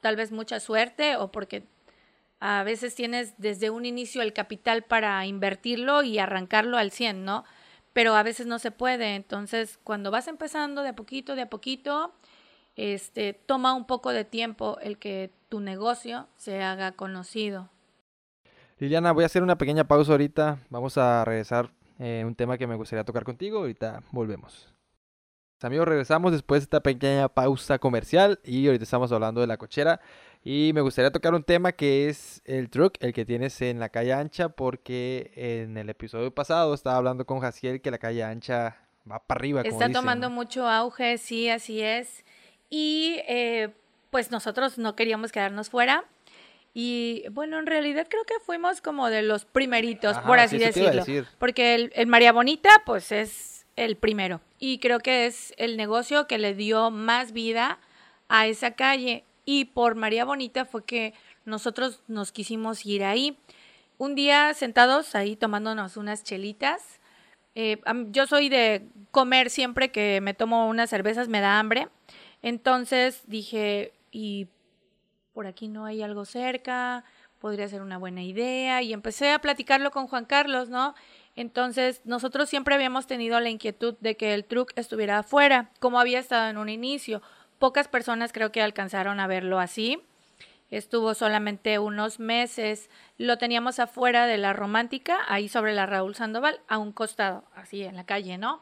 tal 0.00 0.16
vez 0.16 0.32
mucha 0.32 0.60
suerte 0.60 1.16
o 1.16 1.30
porque 1.32 1.64
a 2.40 2.62
veces 2.62 2.94
tienes 2.94 3.34
desde 3.38 3.70
un 3.70 3.84
inicio 3.84 4.22
el 4.22 4.32
capital 4.32 4.82
para 4.82 5.26
invertirlo 5.26 6.02
y 6.02 6.18
arrancarlo 6.18 6.76
al 6.76 6.92
100, 6.92 7.24
¿no? 7.24 7.44
Pero 7.92 8.14
a 8.14 8.22
veces 8.22 8.46
no 8.46 8.58
se 8.60 8.70
puede. 8.70 9.16
Entonces, 9.16 9.78
cuando 9.82 10.10
vas 10.10 10.28
empezando 10.28 10.82
de 10.82 10.90
a 10.90 10.96
poquito, 10.96 11.34
de 11.34 11.42
a 11.42 11.50
poquito, 11.50 12.12
este, 12.76 13.32
toma 13.32 13.74
un 13.74 13.86
poco 13.86 14.10
de 14.12 14.24
tiempo 14.24 14.78
el 14.80 14.98
que 14.98 15.32
tu 15.48 15.58
negocio 15.58 16.28
se 16.36 16.62
haga 16.62 16.92
conocido. 16.92 17.70
Liliana, 18.78 19.10
voy 19.10 19.24
a 19.24 19.26
hacer 19.26 19.42
una 19.42 19.58
pequeña 19.58 19.88
pausa 19.88 20.12
ahorita. 20.12 20.60
Vamos 20.70 20.96
a 20.96 21.24
regresar 21.24 21.72
eh, 21.98 22.24
un 22.26 22.34
tema 22.34 22.58
que 22.58 22.66
me 22.66 22.76
gustaría 22.76 23.04
tocar 23.04 23.24
contigo. 23.24 23.58
Ahorita 23.58 24.02
volvemos. 24.12 24.72
Amigos, 25.60 25.88
regresamos 25.88 26.30
después 26.30 26.60
de 26.60 26.64
esta 26.64 26.80
pequeña 26.80 27.28
pausa 27.28 27.80
comercial 27.80 28.38
y 28.44 28.66
ahorita 28.66 28.84
estamos 28.84 29.10
hablando 29.10 29.40
de 29.40 29.48
la 29.48 29.56
cochera 29.56 30.00
y 30.44 30.70
me 30.72 30.80
gustaría 30.82 31.10
tocar 31.10 31.34
un 31.34 31.42
tema 31.42 31.72
que 31.72 32.08
es 32.08 32.42
el 32.44 32.70
truck, 32.70 32.94
el 33.00 33.12
que 33.12 33.24
tienes 33.24 33.60
en 33.60 33.80
la 33.80 33.88
calle 33.88 34.12
ancha, 34.12 34.50
porque 34.50 35.32
en 35.34 35.76
el 35.76 35.90
episodio 35.90 36.32
pasado 36.32 36.74
estaba 36.74 36.96
hablando 36.96 37.26
con 37.26 37.40
Jaciel 37.40 37.80
que 37.80 37.90
la 37.90 37.98
calle 37.98 38.22
ancha 38.22 38.76
va 39.10 39.18
para 39.18 39.40
arriba. 39.40 39.62
como 39.62 39.72
Está 39.72 39.88
dicen, 39.88 40.00
tomando 40.00 40.28
¿no? 40.28 40.34
mucho 40.36 40.68
auge, 40.68 41.18
sí, 41.18 41.50
así 41.50 41.82
es. 41.82 42.24
Y 42.70 43.16
eh, 43.26 43.74
pues 44.10 44.30
nosotros 44.30 44.78
no 44.78 44.94
queríamos 44.94 45.32
quedarnos 45.32 45.70
fuera. 45.70 46.04
Y 46.74 47.24
bueno, 47.30 47.58
en 47.58 47.66
realidad 47.66 48.06
creo 48.08 48.24
que 48.24 48.34
fuimos 48.44 48.80
como 48.80 49.10
de 49.10 49.22
los 49.22 49.44
primeritos, 49.44 50.16
Ajá, 50.18 50.26
por 50.26 50.38
sí, 50.38 50.44
así 50.44 50.58
decirlo. 50.58 50.90
decir. 50.92 51.26
Porque 51.38 51.74
el, 51.74 51.92
el 51.94 52.06
María 52.06 52.32
Bonita, 52.32 52.70
pues 52.86 53.10
es 53.10 53.66
el 53.76 53.96
primero. 53.96 54.40
Y 54.58 54.78
creo 54.78 55.00
que 55.00 55.26
es 55.26 55.54
el 55.56 55.76
negocio 55.76 56.26
que 56.26 56.38
le 56.38 56.54
dio 56.54 56.90
más 56.90 57.32
vida 57.32 57.78
a 58.28 58.46
esa 58.46 58.72
calle. 58.72 59.24
Y 59.44 59.66
por 59.66 59.94
María 59.94 60.24
Bonita 60.24 60.64
fue 60.66 60.84
que 60.84 61.14
nosotros 61.44 62.02
nos 62.06 62.32
quisimos 62.32 62.84
ir 62.84 63.02
ahí. 63.02 63.36
Un 63.96 64.14
día 64.14 64.52
sentados 64.54 65.14
ahí 65.14 65.34
tomándonos 65.36 65.96
unas 65.96 66.22
chelitas. 66.22 67.00
eh, 67.54 67.78
yo 68.10 68.26
soy 68.28 68.48
de 68.48 68.86
comer 69.10 69.50
siempre 69.50 69.90
que 69.90 70.20
me 70.20 70.34
tomo 70.34 70.68
unas 70.68 70.90
cervezas, 70.90 71.26
me 71.28 71.40
da 71.40 71.58
hambre. 71.58 71.88
Entonces 72.42 73.22
dije, 73.26 73.92
¿y 74.12 74.46
por 75.38 75.46
aquí 75.46 75.68
no 75.68 75.84
hay 75.84 76.02
algo 76.02 76.24
cerca? 76.24 77.04
Podría 77.38 77.68
ser 77.68 77.80
una 77.80 77.96
buena 77.96 78.24
idea. 78.24 78.82
Y 78.82 78.92
empecé 78.92 79.30
a 79.30 79.38
platicarlo 79.38 79.92
con 79.92 80.08
Juan 80.08 80.24
Carlos, 80.24 80.68
¿no? 80.68 80.96
Entonces, 81.36 82.00
nosotros 82.04 82.48
siempre 82.48 82.74
habíamos 82.74 83.06
tenido 83.06 83.38
la 83.38 83.48
inquietud 83.48 83.94
de 84.00 84.16
que 84.16 84.34
el 84.34 84.44
truck 84.44 84.72
estuviera 84.74 85.20
afuera, 85.20 85.70
como 85.78 86.00
había 86.00 86.18
estado 86.18 86.50
en 86.50 86.58
un 86.58 86.68
inicio. 86.68 87.22
Pocas 87.60 87.86
personas 87.86 88.32
creo 88.32 88.50
que 88.50 88.62
alcanzaron 88.62 89.20
a 89.20 89.28
verlo 89.28 89.60
así. 89.60 90.02
Estuvo 90.72 91.14
solamente 91.14 91.78
unos 91.78 92.18
meses. 92.18 92.90
Lo 93.16 93.38
teníamos 93.38 93.78
afuera 93.78 94.26
de 94.26 94.38
la 94.38 94.54
romántica, 94.54 95.20
ahí 95.28 95.48
sobre 95.48 95.72
la 95.72 95.86
Raúl 95.86 96.16
Sandoval, 96.16 96.60
a 96.66 96.78
un 96.78 96.90
costado, 96.90 97.44
así 97.54 97.84
en 97.84 97.94
la 97.94 98.04
calle, 98.04 98.38
¿no? 98.38 98.60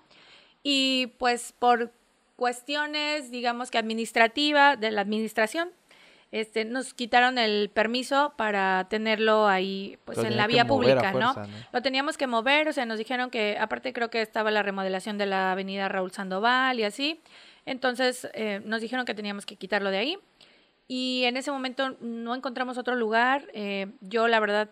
Y 0.62 1.15
pues 1.17 1.55
por 1.59 1.91
cuestiones, 2.37 3.31
digamos 3.31 3.71
que 3.71 3.79
administrativa, 3.79 4.77
de 4.77 4.91
la 4.91 5.01
administración, 5.01 5.73
este, 6.33 6.65
nos 6.65 6.93
quitaron 6.93 7.39
el 7.39 7.71
permiso 7.71 8.35
para 8.37 8.87
tenerlo 8.89 9.49
ahí, 9.49 9.99
pues 10.05 10.19
en 10.19 10.37
la 10.37 10.47
vía 10.47 10.67
pública, 10.67 11.12
¿no? 11.12 11.35
Lo 11.73 11.83
teníamos 11.83 12.17
que 12.17 12.27
mover, 12.27 12.69
o 12.69 12.73
sea, 12.73 12.85
nos 12.85 12.99
dijeron 12.99 13.31
que, 13.31 13.57
aparte 13.59 13.93
creo 13.93 14.11
que 14.11 14.23
estaba 14.23 14.51
la 14.51 14.62
remodelación 14.62 15.19
de 15.19 15.27
la 15.27 15.53
avenida 15.53 15.89
Raúl 15.89 16.11
Sandoval 16.11 16.81
y 16.81 16.85
así, 16.85 17.21
entonces 17.65 18.29
eh, 18.35 18.61
nos 18.65 18.81
dijeron 18.81 19.07
que 19.07 19.15
teníamos 19.15 19.47
que 19.47 19.57
quitarlo 19.57 19.91
de 19.91 19.99
ahí. 19.99 20.19
Y 20.89 21.25
en 21.25 21.37
ese 21.37 21.51
momento 21.51 21.97
no 22.01 22.35
encontramos 22.35 22.79
otro 22.79 22.95
lugar. 22.95 23.49
eh, 23.53 23.89
yo, 24.01 24.29
la 24.29 24.39
verdad, 24.39 24.71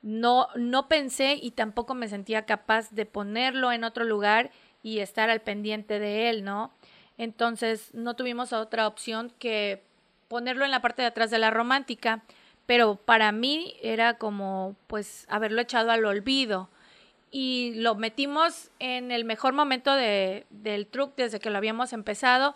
no, 0.00 0.48
no 0.56 0.88
pensé 0.88 1.38
y 1.40 1.52
tampoco 1.52 1.94
me 1.94 2.08
sentía 2.08 2.44
capaz 2.44 2.90
de 2.90 3.06
ponerlo 3.06 3.70
en 3.70 3.84
otro 3.84 4.04
lugar 4.04 4.50
y 4.82 4.98
estar 4.98 5.30
al 5.30 5.40
pendiente 5.40 5.98
de 5.98 6.28
él, 6.28 6.44
¿no? 6.44 6.72
Entonces 7.18 7.94
no 7.94 8.16
tuvimos 8.16 8.52
otra 8.52 8.86
opción 8.88 9.32
que 9.38 9.84
ponerlo 10.32 10.64
en 10.64 10.70
la 10.70 10.80
parte 10.80 11.02
de 11.02 11.08
atrás 11.08 11.30
de 11.30 11.38
la 11.38 11.50
romántica, 11.50 12.22
pero 12.64 12.96
para 12.96 13.32
mí 13.32 13.76
era 13.82 14.14
como 14.14 14.76
pues 14.86 15.26
haberlo 15.28 15.60
echado 15.60 15.90
al 15.90 16.06
olvido 16.06 16.70
y 17.30 17.74
lo 17.74 17.96
metimos 17.96 18.70
en 18.78 19.10
el 19.10 19.26
mejor 19.26 19.52
momento 19.52 19.94
de, 19.94 20.46
del 20.48 20.86
truck 20.86 21.14
desde 21.16 21.38
que 21.38 21.50
lo 21.50 21.58
habíamos 21.58 21.92
empezado 21.92 22.54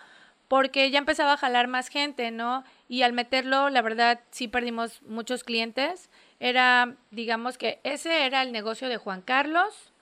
porque 0.48 0.90
ya 0.90 0.98
empezaba 0.98 1.34
a 1.34 1.36
jalar 1.36 1.68
más 1.68 1.88
gente, 1.88 2.30
¿no? 2.30 2.64
Y 2.88 3.02
al 3.02 3.12
meterlo, 3.12 3.68
la 3.68 3.82
verdad, 3.82 4.20
sí 4.30 4.48
perdimos 4.48 5.02
muchos 5.02 5.44
clientes. 5.44 6.08
Era, 6.40 6.94
digamos 7.10 7.58
que 7.58 7.80
ese 7.84 8.24
era 8.24 8.40
el 8.40 8.52
negocio 8.52 8.88
de 8.88 8.96
Juan 8.96 9.20
Carlos, 9.20 9.92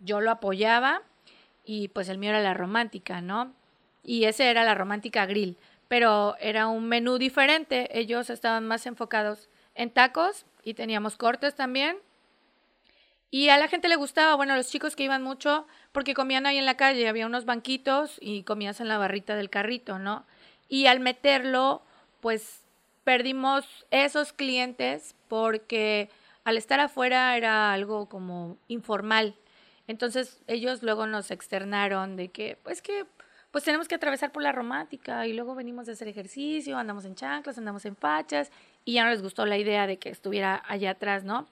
yo 0.00 0.20
lo 0.20 0.32
apoyaba 0.32 1.00
y 1.64 1.88
pues 1.88 2.10
el 2.10 2.18
mío 2.18 2.28
era 2.28 2.42
la 2.42 2.52
romántica, 2.52 3.22
¿no? 3.22 3.54
Y 4.04 4.24
ese 4.24 4.50
era 4.50 4.64
la 4.64 4.74
romántica 4.74 5.24
grill, 5.24 5.56
pero 5.92 6.38
era 6.40 6.68
un 6.68 6.88
menú 6.88 7.18
diferente, 7.18 7.86
ellos 7.92 8.30
estaban 8.30 8.66
más 8.66 8.86
enfocados 8.86 9.50
en 9.74 9.90
tacos 9.90 10.46
y 10.64 10.72
teníamos 10.72 11.18
cortes 11.18 11.54
también. 11.54 11.98
Y 13.30 13.50
a 13.50 13.58
la 13.58 13.68
gente 13.68 13.90
le 13.90 13.96
gustaba, 13.96 14.34
bueno, 14.34 14.56
los 14.56 14.70
chicos 14.70 14.96
que 14.96 15.04
iban 15.04 15.22
mucho, 15.22 15.66
porque 15.92 16.14
comían 16.14 16.46
ahí 16.46 16.56
en 16.56 16.64
la 16.64 16.78
calle, 16.78 17.08
había 17.08 17.26
unos 17.26 17.44
banquitos 17.44 18.16
y 18.22 18.42
comías 18.44 18.80
en 18.80 18.88
la 18.88 18.96
barrita 18.96 19.36
del 19.36 19.50
carrito, 19.50 19.98
¿no? 19.98 20.24
Y 20.66 20.86
al 20.86 21.00
meterlo, 21.00 21.82
pues 22.20 22.62
perdimos 23.04 23.66
esos 23.90 24.32
clientes 24.32 25.14
porque 25.28 26.08
al 26.44 26.56
estar 26.56 26.80
afuera 26.80 27.36
era 27.36 27.70
algo 27.70 28.08
como 28.08 28.56
informal. 28.66 29.36
Entonces 29.88 30.40
ellos 30.46 30.82
luego 30.82 31.06
nos 31.06 31.30
externaron 31.30 32.16
de 32.16 32.30
que, 32.30 32.56
pues 32.62 32.80
que, 32.80 33.04
pues 33.52 33.64
tenemos 33.64 33.86
que 33.86 33.94
atravesar 33.94 34.32
por 34.32 34.42
la 34.42 34.50
romántica 34.50 35.26
y 35.26 35.34
luego 35.34 35.54
venimos 35.54 35.88
a 35.88 35.92
hacer 35.92 36.08
ejercicio, 36.08 36.78
andamos 36.78 37.04
en 37.04 37.14
chanclas, 37.14 37.58
andamos 37.58 37.84
en 37.84 37.94
fachas 37.94 38.50
y 38.84 38.94
ya 38.94 39.04
no 39.04 39.10
les 39.10 39.22
gustó 39.22 39.46
la 39.46 39.58
idea 39.58 39.86
de 39.86 39.98
que 39.98 40.08
estuviera 40.08 40.62
allá 40.66 40.92
atrás, 40.92 41.22
¿no? 41.22 41.46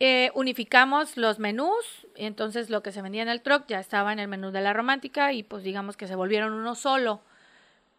Eh, 0.00 0.30
unificamos 0.34 1.16
los 1.16 1.38
menús, 1.38 2.06
entonces 2.14 2.70
lo 2.70 2.82
que 2.82 2.92
se 2.92 3.02
vendía 3.02 3.22
en 3.22 3.28
el 3.28 3.42
truck 3.42 3.66
ya 3.66 3.78
estaba 3.78 4.12
en 4.12 4.20
el 4.20 4.28
menú 4.28 4.52
de 4.52 4.62
la 4.62 4.72
romántica 4.72 5.32
y 5.32 5.42
pues 5.42 5.64
digamos 5.64 5.96
que 5.96 6.06
se 6.06 6.16
volvieron 6.16 6.54
uno 6.54 6.74
solo. 6.74 7.20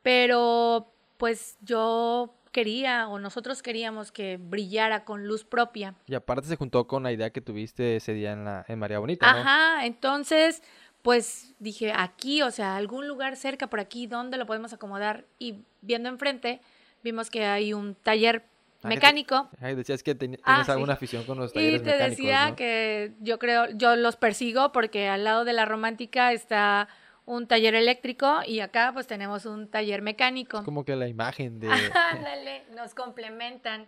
Pero 0.02 0.92
pues 1.18 1.58
yo 1.62 2.34
quería 2.52 3.10
o 3.10 3.20
nosotros 3.20 3.62
queríamos 3.62 4.12
que 4.12 4.38
brillara 4.38 5.04
con 5.04 5.28
luz 5.28 5.44
propia. 5.44 5.94
Y 6.08 6.16
aparte 6.16 6.48
se 6.48 6.56
juntó 6.56 6.88
con 6.88 7.04
la 7.04 7.12
idea 7.12 7.30
que 7.30 7.42
tuviste 7.42 7.98
ese 7.98 8.14
día 8.14 8.32
en, 8.32 8.46
la, 8.46 8.66
en 8.68 8.80
María 8.80 8.98
Bonita, 9.00 9.32
¿no? 9.32 9.40
Ajá, 9.40 9.86
entonces 9.86 10.64
pues 11.02 11.54
dije 11.60 11.92
aquí, 11.96 12.42
o 12.42 12.52
sea, 12.52 12.76
algún 12.76 13.08
lugar 13.08 13.36
cerca 13.38 13.68
por 13.68 13.80
aquí, 13.80 14.08
¿dónde 14.08 14.38
lo 14.38 14.46
podemos 14.46 14.74
acomodar? 14.74 15.26
Y 15.40 15.64
viendo 15.82 16.10
enfrente, 16.10 16.60
vimos 17.04 17.30
que 17.30 17.46
hay 17.46 17.74
un 17.74 17.96
taller 17.96 18.44
Ah, 18.82 18.88
mecánico. 18.88 19.50
Ay, 19.60 19.76
decías 19.76 20.04
que 20.04 20.16
ten- 20.16 20.40
Ah, 20.44 20.52
tienes 20.54 20.66
sí. 20.68 20.72
alguna 20.72 20.94
afición 20.94 21.26
con 21.26 21.38
los 21.38 21.52
Y 21.52 21.56
talleres 21.56 21.84
te 21.84 21.90
mecánicos, 21.92 22.18
decía 22.18 22.50
¿no? 22.52 22.56
que 22.56 23.12
yo 23.20 23.38
creo, 23.38 23.66
yo 23.72 23.98
los 23.98 24.16
persigo 24.16 24.72
porque 24.72 25.10
al 25.10 25.26
lado 25.26 25.44
de 25.44 25.52
la 25.52 25.66
romántica 25.66 26.32
está 26.32 26.88
un 27.26 27.46
taller 27.46 27.76
eléctrico 27.76 28.40
y 28.48 28.62
acá 28.62 28.92
pues 28.94 29.06
tenemos 29.06 29.46
un 29.46 29.68
taller 29.68 30.02
mecánico. 30.02 30.60
Es 30.60 30.64
como 30.64 30.86
que 30.86 30.96
la 30.96 31.10
imagen 31.10 31.60
de... 31.60 31.68
Ándale, 32.12 32.64
nos 32.74 32.94
complementan. 32.96 33.86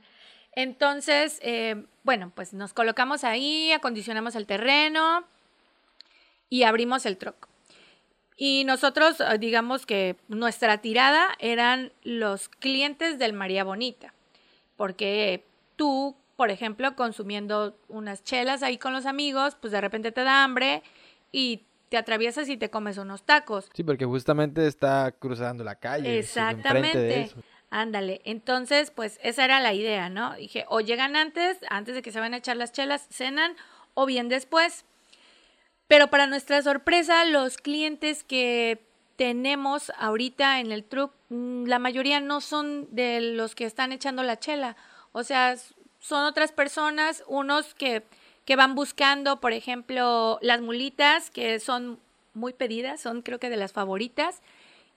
Entonces, 0.53 1.39
eh, 1.41 1.85
bueno, 2.03 2.31
pues 2.35 2.53
nos 2.53 2.73
colocamos 2.73 3.23
ahí, 3.23 3.71
acondicionamos 3.71 4.35
el 4.35 4.45
terreno 4.45 5.25
y 6.51 6.63
abrimos 6.63 7.07
el 7.07 7.17
troc. 7.17 7.47
Y 8.35 8.63
nosotros, 8.65 9.19
eh, 9.21 9.37
digamos 9.39 9.87
que 9.87 10.17
nuestra 10.27 10.79
tirada 10.79 11.29
eran 11.39 11.93
los 12.03 12.49
clientes 12.49 13.17
del 13.17 13.33
María 13.33 13.63
Bonita, 13.63 14.13
porque 14.75 15.45
tú, 15.77 16.15
por 16.35 16.51
ejemplo, 16.51 16.95
consumiendo 16.95 17.75
unas 17.87 18.23
chelas 18.23 18.61
ahí 18.61 18.77
con 18.77 18.93
los 18.93 19.05
amigos, 19.05 19.55
pues 19.59 19.71
de 19.71 19.79
repente 19.81 20.11
te 20.11 20.23
da 20.23 20.43
hambre 20.43 20.83
y 21.31 21.63
te 21.89 21.97
atraviesas 21.97 22.49
y 22.49 22.57
te 22.57 22.69
comes 22.69 22.97
unos 22.97 23.23
tacos. 23.23 23.69
Sí, 23.73 23.83
porque 23.83 24.05
justamente 24.05 24.67
está 24.67 25.11
cruzando 25.11 25.63
la 25.63 25.75
calle. 25.75 26.09
de 26.09 26.19
Exactamente. 26.19 27.21
eso. 27.21 27.37
Ándale. 27.69 28.21
Entonces, 28.25 28.91
pues 28.91 29.19
esa 29.23 29.45
era 29.45 29.61
la 29.61 29.73
idea, 29.73 30.09
¿no? 30.09 30.35
Dije, 30.35 30.65
o 30.67 30.81
llegan 30.81 31.15
antes, 31.15 31.57
antes 31.69 31.95
de 31.95 32.01
que 32.01 32.11
se 32.11 32.19
van 32.19 32.33
a 32.33 32.37
echar 32.37 32.57
las 32.57 32.73
chelas, 32.73 33.07
cenan, 33.09 33.55
o 33.93 34.05
bien 34.05 34.27
después. 34.27 34.83
Pero 35.91 36.07
para 36.07 36.25
nuestra 36.25 36.61
sorpresa, 36.61 37.25
los 37.25 37.57
clientes 37.57 38.23
que 38.23 38.81
tenemos 39.17 39.91
ahorita 39.97 40.61
en 40.61 40.71
el 40.71 40.85
truck, 40.85 41.11
mm, 41.27 41.65
la 41.65 41.79
mayoría 41.79 42.21
no 42.21 42.39
son 42.39 42.87
de 42.95 43.19
los 43.19 43.55
que 43.55 43.65
están 43.65 43.91
echando 43.91 44.23
la 44.23 44.39
chela. 44.39 44.77
O 45.11 45.25
sea, 45.25 45.57
son 45.99 46.23
otras 46.23 46.53
personas, 46.53 47.25
unos 47.27 47.73
que, 47.73 48.05
que 48.45 48.55
van 48.55 48.73
buscando, 48.73 49.41
por 49.41 49.51
ejemplo, 49.51 50.39
las 50.41 50.61
mulitas, 50.61 51.29
que 51.29 51.59
son 51.59 51.99
muy 52.33 52.53
pedidas, 52.53 53.01
son 53.01 53.21
creo 53.21 53.39
que 53.39 53.49
de 53.49 53.57
las 53.57 53.73
favoritas. 53.73 54.41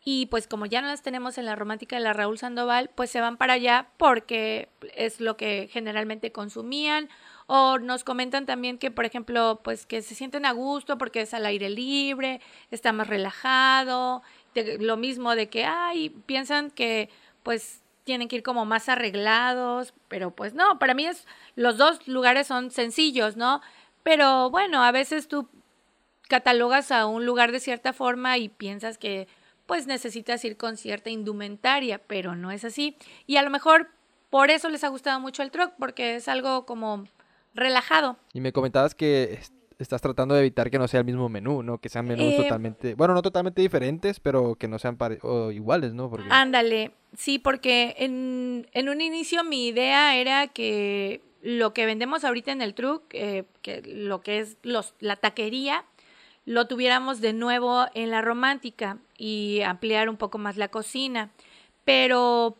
Y 0.04 0.26
pues 0.26 0.46
como 0.46 0.64
ya 0.64 0.80
no 0.80 0.86
las 0.86 1.02
tenemos 1.02 1.38
en 1.38 1.46
la 1.46 1.56
romántica 1.56 1.96
de 1.96 2.02
la 2.02 2.12
Raúl 2.12 2.38
Sandoval, 2.38 2.88
pues 2.94 3.10
se 3.10 3.20
van 3.20 3.36
para 3.36 3.54
allá 3.54 3.88
porque 3.96 4.68
es 4.94 5.20
lo 5.20 5.36
que 5.36 5.68
generalmente 5.72 6.30
consumían. 6.30 7.08
O 7.46 7.78
nos 7.78 8.04
comentan 8.04 8.46
también 8.46 8.78
que, 8.78 8.90
por 8.90 9.04
ejemplo, 9.04 9.60
pues 9.62 9.86
que 9.86 10.02
se 10.02 10.14
sienten 10.14 10.46
a 10.46 10.52
gusto 10.52 10.98
porque 10.98 11.22
es 11.22 11.34
al 11.34 11.46
aire 11.46 11.68
libre, 11.70 12.40
está 12.70 12.92
más 12.92 13.08
relajado. 13.08 14.22
lo 14.80 14.96
mismo 14.96 15.34
de 15.34 15.48
que, 15.48 15.64
ay, 15.64 16.10
piensan 16.26 16.70
que 16.70 17.10
pues 17.42 17.82
tienen 18.04 18.28
que 18.28 18.36
ir 18.36 18.42
como 18.42 18.64
más 18.64 18.88
arreglados, 18.88 19.94
pero 20.08 20.30
pues 20.30 20.54
no, 20.54 20.78
para 20.78 20.94
mí 20.94 21.06
es, 21.06 21.26
los 21.56 21.76
dos 21.78 22.06
lugares 22.06 22.46
son 22.46 22.70
sencillos, 22.70 23.36
¿no? 23.36 23.60
Pero 24.02 24.50
bueno, 24.50 24.84
a 24.84 24.92
veces 24.92 25.28
tú 25.28 25.48
catalogas 26.28 26.90
a 26.92 27.06
un 27.06 27.26
lugar 27.26 27.52
de 27.52 27.60
cierta 27.60 27.92
forma 27.92 28.38
y 28.38 28.48
piensas 28.48 28.98
que 28.98 29.28
pues 29.66 29.86
necesitas 29.86 30.44
ir 30.44 30.56
con 30.56 30.76
cierta 30.76 31.10
indumentaria, 31.10 31.98
pero 31.98 32.36
no 32.36 32.50
es 32.50 32.64
así. 32.64 32.96
Y 33.26 33.36
a 33.36 33.42
lo 33.42 33.50
mejor 33.50 33.90
por 34.30 34.50
eso 34.50 34.68
les 34.68 34.84
ha 34.84 34.88
gustado 34.88 35.20
mucho 35.20 35.42
el 35.42 35.50
truck, 35.50 35.72
porque 35.78 36.16
es 36.16 36.28
algo 36.28 36.66
como 36.66 37.04
relajado. 37.54 38.16
Y 38.32 38.40
me 38.40 38.52
comentabas 38.52 38.94
que 38.94 39.34
es- 39.40 39.52
estás 39.78 40.00
tratando 40.00 40.34
de 40.34 40.40
evitar 40.40 40.70
que 40.70 40.78
no 40.78 40.86
sea 40.88 41.00
el 41.00 41.06
mismo 41.06 41.28
menú, 41.28 41.62
¿no? 41.62 41.78
Que 41.78 41.88
sean 41.88 42.06
menús 42.06 42.32
Eh, 42.32 42.36
totalmente... 42.42 42.94
Bueno, 42.94 43.14
no 43.14 43.22
totalmente 43.22 43.60
diferentes, 43.62 44.20
pero 44.20 44.54
que 44.54 44.68
no 44.68 44.78
sean 44.78 44.96
o 45.22 45.50
iguales, 45.50 45.94
¿no? 45.94 46.08
Porque... 46.10 46.26
Ándale, 46.30 46.92
sí, 47.16 47.38
porque 47.38 47.94
en, 47.98 48.68
en 48.72 48.88
un 48.88 49.00
inicio 49.00 49.42
mi 49.44 49.66
idea 49.66 50.16
era 50.16 50.46
que 50.48 51.22
lo 51.42 51.74
que 51.74 51.86
vendemos 51.86 52.24
ahorita 52.24 52.52
en 52.52 52.62
el 52.62 52.74
truck, 52.74 53.02
eh, 53.10 53.44
que 53.62 53.82
lo 53.82 54.20
que 54.22 54.38
es 54.38 54.56
los, 54.62 54.94
la 55.00 55.16
taquería, 55.16 55.84
lo 56.46 56.66
tuviéramos 56.68 57.20
de 57.20 57.32
nuevo 57.32 57.86
en 57.94 58.10
la 58.10 58.22
romántica 58.22 58.98
y 59.18 59.60
ampliar 59.62 60.08
un 60.08 60.16
poco 60.16 60.38
más 60.38 60.56
la 60.56 60.68
cocina. 60.68 61.30
Pero 61.84 62.56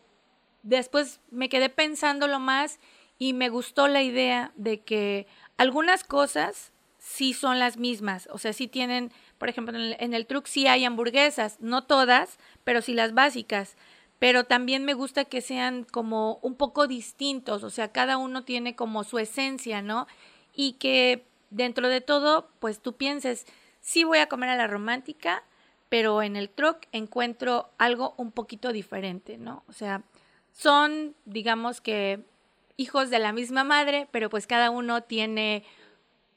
después 0.63 1.19
me 1.31 1.49
quedé 1.49 1.69
pensándolo 1.69 2.39
más 2.39 2.79
y 3.17 3.33
me 3.33 3.49
gustó 3.49 3.87
la 3.87 4.03
idea 4.03 4.51
de 4.55 4.81
que 4.81 5.27
algunas 5.57 6.03
cosas 6.03 6.71
sí 6.97 7.33
son 7.33 7.59
las 7.59 7.77
mismas, 7.77 8.27
o 8.31 8.37
sea, 8.37 8.51
sí 8.51 8.67
tienen, 8.67 9.11
por 9.37 9.47
ejemplo, 9.47 9.77
en 9.77 10.13
el, 10.13 10.25
truck 10.25 10.47
sí 10.47 10.67
hay 10.67 10.85
hamburguesas, 10.85 11.57
no 11.59 11.83
todas, 11.83 12.39
pero 12.63 12.81
sí 12.81 12.93
las 12.93 13.13
básicas, 13.13 13.77
pero 14.17 14.45
también 14.45 14.85
me 14.85 14.95
gusta 14.95 15.25
que 15.25 15.41
sean 15.41 15.83
como 15.83 16.39
un 16.41 16.55
poco 16.55 16.87
distintos, 16.87 17.63
o 17.63 17.69
sea, 17.69 17.91
cada 17.91 18.17
uno 18.17 18.43
tiene 18.43 18.75
como 18.75 19.03
su 19.03 19.19
esencia, 19.19 19.81
¿no? 19.81 20.07
Y 20.55 20.73
que 20.73 21.25
dentro 21.51 21.89
de 21.89 22.01
todo, 22.01 22.49
pues 22.59 22.79
tú 22.79 22.95
pienses, 22.95 23.45
sí 23.81 24.03
voy 24.03 24.17
a 24.17 24.27
comer 24.27 24.49
a 24.49 24.55
la 24.55 24.67
romántica, 24.67 25.43
pero 25.89 26.23
en 26.23 26.35
el 26.35 26.49
truck 26.49 26.87
encuentro 26.91 27.69
algo 27.77 28.15
un 28.17 28.31
poquito 28.31 28.73
diferente, 28.73 29.37
¿no? 29.37 29.63
O 29.67 29.73
sea, 29.73 30.01
son, 30.51 31.15
digamos 31.25 31.81
que, 31.81 32.25
hijos 32.77 33.09
de 33.09 33.19
la 33.19 33.33
misma 33.33 33.63
madre, 33.63 34.07
pero 34.11 34.29
pues 34.29 34.47
cada 34.47 34.69
uno 34.69 35.01
tiene 35.01 35.63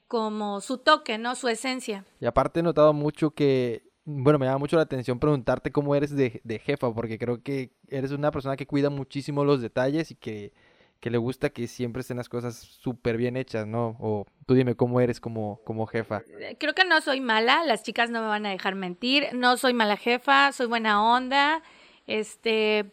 como 0.06 0.60
su 0.60 0.78
toque, 0.78 1.18
¿no? 1.18 1.34
Su 1.34 1.48
esencia. 1.48 2.04
Y 2.20 2.26
aparte 2.26 2.60
he 2.60 2.62
notado 2.62 2.92
mucho 2.92 3.30
que, 3.32 3.82
bueno, 4.04 4.38
me 4.38 4.46
llama 4.46 4.58
mucho 4.58 4.76
la 4.76 4.82
atención 4.82 5.18
preguntarte 5.18 5.70
cómo 5.70 5.94
eres 5.94 6.16
de, 6.16 6.40
de 6.44 6.58
jefa, 6.58 6.92
porque 6.94 7.18
creo 7.18 7.42
que 7.42 7.72
eres 7.88 8.10
una 8.12 8.30
persona 8.30 8.56
que 8.56 8.66
cuida 8.66 8.88
muchísimo 8.88 9.44
los 9.44 9.60
detalles 9.60 10.10
y 10.10 10.14
que, 10.14 10.52
que 11.00 11.10
le 11.10 11.18
gusta 11.18 11.50
que 11.50 11.66
siempre 11.66 12.00
estén 12.00 12.16
las 12.16 12.28
cosas 12.28 12.56
súper 12.56 13.18
bien 13.18 13.36
hechas, 13.36 13.66
¿no? 13.66 13.96
O 14.00 14.26
tú 14.46 14.54
dime 14.54 14.74
cómo 14.74 15.00
eres 15.00 15.20
como, 15.20 15.60
como 15.64 15.86
jefa. 15.86 16.22
Eh, 16.40 16.56
Creo 16.58 16.74
que 16.74 16.84
no 16.86 17.00
soy 17.02 17.20
mala, 17.20 17.64
las 17.64 17.82
chicas 17.82 18.10
no 18.10 18.22
me 18.22 18.28
van 18.28 18.46
a 18.46 18.50
dejar 18.50 18.74
mentir, 18.74 19.28
no 19.34 19.58
soy 19.58 19.74
mala 19.74 19.96
jefa, 19.98 20.52
soy 20.52 20.66
buena 20.66 21.04
onda, 21.04 21.62
este, 22.06 22.92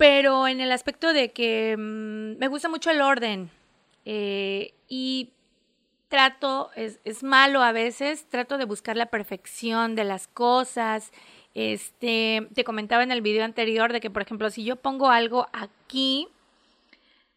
pero 0.00 0.48
en 0.48 0.62
el 0.62 0.72
aspecto 0.72 1.12
de 1.12 1.30
que 1.30 1.76
mm, 1.76 2.38
me 2.38 2.48
gusta 2.48 2.70
mucho 2.70 2.90
el 2.90 3.02
orden 3.02 3.50
eh, 4.06 4.72
y 4.88 5.28
trato, 6.08 6.70
es, 6.74 7.00
es 7.04 7.22
malo 7.22 7.62
a 7.62 7.72
veces, 7.72 8.24
trato 8.30 8.56
de 8.56 8.64
buscar 8.64 8.96
la 8.96 9.06
perfección 9.06 9.94
de 9.94 10.04
las 10.04 10.26
cosas. 10.26 11.12
Este, 11.54 12.48
te 12.54 12.64
comentaba 12.64 13.02
en 13.02 13.12
el 13.12 13.20
video 13.20 13.44
anterior 13.44 13.92
de 13.92 14.00
que, 14.00 14.08
por 14.08 14.22
ejemplo, 14.22 14.48
si 14.48 14.64
yo 14.64 14.76
pongo 14.76 15.10
algo 15.10 15.46
aquí, 15.52 16.28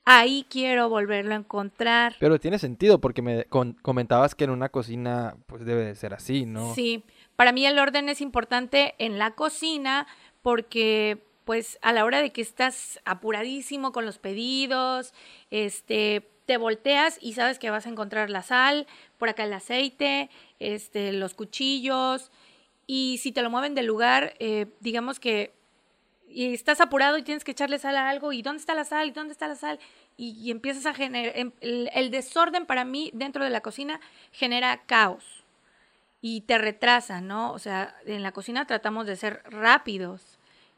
ahí 0.05 0.45
quiero 0.49 0.88
volverlo 0.88 1.34
a 1.34 1.38
encontrar. 1.38 2.16
Pero 2.18 2.39
tiene 2.39 2.59
sentido 2.59 2.99
porque 2.99 3.22
me 3.22 3.43
con- 3.43 3.74
comentabas 3.82 4.36
que 4.36 4.45
en 4.45 4.51
una 4.51 4.70
cocina 4.70 5.36
pues 5.47 5.66
debe 5.66 5.84
de 5.84 5.95
ser 5.95 6.14
así, 6.14 6.45
¿no? 6.45 6.74
Sí, 6.76 7.03
para 7.36 7.51
mí 7.51 7.66
el 7.66 7.78
orden 7.78 8.07
es 8.07 8.22
importante 8.22 8.95
en 8.99 9.20
la 9.20 9.32
cocina 9.32 10.07
porque 10.41 11.20
pues 11.46 11.78
a 11.82 11.94
la 11.94 12.06
hora 12.06 12.22
de 12.22 12.32
que 12.32 12.41
estás 12.41 13.00
apuradísimo 13.06 13.91
con 13.91 14.06
los 14.06 14.18
pedidos, 14.18 15.14
este, 15.52 16.28
te 16.46 16.58
volteas 16.58 17.18
y 17.22 17.34
sabes 17.34 17.60
que 17.60 17.70
vas 17.70 17.86
a 17.86 17.89
encontrar 17.89 18.30
la 18.30 18.41
sal, 18.41 18.88
por 19.18 19.30
acá 19.30 19.46
el 19.46 19.54
aceite, 19.54 20.30
este, 20.60 21.12
los 21.14 21.34
cuchillos 21.34 22.32
y 22.88 23.20
si 23.22 23.32
te 23.32 23.41
lo 23.41 23.50
mueven 23.50 23.76
del 23.76 23.86
lugar, 23.86 24.34
eh, 24.39 24.68
digamos 24.80 25.20
que 25.20 25.54
estás 26.30 26.82
apurado 26.82 27.18
y 27.18 27.24
tienes 27.24 27.44
que 27.44 27.52
echarle 27.52 27.80
sal 27.80 27.96
a 27.96 28.10
algo 28.10 28.34
y 28.34 28.41
dónde 28.41 28.60
está 28.60 28.74
la 28.74 28.86
sal 28.86 29.08
y 29.08 29.12
dónde 29.12 29.34
está 29.34 29.48
la 29.48 29.56
sal 29.56 29.80
y, 30.18 30.52
empiezas 30.52 30.86
a 30.86 30.94
generar 30.94 31.36
el, 31.36 31.89
el 31.94 32.12
desorden 32.12 32.66
para 32.66 32.86
mí 32.86 33.12
dentro 33.14 33.44
de 33.44 33.50
la 33.50 33.62
cocina 33.62 34.00
genera 34.32 34.84
caos 34.86 35.44
y 36.26 36.41
te 36.41 36.58
retrasa, 36.58 37.20
¿no? 37.20 37.52
O 37.52 37.60
sea, 37.60 37.98
en 38.06 38.24
la 38.24 38.32
cocina 38.32 38.66
tratamos 38.66 39.06
de 39.06 39.18
ser 39.18 39.44
rápidos. 39.46 40.33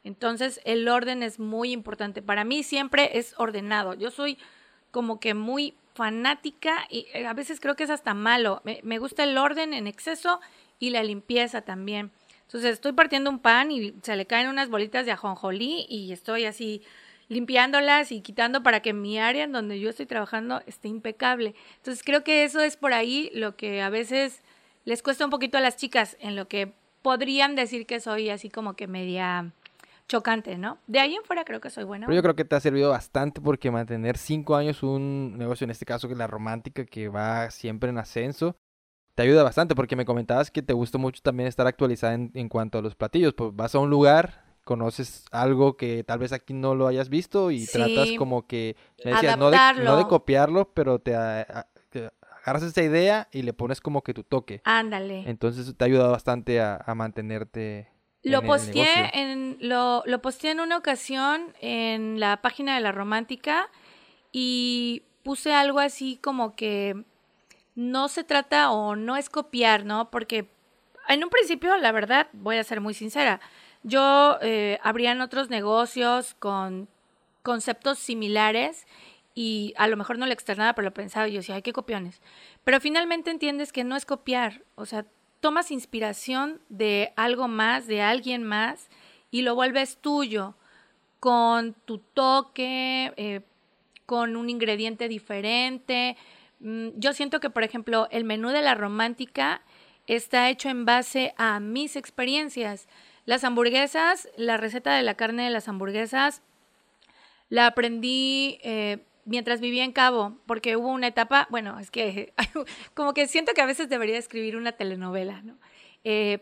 Entonces, 0.05 0.61
el 0.65 0.87
orden 0.87 1.23
es 1.23 1.39
muy 1.39 1.71
importante. 1.71 2.21
Para 2.21 2.43
mí 2.43 2.61
siempre 2.61 3.17
es 3.17 3.33
ordenado. 3.37 3.95
Yo 3.95 4.11
soy 4.11 4.37
como 4.91 5.19
que 5.19 5.33
muy 5.33 5.73
fanática 5.95 6.85
y 6.91 7.07
eh, 7.13 7.25
a 7.25 7.33
veces 7.33 7.59
creo 7.59 7.75
que 7.75 7.83
es 7.83 7.89
hasta 7.89 8.13
malo. 8.13 8.61
Me, 8.63 8.79
me 8.83 8.99
gusta 8.99 9.23
el 9.23 9.35
orden 9.37 9.73
en 9.73 9.87
exceso 9.87 10.39
y 10.77 10.91
la 10.91 11.03
limpieza 11.03 11.63
también. 11.63 12.11
Entonces, 12.43 12.73
estoy 12.73 12.93
partiendo 12.93 13.31
un 13.31 13.39
pan 13.39 13.71
y 13.71 13.95
se 14.03 14.15
le 14.15 14.27
caen 14.27 14.47
unas 14.47 14.69
bolitas 14.69 15.07
de 15.07 15.11
ajonjolí 15.11 15.87
y 15.89 16.11
estoy 16.11 16.45
así 16.45 16.83
limpiándolas 17.27 18.11
y 18.11 18.21
quitando 18.21 18.61
para 18.61 18.81
que 18.81 18.93
mi 18.93 19.17
área 19.17 19.45
en 19.45 19.51
donde 19.51 19.79
yo 19.79 19.89
estoy 19.89 20.05
trabajando 20.05 20.61
esté 20.67 20.87
impecable. 20.87 21.55
Entonces, 21.77 22.03
creo 22.03 22.23
que 22.23 22.43
eso 22.43 22.61
es 22.61 22.77
por 22.77 22.93
ahí 22.93 23.31
lo 23.33 23.55
que 23.55 23.81
a 23.81 23.89
veces 23.89 24.43
les 24.83 25.01
cuesta 25.01 25.25
un 25.25 25.31
poquito 25.31 25.57
a 25.57 25.61
las 25.61 25.77
chicas, 25.77 26.15
en 26.19 26.35
lo 26.35 26.47
que 26.47 26.73
podrían 27.01 27.55
decir 27.55 27.87
que 27.87 27.99
soy 27.99 28.29
así 28.29 28.49
como 28.49 28.75
que 28.75 28.85
media 28.85 29.51
chocante, 30.07 30.57
¿no? 30.57 30.77
De 30.87 30.99
ahí 30.99 31.15
en 31.15 31.23
fuera 31.23 31.43
creo 31.45 31.59
que 31.61 31.69
soy 31.69 31.83
buena. 31.83 32.05
Pero 32.07 32.15
yo 32.15 32.21
creo 32.21 32.35
que 32.35 32.45
te 32.45 32.55
ha 32.55 32.59
servido 32.59 32.91
bastante 32.91 33.41
porque 33.41 33.71
mantener 33.71 34.17
cinco 34.17 34.55
años 34.55 34.83
un 34.83 35.37
negocio, 35.37 35.65
en 35.65 35.71
este 35.71 35.85
caso 35.85 36.07
que 36.07 36.13
es 36.13 36.17
la 36.17 36.27
romántica, 36.27 36.85
que 36.85 37.09
va 37.09 37.49
siempre 37.51 37.89
en 37.89 37.97
ascenso, 37.97 38.55
te 39.15 39.23
ayuda 39.23 39.43
bastante 39.43 39.75
porque 39.75 39.95
me 39.95 40.05
comentabas 40.05 40.51
que 40.51 40.61
te 40.61 40.73
gusta 40.73 40.97
mucho 40.97 41.21
también 41.23 41.47
estar 41.47 41.65
actualizada 41.67 42.13
en, 42.13 42.31
en 42.33 42.49
cuanto 42.49 42.77
a 42.77 42.81
los 42.81 42.95
platillos. 42.95 43.33
Pues 43.33 43.55
vas 43.55 43.73
a 43.73 43.79
un 43.79 43.89
lugar, 43.89 44.43
conoces 44.65 45.25
algo 45.31 45.77
que 45.77 46.03
tal 46.03 46.19
vez 46.19 46.33
aquí 46.33 46.53
no 46.53 46.75
lo 46.75 46.87
hayas 46.87 47.09
visto 47.09 47.49
y 47.51 47.65
tratas 47.65 48.11
como 48.17 48.45
que, 48.45 48.75
me 49.03 49.11
decías, 49.11 49.37
no 49.37 49.49
de, 49.49 49.57
no 49.57 49.61
de 49.61 49.81
Adaptarlo. 49.81 50.07
copiarlo, 50.07 50.71
pero 50.73 50.99
te, 50.99 51.15
a- 51.15 51.67
te 51.89 52.09
agarras 52.43 52.63
esa 52.63 52.83
idea 52.83 53.27
y 53.31 53.41
le 53.43 53.53
pones 53.53 53.79
como 53.81 54.01
que 54.03 54.13
tu 54.13 54.23
toque. 54.23 54.61
Ándale. 54.65 55.23
Entonces 55.29 55.73
te 55.75 55.83
ha 55.83 55.87
ayudado 55.87 56.11
bastante 56.11 56.59
a, 56.59 56.75
a 56.85 56.93
mantenerte 56.93 57.87
Lo 58.25 58.39
en 58.39 58.45
posteé 58.47 59.11
en 59.13 59.57
lo, 59.59 60.03
lo 60.05 60.21
posteé 60.21 60.51
en 60.51 60.59
una 60.59 60.77
ocasión 60.77 61.53
en 61.61 62.19
la 62.19 62.41
página 62.41 62.75
de 62.75 62.81
la 62.81 62.91
romántica 62.91 63.69
y 64.31 65.03
puse 65.23 65.53
algo 65.53 65.79
así 65.79 66.17
como 66.17 66.55
que 66.55 67.03
no 67.75 68.07
se 68.07 68.23
trata 68.23 68.71
o 68.71 68.95
no 68.95 69.15
es 69.15 69.29
copiar, 69.29 69.85
¿no? 69.85 70.09
Porque 70.09 70.49
en 71.07 71.23
un 71.23 71.29
principio, 71.29 71.77
la 71.77 71.91
verdad, 71.91 72.27
voy 72.33 72.57
a 72.57 72.63
ser 72.63 72.81
muy 72.81 72.95
sincera, 72.95 73.39
yo 73.83 74.39
eh, 74.41 74.79
abrían 74.81 75.21
otros 75.21 75.51
negocios 75.51 76.33
con 76.39 76.87
conceptos 77.43 77.99
similares 77.99 78.87
y 79.35 79.75
a 79.77 79.87
lo 79.87 79.97
mejor 79.97 80.17
no 80.17 80.25
lo 80.25 80.33
externaba, 80.33 80.73
pero 80.73 80.87
lo 80.87 80.93
pensaba 80.93 81.27
y 81.27 81.33
yo 81.33 81.39
decía, 81.39 81.55
ay, 81.55 81.61
qué 81.61 81.73
copiones. 81.73 82.21
Pero 82.63 82.79
finalmente 82.79 83.29
entiendes 83.29 83.71
que 83.71 83.83
no 83.83 83.95
es 83.95 84.05
copiar, 84.05 84.63
o 84.73 84.87
sea, 84.87 85.05
tomas 85.39 85.71
inspiración 85.71 86.61
de 86.69 87.13
algo 87.15 87.47
más, 87.47 87.87
de 87.87 88.01
alguien 88.01 88.43
más, 88.43 88.89
y 89.31 89.41
lo 89.41 89.55
vuelves 89.55 89.97
tuyo, 89.97 90.55
con 91.19 91.73
tu 91.85 91.97
toque, 91.97 93.13
eh, 93.17 93.41
con 94.05 94.35
un 94.35 94.49
ingrediente 94.49 95.07
diferente. 95.07 96.17
Mm, 96.59 96.89
Yo 96.95 97.13
siento 97.13 97.39
que, 97.39 97.49
por 97.49 97.63
ejemplo, 97.63 98.07
el 98.11 98.23
menú 98.23 98.49
de 98.49 98.61
la 98.61 98.75
romántica 98.75 99.61
está 100.07 100.49
hecho 100.49 100.69
en 100.69 100.85
base 100.85 101.33
a 101.37 101.59
mis 101.59 101.95
experiencias. 101.95 102.87
Las 103.25 103.43
hamburguesas, 103.43 104.29
la 104.37 104.57
receta 104.57 104.93
de 104.93 105.01
la 105.01 105.15
carne 105.15 105.43
de 105.43 105.49
las 105.49 105.67
hamburguesas, 105.67 106.43
la 107.49 107.67
aprendí 107.67 108.59
eh, 108.63 108.99
mientras 109.25 109.59
vivía 109.59 109.83
en 109.83 109.91
Cabo, 109.91 110.37
porque 110.45 110.77
hubo 110.77 110.89
una 110.89 111.07
etapa, 111.07 111.47
bueno, 111.49 111.79
es 111.79 111.91
que 111.91 112.33
como 112.93 113.13
que 113.13 113.27
siento 113.27 113.53
que 113.53 113.61
a 113.61 113.65
veces 113.65 113.89
debería 113.89 114.17
escribir 114.17 114.55
una 114.55 114.71
telenovela, 114.73 115.41
¿no? 115.41 115.57
Eh, 116.03 116.39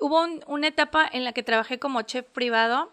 hubo 0.00 0.22
un- 0.22 0.42
una 0.46 0.66
etapa 0.68 1.08
en 1.12 1.24
la 1.24 1.32
que 1.32 1.42
trabajé 1.42 1.78
como 1.78 2.02
chef 2.02 2.26
privado 2.26 2.92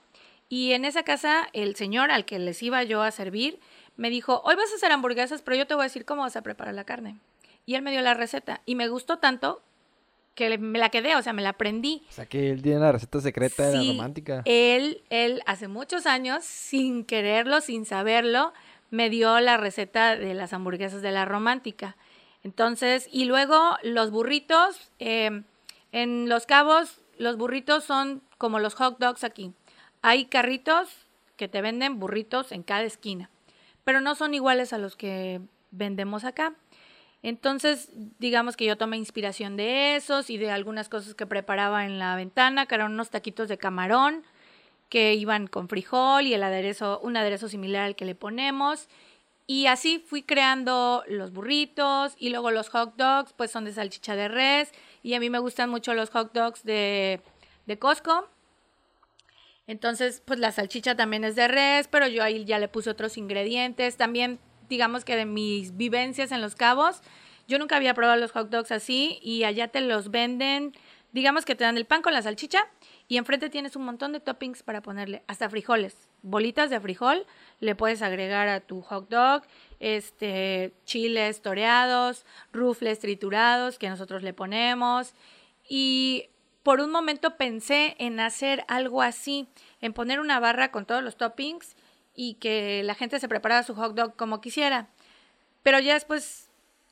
y 0.49 0.73
en 0.73 0.85
esa 0.85 1.03
casa 1.03 1.47
el 1.53 1.75
señor 1.75 2.11
al 2.11 2.25
que 2.25 2.39
les 2.39 2.61
iba 2.63 2.83
yo 2.83 3.01
a 3.01 3.11
servir 3.11 3.59
me 3.97 4.09
dijo, 4.09 4.41
hoy 4.43 4.55
vas 4.55 4.71
a 4.71 4.75
hacer 4.75 4.91
hamburguesas, 4.91 5.41
pero 5.41 5.55
yo 5.57 5.65
te 5.67 5.73
voy 5.73 5.81
a 5.83 5.85
decir 5.85 6.05
cómo 6.05 6.21
vas 6.23 6.35
a 6.35 6.41
preparar 6.41 6.73
la 6.75 6.83
carne. 6.83 7.17
Y 7.65 7.75
él 7.75 7.81
me 7.81 7.91
dio 7.91 8.01
la 8.01 8.13
receta 8.13 8.61
y 8.65 8.75
me 8.75 8.87
gustó 8.89 9.17
tanto 9.19 9.61
que 10.35 10.57
me 10.57 10.77
la 10.79 10.89
quedé, 10.89 11.15
o 11.15 11.21
sea, 11.21 11.31
me 11.31 11.41
la 11.41 11.49
aprendí. 11.49 12.03
O 12.09 12.11
sea 12.11 12.25
que 12.25 12.51
él 12.51 12.61
tiene 12.61 12.79
la 12.81 12.91
receta 12.91 13.21
secreta 13.21 13.67
de 13.69 13.73
la 13.73 13.81
Sí, 13.81 13.87
romántica. 13.87 14.41
Él, 14.43 15.01
él 15.09 15.41
hace 15.45 15.69
muchos 15.69 16.05
años, 16.05 16.43
sin 16.43 17.05
quererlo, 17.05 17.61
sin 17.61 17.85
saberlo, 17.85 18.51
me 18.95 19.09
dio 19.09 19.39
la 19.41 19.57
receta 19.57 20.15
de 20.15 20.33
las 20.33 20.53
hamburguesas 20.53 21.01
de 21.01 21.11
la 21.11 21.25
romántica. 21.25 21.97
Entonces, 22.43 23.09
y 23.11 23.25
luego 23.25 23.77
los 23.83 24.09
burritos, 24.09 24.91
eh, 24.99 25.43
en 25.91 26.29
Los 26.29 26.45
Cabos, 26.45 27.01
los 27.17 27.37
burritos 27.37 27.83
son 27.83 28.21
como 28.37 28.59
los 28.59 28.73
hot 28.75 28.97
dogs 28.97 29.23
aquí. 29.23 29.53
Hay 30.01 30.25
carritos 30.25 30.89
que 31.35 31.47
te 31.47 31.61
venden 31.61 31.99
burritos 31.99 32.51
en 32.51 32.63
cada 32.63 32.83
esquina, 32.83 33.29
pero 33.83 33.99
no 33.99 34.15
son 34.15 34.33
iguales 34.33 34.71
a 34.71 34.77
los 34.77 34.95
que 34.95 35.41
vendemos 35.71 36.23
acá. 36.23 36.53
Entonces, 37.21 37.89
digamos 38.19 38.55
que 38.55 38.65
yo 38.65 38.77
tomé 38.77 38.97
inspiración 38.97 39.57
de 39.57 39.95
esos 39.95 40.29
y 40.29 40.37
de 40.37 40.51
algunas 40.51 40.87
cosas 40.87 41.15
que 41.15 41.25
preparaba 41.25 41.85
en 41.85 41.99
la 41.99 42.15
ventana, 42.15 42.65
que 42.65 42.75
eran 42.75 42.93
unos 42.93 43.09
taquitos 43.09 43.49
de 43.49 43.57
camarón 43.57 44.23
que 44.89 45.13
iban 45.15 45.47
con 45.47 45.67
frijol 45.67 46.27
y 46.27 46.33
el 46.33 46.43
aderezo, 46.43 46.99
un 47.01 47.17
aderezo 47.17 47.49
similar 47.49 47.83
al 47.83 47.95
que 47.95 48.05
le 48.05 48.15
ponemos. 48.15 48.87
Y 49.47 49.67
así 49.67 49.99
fui 49.99 50.23
creando 50.23 51.03
los 51.07 51.31
burritos 51.31 52.15
y 52.17 52.29
luego 52.29 52.49
los 52.51 52.69
hot 52.69 52.95
dogs, 52.95 53.33
pues 53.33 53.51
son 53.51 53.65
de 53.65 53.73
salchicha 53.73 54.15
de 54.15 54.27
res. 54.27 54.71
Y 55.03 55.13
a 55.13 55.19
mí 55.19 55.29
me 55.29 55.39
gustan 55.39 55.69
mucho 55.69 55.93
los 55.93 56.09
hot 56.09 56.33
dogs 56.33 56.63
de, 56.63 57.21
de 57.65 57.79
Costco. 57.79 58.27
Entonces, 59.67 60.21
pues 60.25 60.39
la 60.39 60.51
salchicha 60.51 60.95
también 60.95 61.23
es 61.23 61.35
de 61.35 61.47
res, 61.47 61.87
pero 61.87 62.07
yo 62.07 62.23
ahí 62.23 62.45
ya 62.45 62.59
le 62.59 62.67
puse 62.67 62.89
otros 62.89 63.17
ingredientes. 63.17 63.97
También, 63.97 64.39
digamos 64.69 65.05
que 65.05 65.15
de 65.15 65.25
mis 65.25 65.75
vivencias 65.75 66.31
en 66.31 66.41
Los 66.41 66.55
Cabos, 66.55 67.01
yo 67.47 67.59
nunca 67.59 67.75
había 67.75 67.93
probado 67.93 68.19
los 68.19 68.31
hot 68.31 68.49
dogs 68.49 68.71
así 68.71 69.19
y 69.21 69.43
allá 69.43 69.67
te 69.67 69.81
los 69.81 70.09
venden, 70.09 70.73
digamos 71.11 71.45
que 71.45 71.55
te 71.55 71.63
dan 71.63 71.77
el 71.77 71.85
pan 71.85 72.01
con 72.01 72.13
la 72.13 72.21
salchicha 72.21 72.67
y 73.07 73.17
enfrente 73.17 73.49
tienes 73.49 73.75
un 73.75 73.85
montón 73.85 74.13
de 74.13 74.19
toppings 74.19 74.63
para 74.63 74.81
ponerle, 74.81 75.23
hasta 75.27 75.49
frijoles, 75.49 75.95
bolitas 76.23 76.69
de 76.69 76.79
frijol, 76.79 77.25
le 77.59 77.75
puedes 77.75 78.01
agregar 78.01 78.47
a 78.47 78.61
tu 78.61 78.81
hot 78.81 79.09
dog, 79.09 79.43
este, 79.79 80.73
chiles 80.85 81.41
toreados, 81.41 82.25
rufles 82.51 82.99
triturados 82.99 83.77
que 83.77 83.89
nosotros 83.89 84.23
le 84.23 84.33
ponemos 84.33 85.13
y 85.67 86.29
por 86.63 86.81
un 86.81 86.89
momento 86.89 87.37
pensé 87.37 87.95
en 87.99 88.19
hacer 88.19 88.65
algo 88.67 89.03
así, 89.03 89.47
en 89.81 89.93
poner 89.93 90.19
una 90.19 90.39
barra 90.39 90.71
con 90.71 90.85
todos 90.85 91.03
los 91.03 91.15
toppings 91.15 91.75
y 92.15 92.35
que 92.35 92.81
la 92.83 92.95
gente 92.95 93.19
se 93.19 93.27
preparara 93.27 93.61
su 93.61 93.75
hot 93.75 93.93
dog 93.93 94.15
como 94.15 94.41
quisiera. 94.41 94.87
Pero 95.61 95.79
ya 95.79 95.93
después 95.93 96.44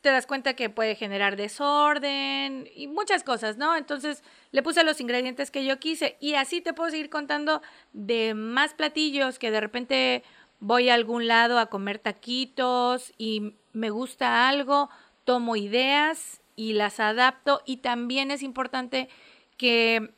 te 0.04 0.10
das 0.10 0.28
cuenta 0.28 0.54
que 0.54 0.70
puede 0.70 0.96
generar 0.96 1.38
desorden 1.38 2.70
y 2.76 2.88
muchas 2.88 3.24
cosas, 3.24 3.56
¿no? 3.56 3.78
Entonces 3.78 4.22
le 4.52 4.62
puse 4.62 4.84
los 4.84 5.00
ingredientes 5.00 5.50
que 5.50 5.64
yo 5.64 5.80
quise 5.80 6.18
y 6.20 6.34
así 6.34 6.60
te 6.60 6.74
puedo 6.74 6.92
seguir 6.92 7.10
contando 7.10 7.62
de 7.94 8.34
más 8.34 8.74
platillos 8.74 9.40
que 9.40 9.50
de 9.50 9.62
repente 9.62 10.24
voy 10.60 10.90
a 10.90 10.96
algún 10.96 11.28
lado 11.28 11.58
a 11.58 11.68
comer 11.68 12.00
taquitos 12.00 13.14
y 13.18 13.56
me 13.72 13.92
gusta 13.92 14.50
algo, 14.50 14.90
tomo 15.24 15.56
ideas 15.56 16.42
y 16.58 16.74
las 16.74 17.00
adapto 17.00 17.62
y 17.66 17.78
también 17.78 18.30
es 18.30 18.44
importante 18.44 19.08
que 19.56 20.12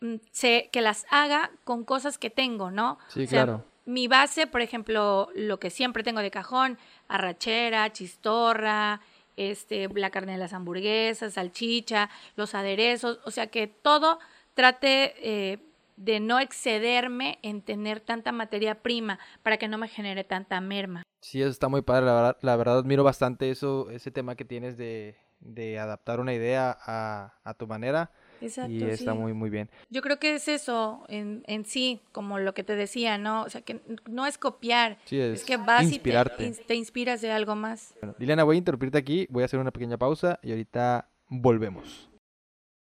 mm, 0.00 0.14
se, 0.30 0.70
que 0.72 0.80
las 0.80 1.04
haga 1.10 1.50
con 1.64 1.84
cosas 1.84 2.16
que 2.16 2.30
tengo, 2.30 2.70
¿no? 2.70 2.98
Sí, 3.08 3.24
O 3.24 3.26
sea, 3.26 3.44
claro. 3.44 3.64
Mi 3.84 4.06
base, 4.06 4.46
por 4.46 4.60
ejemplo, 4.60 5.30
lo 5.34 5.58
que 5.58 5.70
siempre 5.70 6.02
tengo 6.02 6.20
de 6.20 6.30
cajón, 6.30 6.78
arrachera, 7.08 7.90
chistorra, 7.90 9.00
este, 9.38 9.88
la 9.94 10.10
carne 10.10 10.32
de 10.32 10.38
las 10.38 10.52
hamburguesas, 10.52 11.34
salchicha, 11.34 12.10
los 12.36 12.54
aderezos, 12.54 13.20
o 13.24 13.30
sea 13.30 13.46
que 13.46 13.66
todo 13.68 14.18
trate 14.54 15.14
eh, 15.22 15.58
de 15.96 16.20
no 16.20 16.40
excederme 16.40 17.38
en 17.42 17.62
tener 17.62 18.00
tanta 18.00 18.32
materia 18.32 18.82
prima 18.82 19.18
para 19.42 19.56
que 19.56 19.68
no 19.68 19.78
me 19.78 19.88
genere 19.88 20.24
tanta 20.24 20.60
merma. 20.60 21.02
Sí, 21.20 21.40
eso 21.40 21.50
está 21.50 21.68
muy 21.68 21.82
padre, 21.82 22.06
la 22.06 22.14
verdad, 22.14 22.36
la 22.42 22.56
verdad 22.56 22.78
admiro 22.78 23.04
bastante 23.04 23.50
eso, 23.50 23.90
ese 23.90 24.10
tema 24.10 24.34
que 24.36 24.44
tienes 24.44 24.76
de, 24.76 25.16
de 25.40 25.78
adaptar 25.78 26.20
una 26.20 26.34
idea 26.34 26.76
a, 26.84 27.34
a 27.44 27.54
tu 27.54 27.66
manera 27.66 28.10
Exacto, 28.40 28.72
y 28.72 28.82
está 28.84 29.12
sí. 29.12 29.18
muy 29.18 29.32
muy 29.32 29.50
bien. 29.50 29.68
Yo 29.90 30.02
creo 30.02 30.18
que 30.18 30.34
es 30.34 30.48
eso 30.48 31.04
en, 31.08 31.42
en 31.46 31.64
sí, 31.64 32.00
como 32.12 32.38
lo 32.38 32.54
que 32.54 32.64
te 32.64 32.76
decía, 32.76 33.18
¿no? 33.18 33.42
O 33.42 33.50
sea, 33.50 33.62
que 33.62 33.80
no 34.08 34.26
es 34.26 34.38
copiar, 34.38 34.98
Sí, 35.04 35.18
es, 35.20 35.40
es 35.40 35.44
que 35.44 35.56
vas 35.56 35.84
inspirarte. 35.84 36.46
y 36.46 36.50
te, 36.52 36.64
te 36.64 36.74
inspiras 36.74 37.20
de 37.20 37.30
algo 37.32 37.54
más. 37.54 37.94
Bueno, 38.00 38.14
Liliana, 38.18 38.44
voy 38.44 38.56
a 38.56 38.58
interrumpirte 38.58 38.98
aquí, 38.98 39.26
voy 39.30 39.42
a 39.42 39.46
hacer 39.46 39.58
una 39.60 39.70
pequeña 39.72 39.96
pausa 39.98 40.38
y 40.42 40.50
ahorita 40.50 41.08
volvemos. 41.28 42.10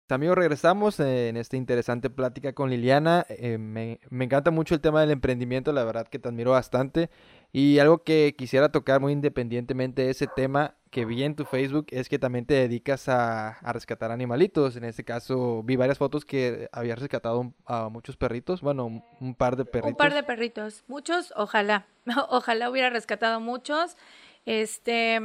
Amigos, 0.08 0.36
regresamos 0.38 1.00
en 1.00 1.36
esta 1.36 1.56
interesante 1.56 2.10
plática 2.10 2.52
con 2.52 2.70
Liliana. 2.70 3.26
Eh, 3.28 3.58
me, 3.58 3.98
me 4.08 4.24
encanta 4.24 4.52
mucho 4.52 4.76
el 4.76 4.80
tema 4.80 5.00
del 5.00 5.10
emprendimiento, 5.10 5.72
la 5.72 5.82
verdad 5.82 6.06
que 6.06 6.20
te 6.20 6.28
admiro 6.28 6.52
bastante. 6.52 7.10
Y 7.52 7.80
algo 7.80 8.04
que 8.04 8.36
quisiera 8.38 8.70
tocar 8.70 9.00
muy 9.00 9.12
independientemente 9.12 10.02
de 10.02 10.10
ese 10.10 10.28
tema 10.28 10.76
que 10.96 11.04
vi 11.04 11.24
en 11.24 11.36
tu 11.36 11.44
Facebook 11.44 11.88
es 11.90 12.08
que 12.08 12.18
también 12.18 12.46
te 12.46 12.54
dedicas 12.54 13.06
a, 13.10 13.48
a 13.48 13.72
rescatar 13.74 14.10
animalitos. 14.10 14.76
En 14.76 14.84
este 14.84 15.04
caso 15.04 15.62
vi 15.62 15.76
varias 15.76 15.98
fotos 15.98 16.24
que 16.24 16.70
habías 16.72 16.98
rescatado 16.98 17.52
a 17.66 17.90
muchos 17.90 18.16
perritos, 18.16 18.62
bueno, 18.62 19.04
un, 19.20 19.34
par 19.34 19.56
de 19.56 19.66
perritos. 19.66 19.90
Un 19.90 19.96
par 19.98 20.14
de 20.14 20.22
perritos, 20.22 20.84
muchos, 20.88 21.34
ojalá, 21.36 21.84
ojalá 22.30 22.70
hubiera 22.70 22.88
rescatado 22.88 23.40
muchos. 23.40 23.98
Este, 24.46 25.20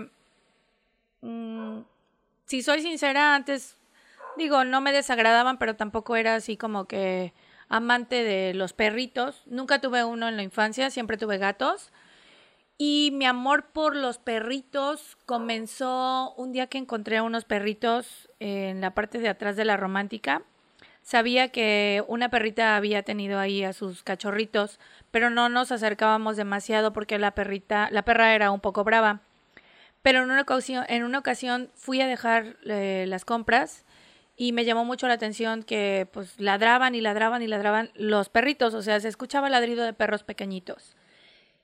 mm, 1.22 1.80
si 2.48 2.64
soy 2.64 2.82
sincera, 2.82 3.34
antes, 3.34 3.78
digo, 4.36 4.66
no 4.66 4.82
me 4.82 4.92
desagradaban, 4.92 5.58
pero 5.58 5.78
tampoco 5.78 6.18
era 6.18 6.36
así 6.36 6.58
como 6.58 6.84
que 6.84 7.34
amante 7.70 8.26
de 8.26 8.54
los 8.56 8.74
perritos. 8.74 9.44
Nunca 9.46 9.80
tuve 9.80 10.04
uno 10.04 10.28
en 10.28 10.36
la 10.36 10.44
infancia, 10.44 10.90
siempre 10.90 11.16
tuve 11.16 11.38
gatos. 11.38 11.94
Y 12.84 13.12
mi 13.14 13.26
amor 13.26 13.66
por 13.66 13.96
los 13.96 14.18
perritos 14.18 15.16
comenzó 15.28 16.34
un 16.34 16.52
día 16.52 16.66
que 16.66 16.80
encontré 16.80 17.22
unos 17.22 17.46
perritos 17.46 18.28
en 18.40 18.82
la 18.82 18.96
parte 18.96 19.20
de 19.20 19.30
atrás 19.30 19.56
de 19.56 19.66
la 19.66 19.78
romántica. 19.78 20.42
sabía 21.04 21.50
que 21.50 22.04
una 22.08 22.30
perrita 22.30 22.76
había 22.76 23.04
tenido 23.04 23.38
ahí 23.38 23.64
a 23.64 23.74
sus 23.74 24.02
cachorritos, 24.02 24.80
pero 25.12 25.30
no 25.30 25.48
nos 25.48 25.72
acercábamos 25.72 26.38
demasiado 26.38 26.92
porque 26.92 27.20
la 27.20 27.36
perrita, 27.36 27.88
la 27.92 28.02
perra 28.02 28.34
era 28.34 28.50
un 28.50 28.62
poco 28.62 28.84
brava. 28.84 29.22
Pero 30.02 30.24
en 30.24 30.32
una 30.32 30.42
ocasión, 30.42 30.84
en 30.90 31.04
una 31.04 31.20
ocasión 31.20 31.70
fui 31.76 32.02
a 32.02 32.08
dejar 32.08 32.58
eh, 32.66 33.06
las 33.08 33.26
compras 33.26 33.86
y 34.36 34.54
me 34.54 34.66
llamó 34.66 34.86
mucho 34.86 35.08
la 35.08 35.14
atención 35.14 35.62
que 35.62 36.08
pues 36.12 36.40
ladraban 36.40 36.96
y 36.96 37.02
ladraban 37.02 37.44
y 37.44 37.48
ladraban 37.48 37.92
los 37.94 38.30
perritos, 38.30 38.74
o 38.74 38.82
sea, 38.82 39.00
se 39.00 39.08
escuchaba 39.08 39.52
ladrido 39.52 39.86
de 39.86 39.94
perros 39.94 40.24
pequeñitos. 40.24 40.96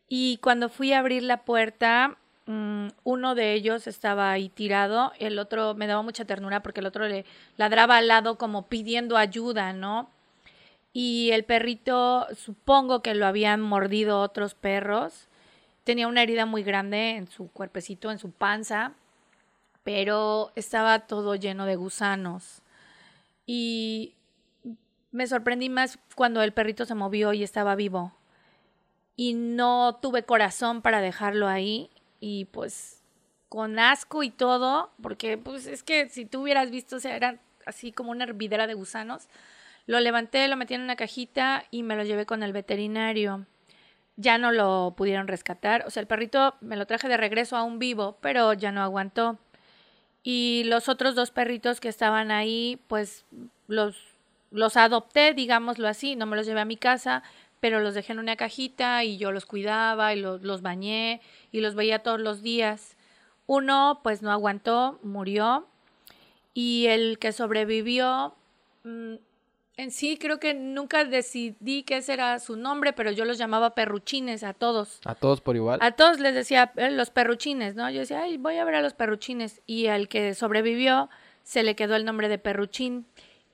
Y 0.09 0.37
cuando 0.37 0.69
fui 0.69 0.93
a 0.93 0.99
abrir 0.99 1.23
la 1.23 1.43
puerta, 1.43 2.17
mm, 2.45 2.87
uno 3.03 3.35
de 3.35 3.53
ellos 3.53 3.87
estaba 3.87 4.31
ahí 4.31 4.49
tirado, 4.49 5.11
el 5.19 5.37
otro 5.39 5.75
me 5.75 5.87
daba 5.87 6.01
mucha 6.01 6.25
ternura 6.25 6.61
porque 6.61 6.79
el 6.79 6.85
otro 6.85 7.07
le 7.07 7.25
ladraba 7.57 7.97
al 7.97 8.07
lado 8.07 8.37
como 8.37 8.67
pidiendo 8.67 9.17
ayuda, 9.17 9.73
¿no? 9.73 10.09
Y 10.93 11.31
el 11.31 11.43
perrito, 11.43 12.27
supongo 12.35 13.01
que 13.01 13.13
lo 13.13 13.27
habían 13.27 13.61
mordido 13.61 14.21
otros 14.21 14.55
perros. 14.55 15.27
Tenía 15.83 16.07
una 16.07 16.23
herida 16.23 16.45
muy 16.45 16.63
grande 16.63 17.11
en 17.11 17.27
su 17.27 17.51
cuerpecito, 17.51 18.09
en 18.11 18.19
su 18.19 18.31
panza, 18.31 18.93
pero 19.83 20.51
estaba 20.55 21.01
todo 21.01 21.35
lleno 21.35 21.65
de 21.65 21.75
gusanos. 21.75 22.61
Y 23.45 24.15
me 25.11 25.27
sorprendí 25.27 25.69
más 25.69 25.99
cuando 26.15 26.41
el 26.41 26.51
perrito 26.51 26.85
se 26.85 26.95
movió 26.95 27.31
y 27.33 27.43
estaba 27.43 27.75
vivo. 27.75 28.16
Y 29.17 29.33
no 29.33 29.99
tuve 30.01 30.23
corazón 30.23 30.81
para 30.81 31.01
dejarlo 31.01 31.49
ahí. 31.49 31.89
Y 32.21 32.45
pues 32.45 33.03
con 33.49 33.79
asco 33.79 34.23
y 34.23 34.29
todo, 34.29 34.91
porque 35.01 35.37
pues 35.37 35.67
es 35.67 35.83
que 35.83 36.07
si 36.09 36.25
tú 36.25 36.43
hubieras 36.43 36.69
visto, 36.71 36.97
o 36.97 36.99
sea, 36.99 37.15
era 37.15 37.39
así 37.65 37.91
como 37.91 38.11
una 38.11 38.23
hervidera 38.23 38.67
de 38.67 38.73
gusanos. 38.73 39.27
Lo 39.85 39.99
levanté, 39.99 40.47
lo 40.47 40.57
metí 40.57 40.73
en 40.73 40.81
una 40.81 40.95
cajita 40.95 41.63
y 41.71 41.83
me 41.83 41.95
lo 41.95 42.03
llevé 42.03 42.25
con 42.25 42.43
el 42.43 42.53
veterinario. 42.53 43.45
Ya 44.17 44.37
no 44.37 44.51
lo 44.51 44.93
pudieron 44.97 45.27
rescatar. 45.27 45.85
O 45.85 45.89
sea, 45.89 46.01
el 46.01 46.07
perrito 46.07 46.55
me 46.61 46.75
lo 46.75 46.85
traje 46.87 47.07
de 47.07 47.17
regreso 47.17 47.55
a 47.55 47.63
un 47.63 47.79
vivo, 47.79 48.17
pero 48.21 48.53
ya 48.53 48.71
no 48.71 48.81
aguantó. 48.81 49.37
Y 50.23 50.63
los 50.65 50.89
otros 50.89 51.15
dos 51.15 51.31
perritos 51.31 51.79
que 51.79 51.87
estaban 51.87 52.31
ahí, 52.31 52.81
pues 52.87 53.25
los, 53.67 53.95
los 54.51 54.75
adopté, 54.75 55.33
digámoslo 55.33 55.87
así. 55.87 56.17
No 56.17 56.25
me 56.25 56.35
los 56.35 56.45
llevé 56.45 56.59
a 56.59 56.65
mi 56.65 56.77
casa, 56.77 57.23
pero 57.59 57.79
los 57.79 57.93
dejé 57.93 58.13
en 58.13 58.19
una 58.19 58.35
cajita 58.35 59.03
y 59.03 59.17
yo 59.17 59.31
los 59.31 59.45
cuidaba 59.45 60.13
y 60.13 60.19
los, 60.19 60.41
los 60.41 60.61
bañé 60.61 61.21
y 61.51 61.61
los 61.61 61.75
veía 61.75 61.99
todos 61.99 62.19
los 62.19 62.41
días. 62.41 62.95
Uno, 63.45 64.01
pues 64.03 64.21
no 64.21 64.31
aguantó, 64.31 64.99
murió. 65.03 65.67
Y 66.53 66.87
el 66.87 67.19
que 67.19 67.31
sobrevivió, 67.31 68.35
mm, 68.83 69.15
en 69.77 69.91
sí 69.91 70.17
creo 70.17 70.39
que 70.39 70.55
nunca 70.55 71.05
decidí 71.05 71.85
ese 71.87 72.13
era 72.13 72.39
su 72.39 72.55
nombre, 72.55 72.93
pero 72.93 73.11
yo 73.11 73.25
los 73.25 73.37
llamaba 73.37 73.75
perruchines 73.75 74.43
a 74.43 74.53
todos. 74.53 74.99
A 75.05 75.13
todos 75.13 75.39
por 75.39 75.55
igual. 75.55 75.79
A 75.83 75.91
todos 75.91 76.19
les 76.19 76.33
decía 76.33 76.73
eh, 76.75 76.89
los 76.89 77.11
perruchines, 77.11 77.75
¿no? 77.75 77.89
Yo 77.91 77.99
decía, 77.99 78.23
ay, 78.23 78.37
voy 78.37 78.57
a 78.57 78.65
ver 78.65 78.75
a 78.75 78.81
los 78.81 78.95
perruchines. 78.95 79.61
Y 79.67 79.87
al 79.87 80.07
que 80.07 80.33
sobrevivió 80.33 81.09
se 81.43 81.61
le 81.61 81.75
quedó 81.75 81.95
el 81.95 82.05
nombre 82.05 82.27
de 82.27 82.39
perruchín. 82.39 83.05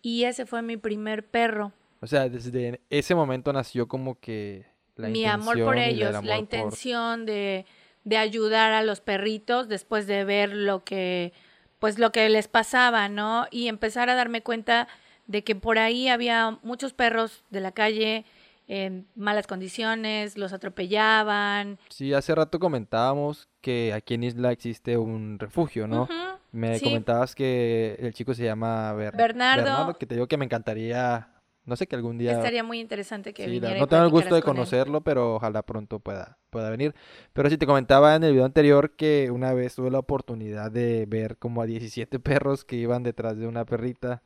Y 0.02 0.24
ese 0.24 0.46
fue 0.46 0.62
mi 0.62 0.78
primer 0.78 1.26
perro. 1.26 1.74
O 2.04 2.08
sea, 2.08 2.28
desde 2.28 2.82
ese 2.90 3.16
momento 3.16 3.54
nació 3.54 3.88
como 3.88 4.20
que 4.20 4.66
la 4.98 5.08
mi 5.08 5.26
amor 5.26 5.58
por 5.64 5.78
ellos, 5.78 6.22
la 6.26 6.38
intención 6.38 7.26
de, 7.26 7.66
de 8.04 8.18
ayudar 8.18 8.74
a 8.74 8.84
los 8.84 9.00
perritos 9.00 9.70
después 9.70 10.06
de 10.06 10.26
ver 10.26 10.52
lo 10.54 10.84
que, 10.84 11.32
pues 11.80 12.00
lo 12.00 12.12
que 12.12 12.28
les 12.28 12.50
pasaba, 12.50 13.08
¿no? 13.08 13.48
Y 13.52 13.70
empezar 13.70 14.10
a 14.10 14.16
darme 14.16 14.44
cuenta 14.44 14.90
de 15.28 15.46
que 15.46 15.56
por 15.56 15.80
ahí 15.80 16.10
había 16.10 16.60
muchos 16.62 16.92
perros 16.92 17.46
de 17.52 17.62
la 17.62 17.72
calle 17.72 18.26
en 18.68 19.08
malas 19.16 19.48
condiciones, 19.48 20.38
los 20.38 20.52
atropellaban. 20.52 21.80
Sí, 21.88 22.14
hace 22.14 22.36
rato 22.36 22.60
comentábamos 22.60 23.48
que 23.62 23.94
aquí 23.94 24.16
en 24.16 24.24
Isla 24.24 24.52
existe 24.52 24.98
un 24.98 25.40
refugio, 25.40 25.88
¿no? 25.88 26.10
Me 26.52 26.80
comentabas 26.80 27.34
que 27.34 27.96
el 28.00 28.14
chico 28.14 28.34
se 28.34 28.44
llama 28.44 28.94
Bernardo. 28.94 29.98
que 29.98 30.06
te 30.06 30.16
digo 30.16 30.28
que 30.28 30.38
me 30.38 30.46
encantaría, 30.46 31.30
no 31.66 31.76
sé, 31.76 31.88
que 31.88 31.96
algún 31.96 32.18
día... 32.18 32.34
Estaría 32.34 32.64
muy 32.64 32.80
interesante 32.80 33.34
que 33.34 33.46
viniera. 33.46 33.80
No 33.80 33.88
tengo 33.88 34.04
el 34.04 34.10
gusto 34.10 34.36
de 34.36 34.42
conocerlo, 34.42 35.02
pero 35.02 35.36
ojalá 35.36 35.64
pronto 35.64 36.00
pueda, 36.00 36.38
pueda 36.50 36.70
venir. 36.70 36.94
Pero 37.34 37.50
sí, 37.50 37.58
te 37.58 37.66
comentaba 37.66 38.16
en 38.16 38.24
el 38.24 38.32
video 38.32 38.46
anterior 38.46 38.92
que 38.96 39.30
una 39.32 39.54
vez 39.54 39.76
tuve 39.76 39.92
la 39.92 40.00
oportunidad 40.00 40.72
de 40.72 41.06
ver 41.08 41.38
como 41.38 41.62
a 41.62 41.66
17 41.66 42.20
perros 42.20 42.66
que 42.66 42.76
iban 42.76 43.04
detrás 43.04 43.38
de 43.38 43.48
una 43.48 43.66
perrita 43.66 44.22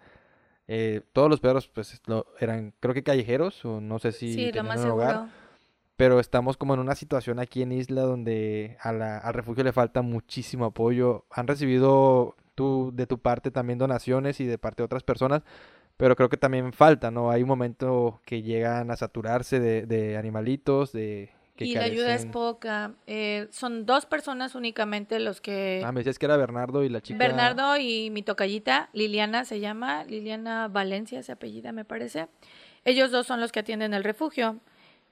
eh, 0.67 1.01
todos 1.13 1.29
los 1.29 1.39
perros, 1.39 1.69
pues, 1.69 2.01
eran, 2.39 2.73
creo 2.79 2.93
que 2.93 3.03
callejeros, 3.03 3.63
o 3.63 3.79
no 3.79 3.99
sé 3.99 4.11
si 4.11 4.33
sí, 4.33 4.51
tenían 4.51 4.79
un 4.79 4.91
hogar. 4.91 5.27
Pero 5.95 6.19
estamos 6.19 6.57
como 6.57 6.75
en 6.75 6.79
una 6.79 6.93
situación 6.93 7.39
aquí 7.39 7.63
en 7.63 7.71
Isla 7.71 8.01
donde 8.03 8.77
a 8.81 8.91
la, 8.91 9.17
al 9.17 9.33
refugio 9.33 9.63
le 9.63 9.71
falta 9.71 10.03
muchísimo 10.03 10.65
apoyo. 10.65 11.25
Han 11.31 11.47
recibido 11.47 12.35
tú, 12.53 12.91
de 12.93 13.07
tu 13.07 13.17
parte 13.17 13.49
también 13.49 13.79
donaciones 13.79 14.39
y 14.39 14.45
de 14.45 14.59
parte 14.59 14.83
de 14.83 14.85
otras 14.85 15.03
personas, 15.03 15.41
pero 15.97 16.15
creo 16.15 16.29
que 16.29 16.37
también 16.37 16.71
falta, 16.73 17.11
¿no? 17.11 17.31
Hay 17.31 17.41
un 17.41 17.47
momento 17.47 18.21
que 18.25 18.41
llegan 18.41 18.91
a 18.91 18.95
saturarse 18.95 19.59
de, 19.59 19.85
de 19.85 20.17
animalitos, 20.17 20.91
de 20.91 21.31
y 21.65 21.75
la 21.75 21.83
ayuda 21.85 22.13
es 22.13 22.25
poca. 22.25 22.93
Eh, 23.07 23.47
son 23.51 23.85
dos 23.85 24.05
personas 24.05 24.55
únicamente 24.55 25.19
los 25.19 25.41
que... 25.41 25.81
Ah, 25.83 25.91
me 25.91 26.01
decías 26.01 26.19
que 26.19 26.25
era 26.25 26.37
Bernardo 26.37 26.83
y 26.83 26.89
la 26.89 27.01
chica... 27.01 27.17
Bernardo 27.17 27.77
y 27.77 28.09
mi 28.11 28.21
tocallita, 28.21 28.89
Liliana 28.93 29.45
se 29.45 29.59
llama, 29.59 30.03
Liliana 30.03 30.67
Valencia 30.67 31.23
se 31.23 31.31
apellida 31.31 31.71
me 31.71 31.85
parece. 31.85 32.27
Ellos 32.85 33.11
dos 33.11 33.27
son 33.27 33.39
los 33.39 33.51
que 33.51 33.59
atienden 33.59 33.93
el 33.93 34.03
refugio 34.03 34.57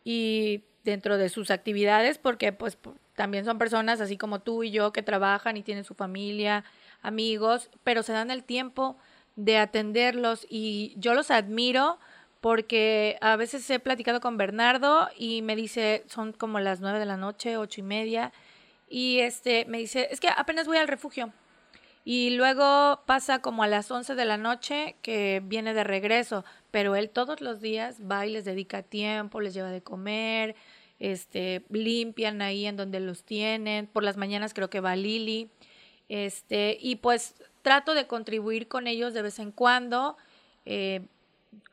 y 0.03 0.63
dentro 0.83 1.17
de 1.17 1.29
sus 1.29 1.49
actividades, 1.49 2.19
porque 2.19 2.53
pues 2.53 2.77
también 3.15 3.45
son 3.45 3.57
personas 3.57 4.01
así 4.01 4.17
como 4.17 4.39
tú 4.39 4.63
y 4.63 4.71
yo 4.71 4.93
que 4.93 5.01
trabajan 5.01 5.57
y 5.57 5.63
tienen 5.63 5.83
su 5.83 5.95
familia, 5.95 6.63
amigos, 7.01 7.71
pero 7.83 8.03
se 8.03 8.13
dan 8.13 8.29
el 8.29 8.43
tiempo 8.43 8.97
de 9.35 9.57
atenderlos 9.57 10.45
y 10.49 10.93
yo 10.97 11.13
los 11.13 11.31
admiro 11.31 11.99
porque 12.41 13.17
a 13.21 13.35
veces 13.37 13.67
he 13.71 13.79
platicado 13.79 14.21
con 14.21 14.37
Bernardo 14.37 15.09
y 15.17 15.41
me 15.41 15.55
dice, 15.55 16.03
son 16.07 16.31
como 16.31 16.59
las 16.59 16.79
nueve 16.79 16.99
de 16.99 17.05
la 17.05 17.17
noche, 17.17 17.57
ocho 17.57 17.81
y 17.81 17.83
media, 17.83 18.31
y 18.87 19.19
este 19.19 19.65
me 19.65 19.79
dice, 19.79 20.09
es 20.11 20.19
que 20.19 20.29
apenas 20.29 20.67
voy 20.67 20.77
al 20.77 20.87
refugio. 20.87 21.33
Y 22.03 22.29
luego 22.37 23.01
pasa 23.07 23.39
como 23.39 23.63
a 23.63 23.67
las 23.67 23.89
once 23.89 24.13
de 24.13 24.25
la 24.25 24.37
noche 24.37 24.95
que 25.01 25.41
viene 25.43 25.73
de 25.73 25.83
regreso, 25.83 26.45
pero 26.69 26.95
él 26.95 27.09
todos 27.09 27.41
los 27.41 27.61
días 27.61 27.97
va 27.99 28.27
y 28.27 28.31
les 28.31 28.45
dedica 28.45 28.83
tiempo, 28.83 29.41
les 29.41 29.55
lleva 29.55 29.71
de 29.71 29.81
comer, 29.81 30.55
este, 30.99 31.63
limpian 31.71 32.43
ahí 32.43 32.67
en 32.67 32.77
donde 32.77 32.99
los 32.99 33.23
tienen, 33.23 33.87
por 33.87 34.03
las 34.03 34.17
mañanas 34.17 34.53
creo 34.53 34.69
que 34.69 34.81
va 34.81 34.95
Lili, 34.95 35.49
este, 36.09 36.77
y 36.79 36.97
pues 36.97 37.33
trato 37.65 37.95
de 37.95 38.05
contribuir 38.05 38.67
con 38.67 38.85
ellos 38.85 39.15
de 39.15 39.23
vez 39.23 39.39
en 39.39 39.51
cuando, 39.51 40.17
eh, 40.65 41.01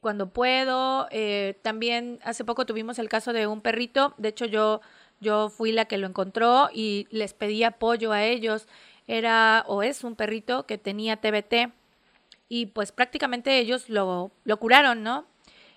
cuando 0.00 0.30
puedo. 0.30 1.06
Eh, 1.10 1.58
también 1.60 2.18
hace 2.24 2.46
poco 2.46 2.64
tuvimos 2.64 2.98
el 2.98 3.10
caso 3.10 3.34
de 3.34 3.46
un 3.46 3.60
perrito, 3.60 4.14
de 4.16 4.30
hecho 4.30 4.46
yo, 4.46 4.80
yo 5.20 5.50
fui 5.50 5.70
la 5.70 5.84
que 5.84 5.98
lo 5.98 6.06
encontró 6.06 6.70
y 6.72 7.06
les 7.10 7.34
pedí 7.34 7.62
apoyo 7.62 8.12
a 8.12 8.24
ellos. 8.24 8.66
Era 9.06 9.64
o 9.68 9.82
es 9.82 10.02
un 10.02 10.16
perrito 10.16 10.64
que 10.64 10.78
tenía 10.78 11.18
TBT 11.18 11.74
y 12.48 12.66
pues 12.66 12.90
prácticamente 12.90 13.58
ellos 13.58 13.90
lo, 13.90 14.30
lo 14.44 14.56
curaron, 14.56 15.02
¿no? 15.02 15.26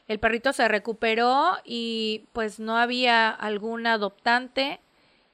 El 0.08 0.20
perrito 0.20 0.54
se 0.54 0.66
recuperó 0.70 1.58
y 1.66 2.24
pues 2.32 2.62
no 2.62 2.78
había 2.78 3.32
algún 3.32 3.86
adoptante 3.86 4.80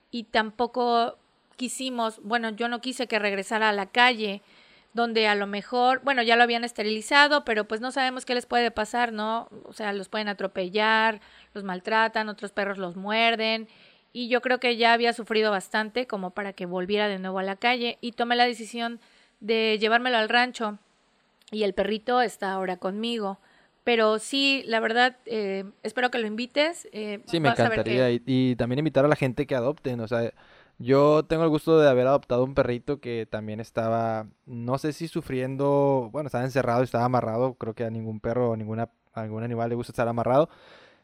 y 0.10 0.24
tampoco 0.24 1.20
quisimos, 1.56 2.20
bueno, 2.24 2.50
yo 2.50 2.68
no 2.68 2.82
quise 2.82 3.06
que 3.06 3.20
regresara 3.20 3.70
a 3.70 3.74
la 3.74 3.86
calle 3.86 4.42
donde 4.94 5.28
a 5.28 5.36
lo 5.36 5.48
mejor, 5.48 6.02
bueno, 6.04 6.22
ya 6.22 6.36
lo 6.36 6.44
habían 6.44 6.64
esterilizado, 6.64 7.46
pero 7.46 7.66
pues 7.66 7.82
no 7.82 7.92
sabemos 7.92 8.26
qué 8.26 8.36
les 8.36 8.46
puede 8.46 8.72
pasar, 8.72 9.14
¿no? 9.14 9.48
O 9.64 9.74
sea, 9.74 9.94
los 9.94 10.10
pueden 10.10 10.28
atropellar, 10.28 11.22
los 11.54 11.64
maltratan, 11.64 12.30
otros 12.30 12.52
perros 12.52 12.78
los 12.78 12.96
muerden, 12.96 13.68
y 14.14 14.28
yo 14.28 14.42
creo 14.42 14.60
que 14.60 14.76
ya 14.76 14.94
había 14.94 15.14
sufrido 15.14 15.52
bastante 15.52 16.08
como 16.08 16.32
para 16.32 16.54
que 16.54 16.66
volviera 16.66 17.08
de 17.08 17.20
nuevo 17.20 17.40
a 17.40 17.44
la 17.44 17.56
calle, 17.56 17.98
y 18.02 18.12
tomé 18.12 18.36
la 18.36 18.46
decisión 18.46 19.00
de 19.40 19.78
llevármelo 19.80 20.18
al 20.18 20.30
rancho, 20.30 20.78
y 21.52 21.64
el 21.64 21.74
perrito 21.74 22.22
está 22.22 22.52
ahora 22.52 22.78
conmigo. 22.78 23.40
Pero 23.84 24.20
sí, 24.20 24.64
la 24.68 24.80
verdad, 24.80 25.18
eh, 25.26 25.66
espero 25.82 26.12
que 26.12 26.20
lo 26.20 26.28
invites. 26.28 26.88
Eh, 26.92 27.20
sí, 27.26 27.40
me 27.40 27.50
encantaría. 27.50 28.12
Y, 28.12 28.22
y, 28.28 28.56
también 28.56 28.78
invitar 28.78 29.06
a 29.06 29.08
la 29.08 29.16
gente 29.16 29.48
que 29.48 29.56
adopten. 29.56 30.00
O 30.02 30.08
sea, 30.08 30.32
yo 30.82 31.24
tengo 31.26 31.44
el 31.44 31.50
gusto 31.50 31.80
de 31.80 31.90
haber 31.90 32.08
adoptado 32.08 32.44
un 32.44 32.54
perrito 32.56 33.00
que 33.00 33.28
también 33.30 33.60
estaba, 33.60 34.28
no 34.46 34.78
sé 34.78 34.94
si 34.94 35.08
sufriendo, 35.08 36.10
bueno, 36.12 36.28
estaba 36.28 36.44
encerrado, 36.44 36.84
estaba 36.84 37.06
amarrado, 37.06 37.56
creo 37.56 37.74
que 37.76 37.86
a 37.86 37.90
ningún 37.90 38.20
perro 38.20 38.52
o 38.52 38.54
a 38.54 38.58
ningún 38.58 39.44
animal 39.44 39.70
le 39.70 39.76
gusta 39.76 39.92
estar 39.92 40.08
amarrado, 40.08 40.50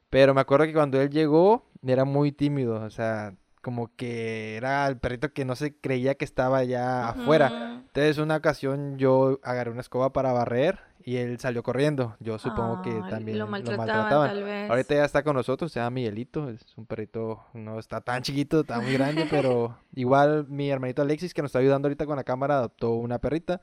pero 0.09 0.33
me 0.33 0.41
acuerdo 0.41 0.65
que 0.65 0.73
cuando 0.73 1.01
él 1.01 1.09
llegó 1.09 1.65
era 1.85 2.05
muy 2.05 2.31
tímido, 2.31 2.81
o 2.83 2.89
sea, 2.89 3.35
como 3.67 3.93
que 3.97 4.55
era 4.55 4.87
el 4.87 4.97
perrito 4.97 5.33
que 5.33 5.43
no 5.43 5.57
se 5.57 5.75
creía 5.75 6.15
que 6.15 6.23
estaba 6.23 6.63
ya 6.63 7.09
afuera. 7.09 7.81
Entonces, 7.85 8.17
una 8.17 8.37
ocasión 8.37 8.97
yo 8.97 9.41
agarré 9.43 9.71
una 9.71 9.81
escoba 9.81 10.13
para 10.13 10.31
barrer 10.31 10.79
y 11.03 11.17
él 11.17 11.37
salió 11.37 11.63
corriendo. 11.63 12.15
Yo 12.21 12.39
supongo 12.39 12.81
que 12.81 12.91
también 13.09 13.37
lo 13.39 13.43
lo 13.43 13.51
maltrataban, 13.51 13.87
maltrataban. 13.87 14.29
tal 14.29 14.43
vez. 14.45 14.69
Ahorita 14.69 14.95
ya 14.95 15.03
está 15.03 15.21
con 15.21 15.35
nosotros, 15.35 15.69
se 15.69 15.81
llama 15.81 15.89
Miguelito, 15.89 16.47
es 16.47 16.77
un 16.77 16.85
perrito, 16.85 17.43
no 17.53 17.77
está 17.77 17.99
tan 17.99 18.21
chiquito, 18.21 18.61
está 18.61 18.79
muy 18.79 18.93
grande, 18.93 19.27
pero 19.29 19.77
igual 19.93 20.45
mi 20.47 20.69
hermanito 20.69 21.01
Alexis, 21.01 21.33
que 21.33 21.41
nos 21.41 21.49
está 21.49 21.59
ayudando 21.59 21.89
ahorita 21.89 22.05
con 22.05 22.15
la 22.15 22.23
cámara, 22.23 22.59
adoptó 22.59 22.93
una 22.93 23.19
perrita 23.19 23.59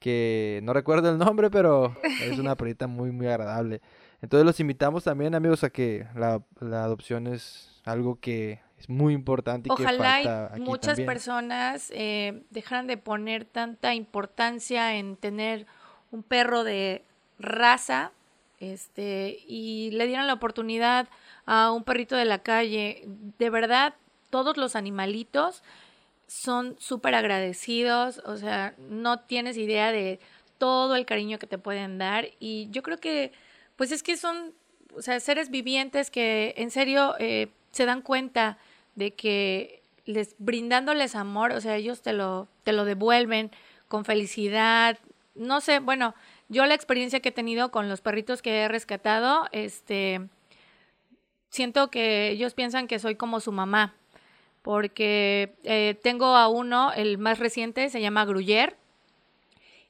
que 0.00 0.58
no 0.64 0.72
recuerdo 0.72 1.10
el 1.10 1.18
nombre, 1.18 1.48
pero 1.48 1.94
es 2.22 2.40
una 2.40 2.56
perrita 2.56 2.88
muy, 2.88 3.12
muy 3.12 3.28
agradable. 3.28 3.82
Entonces 4.20 4.44
los 4.44 4.58
invitamos 4.58 5.04
también, 5.04 5.36
amigos, 5.36 5.62
a 5.62 5.70
que 5.70 6.08
la, 6.16 6.42
la 6.58 6.82
adopción 6.82 7.28
es 7.28 7.80
algo 7.84 8.18
que 8.18 8.63
es 8.84 8.90
muy 8.90 9.14
importante 9.14 9.70
que 9.70 9.82
Ojalá 9.82 10.14
falta 10.14 10.48
y 10.52 10.56
aquí 10.56 10.60
muchas 10.60 10.86
también. 10.88 11.06
personas 11.06 11.90
eh, 11.94 12.42
dejaran 12.50 12.86
de 12.86 12.98
poner 12.98 13.46
tanta 13.46 13.94
importancia 13.94 14.96
en 14.96 15.16
tener 15.16 15.66
un 16.10 16.22
perro 16.22 16.64
de 16.64 17.02
raza 17.38 18.12
este, 18.60 19.38
y 19.48 19.90
le 19.92 20.06
dieran 20.06 20.26
la 20.26 20.34
oportunidad 20.34 21.08
a 21.46 21.70
un 21.72 21.82
perrito 21.82 22.14
de 22.14 22.26
la 22.26 22.40
calle. 22.40 23.08
De 23.38 23.48
verdad, 23.48 23.94
todos 24.28 24.58
los 24.58 24.76
animalitos 24.76 25.62
son 26.26 26.76
súper 26.78 27.14
agradecidos, 27.14 28.18
o 28.26 28.36
sea, 28.36 28.74
no 28.90 29.20
tienes 29.20 29.56
idea 29.56 29.92
de 29.92 30.20
todo 30.58 30.94
el 30.94 31.06
cariño 31.06 31.38
que 31.38 31.46
te 31.46 31.56
pueden 31.56 31.96
dar 31.96 32.28
y 32.38 32.68
yo 32.70 32.82
creo 32.82 32.98
que, 32.98 33.32
pues 33.76 33.92
es 33.92 34.02
que 34.02 34.18
son, 34.18 34.52
o 34.94 35.00
sea, 35.00 35.20
seres 35.20 35.48
vivientes 35.48 36.10
que 36.10 36.52
en 36.58 36.70
serio 36.70 37.14
eh, 37.18 37.48
se 37.70 37.86
dan 37.86 38.02
cuenta 38.02 38.58
de 38.94 39.14
que 39.14 39.82
les 40.04 40.34
brindándoles 40.38 41.14
amor, 41.14 41.52
o 41.52 41.60
sea, 41.60 41.76
ellos 41.76 42.02
te 42.02 42.12
lo, 42.12 42.48
te 42.62 42.72
lo 42.72 42.84
devuelven 42.84 43.50
con 43.88 44.04
felicidad. 44.04 44.98
No 45.34 45.60
sé, 45.60 45.78
bueno, 45.78 46.14
yo 46.48 46.66
la 46.66 46.74
experiencia 46.74 47.20
que 47.20 47.30
he 47.30 47.32
tenido 47.32 47.70
con 47.70 47.88
los 47.88 48.00
perritos 48.00 48.42
que 48.42 48.62
he 48.62 48.68
rescatado, 48.68 49.48
este, 49.52 50.28
siento 51.48 51.90
que 51.90 52.28
ellos 52.28 52.54
piensan 52.54 52.86
que 52.86 52.98
soy 52.98 53.16
como 53.16 53.40
su 53.40 53.52
mamá, 53.52 53.94
porque 54.62 55.54
eh, 55.64 55.98
tengo 56.02 56.36
a 56.36 56.48
uno, 56.48 56.92
el 56.92 57.18
más 57.18 57.38
reciente, 57.38 57.88
se 57.88 58.00
llama 58.00 58.24
Gruyer, 58.24 58.76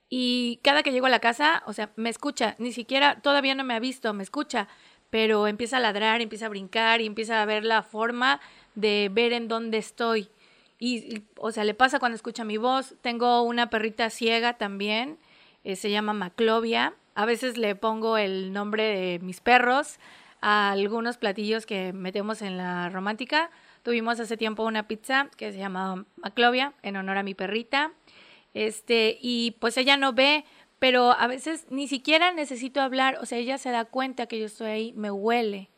y 0.09 0.61
cada 0.63 0.83
que 0.83 0.93
llego 0.93 1.07
a 1.07 1.11
la 1.11 1.19
casa, 1.19 1.63
o 1.67 1.73
sea, 1.73 1.91
me 1.97 2.09
escucha, 2.09 2.55
ni 2.59 2.73
siquiera, 2.73 3.21
todavía 3.21 3.55
no 3.55 3.65
me 3.65 3.75
ha 3.75 3.81
visto, 3.81 4.13
me 4.15 4.23
escucha, 4.23 4.69
pero 5.11 5.47
empieza 5.49 5.79
a 5.79 5.81
ladrar, 5.81 6.21
empieza 6.21 6.47
a 6.47 6.51
brincar 6.51 7.01
y 7.01 7.07
empieza 7.07 7.41
a 7.41 7.47
ver 7.47 7.65
la 7.65 7.83
forma 7.83 8.41
de 8.75 9.11
ver 9.13 9.33
en 9.33 9.49
dónde 9.49 9.79
estoy. 9.79 10.29
Y, 10.79 11.23
o 11.37 11.51
sea, 11.51 11.65
le 11.65 11.75
pasa 11.75 11.99
cuando 11.99 12.17
escucha 12.17 12.45
mi 12.45 12.57
voz. 12.57 12.95
Tengo 13.01 13.43
una 13.43 13.71
perrita 13.71 14.11
ciega 14.11 14.55
también, 14.55 15.19
eh, 15.65 15.77
se 15.77 15.91
llama 15.91 16.13
Maclovia. 16.13 16.95
A 17.15 17.27
veces 17.27 17.57
le 17.57 17.75
pongo 17.75 18.19
el 18.19 18.53
nombre 18.53 18.85
de 18.85 19.19
mis 19.21 19.41
perros 19.41 19.99
a 20.41 20.73
algunos 20.73 21.17
platillos 21.17 21.65
que 21.65 21.93
metemos 21.93 22.43
en 22.43 22.57
la 22.57 22.91
romántica. 22.91 23.51
Tuvimos 23.83 24.19
hace 24.21 24.37
tiempo 24.37 24.65
una 24.65 24.89
pizza 24.89 25.31
que 25.37 25.53
se 25.53 25.59
llamaba 25.59 26.05
Maclovia 26.17 26.75
en 26.83 26.97
honor 26.97 27.19
a 27.19 27.23
mi 27.23 27.35
perrita. 27.35 27.93
Este, 28.53 29.19
y 29.21 29.53
pues 29.61 29.77
ella 29.77 29.97
no 29.97 30.13
ve, 30.13 30.45
pero 30.79 31.13
a 31.13 31.27
veces 31.27 31.67
ni 31.71 31.89
siquiera 31.89 32.33
necesito 32.33 32.81
hablar, 32.81 33.19
o 33.21 33.27
sea, 33.27 33.39
ella 33.39 33.59
se 33.59 33.71
da 33.71 33.85
cuenta 33.85 34.27
que 34.27 34.39
yo 34.39 34.47
estoy 34.47 34.69
ahí, 34.69 34.93
me 34.95 35.11
huele. 35.11 35.71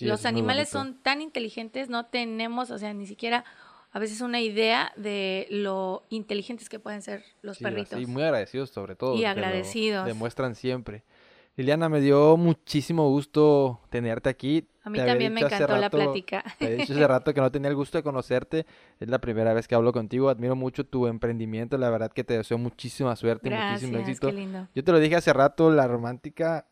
Sí, 0.00 0.06
Los 0.06 0.26
animales 0.26 0.68
son 0.68 1.00
tan 1.02 1.20
inteligentes, 1.22 1.88
no 1.88 2.06
tenemos, 2.06 2.70
o 2.70 2.78
sea, 2.78 2.92
ni 2.94 3.06
siquiera 3.06 3.44
a 3.92 3.98
veces 3.98 4.20
una 4.20 4.40
idea 4.40 4.92
de 4.96 5.46
lo 5.50 6.04
inteligentes 6.10 6.68
que 6.68 6.78
pueden 6.78 7.02
ser 7.02 7.24
los 7.42 7.58
Sí, 7.58 7.64
perritos. 7.64 7.94
así, 7.94 8.06
muy 8.06 8.22
agradecidos 8.22 8.70
sobre 8.70 8.96
todo. 8.96 9.14
Y 9.16 9.24
agradecidos. 9.24 10.06
demuestran 10.06 10.54
siempre. 10.54 11.02
Liliana, 11.56 11.88
me 11.88 12.00
dio 12.00 12.36
muchísimo 12.36 13.08
gusto 13.10 13.80
tenerte 13.90 14.28
aquí. 14.30 14.66
A 14.84 14.88
mí 14.88 14.98
Te 14.98 15.04
también 15.04 15.34
me 15.34 15.40
encantó 15.42 15.76
la 15.76 15.90
plática. 15.90 16.42
Te 16.58 16.66
he 16.72 16.76
dicho 16.76 16.92
hace 16.94 17.06
rato 17.06 17.34
que 17.34 17.40
no 17.40 17.50
tenía 17.50 17.68
el 17.68 17.74
gusto 17.76 17.98
de 17.98 18.04
conocerte. 18.04 18.64
Es 18.98 19.08
la 19.08 19.18
primera 19.18 19.52
vez 19.52 19.68
que 19.68 19.74
hablo 19.74 19.92
contigo. 19.92 20.30
Admiro 20.30 20.56
mucho 20.56 20.86
tu 20.86 21.06
emprendimiento. 21.06 21.76
La 21.76 21.90
verdad 21.90 22.12
que 22.12 22.24
te 22.24 22.34
deseo 22.38 22.56
muchísima 22.56 23.14
suerte, 23.16 23.50
muchísimo 23.50 23.92
Gracias, 23.92 24.08
éxito. 24.08 24.28
qué 24.28 24.32
lindo. 24.32 24.68
Yo 24.74 24.84
te 24.84 24.92
lo 24.92 25.00
dije 25.00 25.16
hace 25.16 25.32
rato, 25.34 25.70
la 25.70 25.86
romántica 25.86 26.66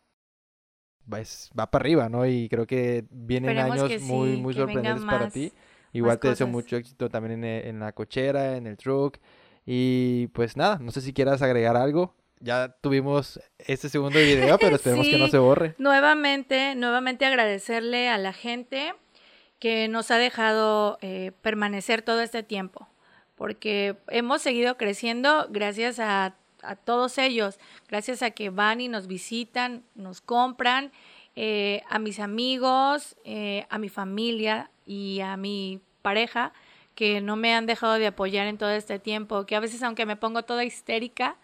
va, 1.11 1.19
es- 1.19 1.49
va 1.57 1.69
para 1.69 1.83
arriba, 1.83 2.09
¿no? 2.09 2.25
Y 2.25 2.47
creo 2.49 2.65
que 2.67 3.05
vienen 3.09 3.51
Esperemos 3.51 3.77
años 3.79 3.89
que 3.89 3.99
muy, 3.99 4.35
sí, 4.35 4.41
muy 4.41 4.53
vengan 4.53 4.67
sorprendentes 4.67 5.05
para 5.05 5.23
más- 5.25 5.33
ti. 5.33 5.51
Igual 5.91 6.19
te 6.19 6.27
deseo 6.29 6.45
cosas. 6.47 6.53
mucho 6.53 6.75
éxito 6.77 7.09
también 7.09 7.43
en, 7.43 7.67
en 7.67 7.79
la 7.79 7.91
cochera, 7.93 8.57
en 8.57 8.67
el 8.67 8.77
truck. 8.77 9.17
Y 9.65 10.27
pues 10.27 10.55
nada, 10.57 10.77
no 10.79 10.91
sé 10.91 11.01
si 11.01 11.13
quieras 11.13 11.41
agregar 11.41 11.75
algo. 11.77 12.15
Ya 12.41 12.69
tuvimos 12.81 13.39
este 13.57 13.89
segundo 13.89 14.17
video, 14.19 14.57
pero 14.59 14.75
esperemos 14.77 15.05
que 15.07 15.17
no 15.17 15.25
Sí. 15.25 15.31
se 15.31 15.37
borre. 15.39 15.75
Nuevamente, 15.77 16.73
nuevamente 16.75 17.25
agradecerle 17.25 18.07
a 18.09 18.17
la 18.17 18.33
gente 18.33 18.93
que 19.59 19.87
nos 19.89 20.09
ha 20.11 20.17
dejado 20.17 20.97
eh, 21.01 21.33
permanecer 21.41 22.01
todo 22.01 22.21
este 22.21 22.43
tiempo, 22.43 22.87
porque 23.35 23.97
hemos 24.07 24.41
seguido 24.41 24.77
creciendo 24.77 25.47
gracias 25.49 25.99
a, 25.99 26.35
a 26.63 26.75
todos 26.75 27.17
ellos, 27.17 27.59
gracias 27.87 28.21
a 28.21 28.31
que 28.31 28.49
van 28.49 28.81
y 28.81 28.87
nos 28.87 29.07
visitan, 29.07 29.83
nos 29.95 30.21
compran, 30.21 30.91
eh, 31.35 31.81
a 31.89 31.99
mis 31.99 32.19
amigos, 32.19 33.15
eh, 33.23 33.65
a 33.69 33.77
mi 33.77 33.89
familia 33.89 34.71
y 34.85 35.21
a 35.21 35.37
mi 35.37 35.79
pareja 36.01 36.53
que 36.99 37.21
no 37.21 37.37
me 37.37 37.53
han 37.53 37.65
dejado 37.65 37.93
de 37.93 38.07
apoyar 38.07 38.47
en 38.47 38.57
todo 38.57 38.71
este 38.71 38.99
tiempo, 38.99 39.45
que 39.45 39.55
a 39.55 39.61
veces 39.61 39.81
aunque 39.83 40.05
me 40.05 40.17
pongo 40.17 40.43
toda 40.43 40.65
histérica, 40.65 41.37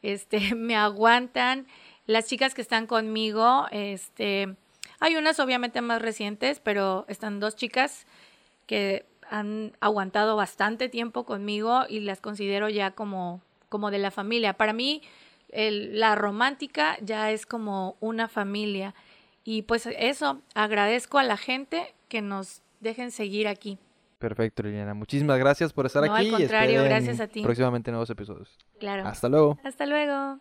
este, 0.00 0.38
me 0.54 0.76
aguantan. 0.76 1.66
Las 2.06 2.26
chicas 2.26 2.54
que 2.54 2.62
están 2.62 2.86
conmigo, 2.86 3.66
este, 3.72 4.54
hay 5.00 5.16
unas 5.16 5.40
obviamente 5.40 5.80
más 5.80 6.00
recientes, 6.00 6.60
pero 6.60 7.04
están 7.08 7.40
dos 7.40 7.56
chicas 7.56 8.06
que 8.66 9.04
han 9.28 9.76
aguantado 9.80 10.36
bastante 10.36 10.88
tiempo 10.88 11.24
conmigo 11.24 11.82
y 11.88 11.98
las 11.98 12.20
considero 12.20 12.68
ya 12.68 12.92
como, 12.92 13.40
como 13.72 13.90
de 13.90 13.98
la 13.98 14.10
familia. 14.10 14.52
Para 14.52 14.72
mí, 14.74 15.00
el- 15.48 15.98
la 15.98 16.14
romántica 16.14 16.96
ya 17.00 17.30
es 17.32 17.46
como 17.46 17.96
una 18.00 18.28
familia. 18.28 18.94
Y 19.44 19.62
pues 19.62 19.86
eso, 19.86 20.40
agradezco 20.54 21.18
a 21.18 21.24
la 21.24 21.36
gente 21.36 21.94
que 22.08 22.20
nos 22.22 22.60
dejen 22.80 23.10
seguir 23.10 23.48
aquí. 23.48 23.78
Perfecto, 24.18 24.62
Liliana. 24.62 24.94
Muchísimas 24.94 25.38
gracias 25.38 25.72
por 25.72 25.86
estar 25.86 26.04
No, 26.04 26.14
al 26.14 26.20
aquí 26.20 26.28
y 26.28 26.30
contrario, 26.32 26.84
gracias 26.84 27.18
a 27.18 27.26
ti. 27.26 27.42
próximamente 27.42 27.90
nuevos 27.90 28.08
episodios. 28.10 28.56
Claro. 28.78 29.04
Hasta 29.06 29.28
luego. 29.28 29.58
Hasta 29.64 29.86
luego. 29.86 30.38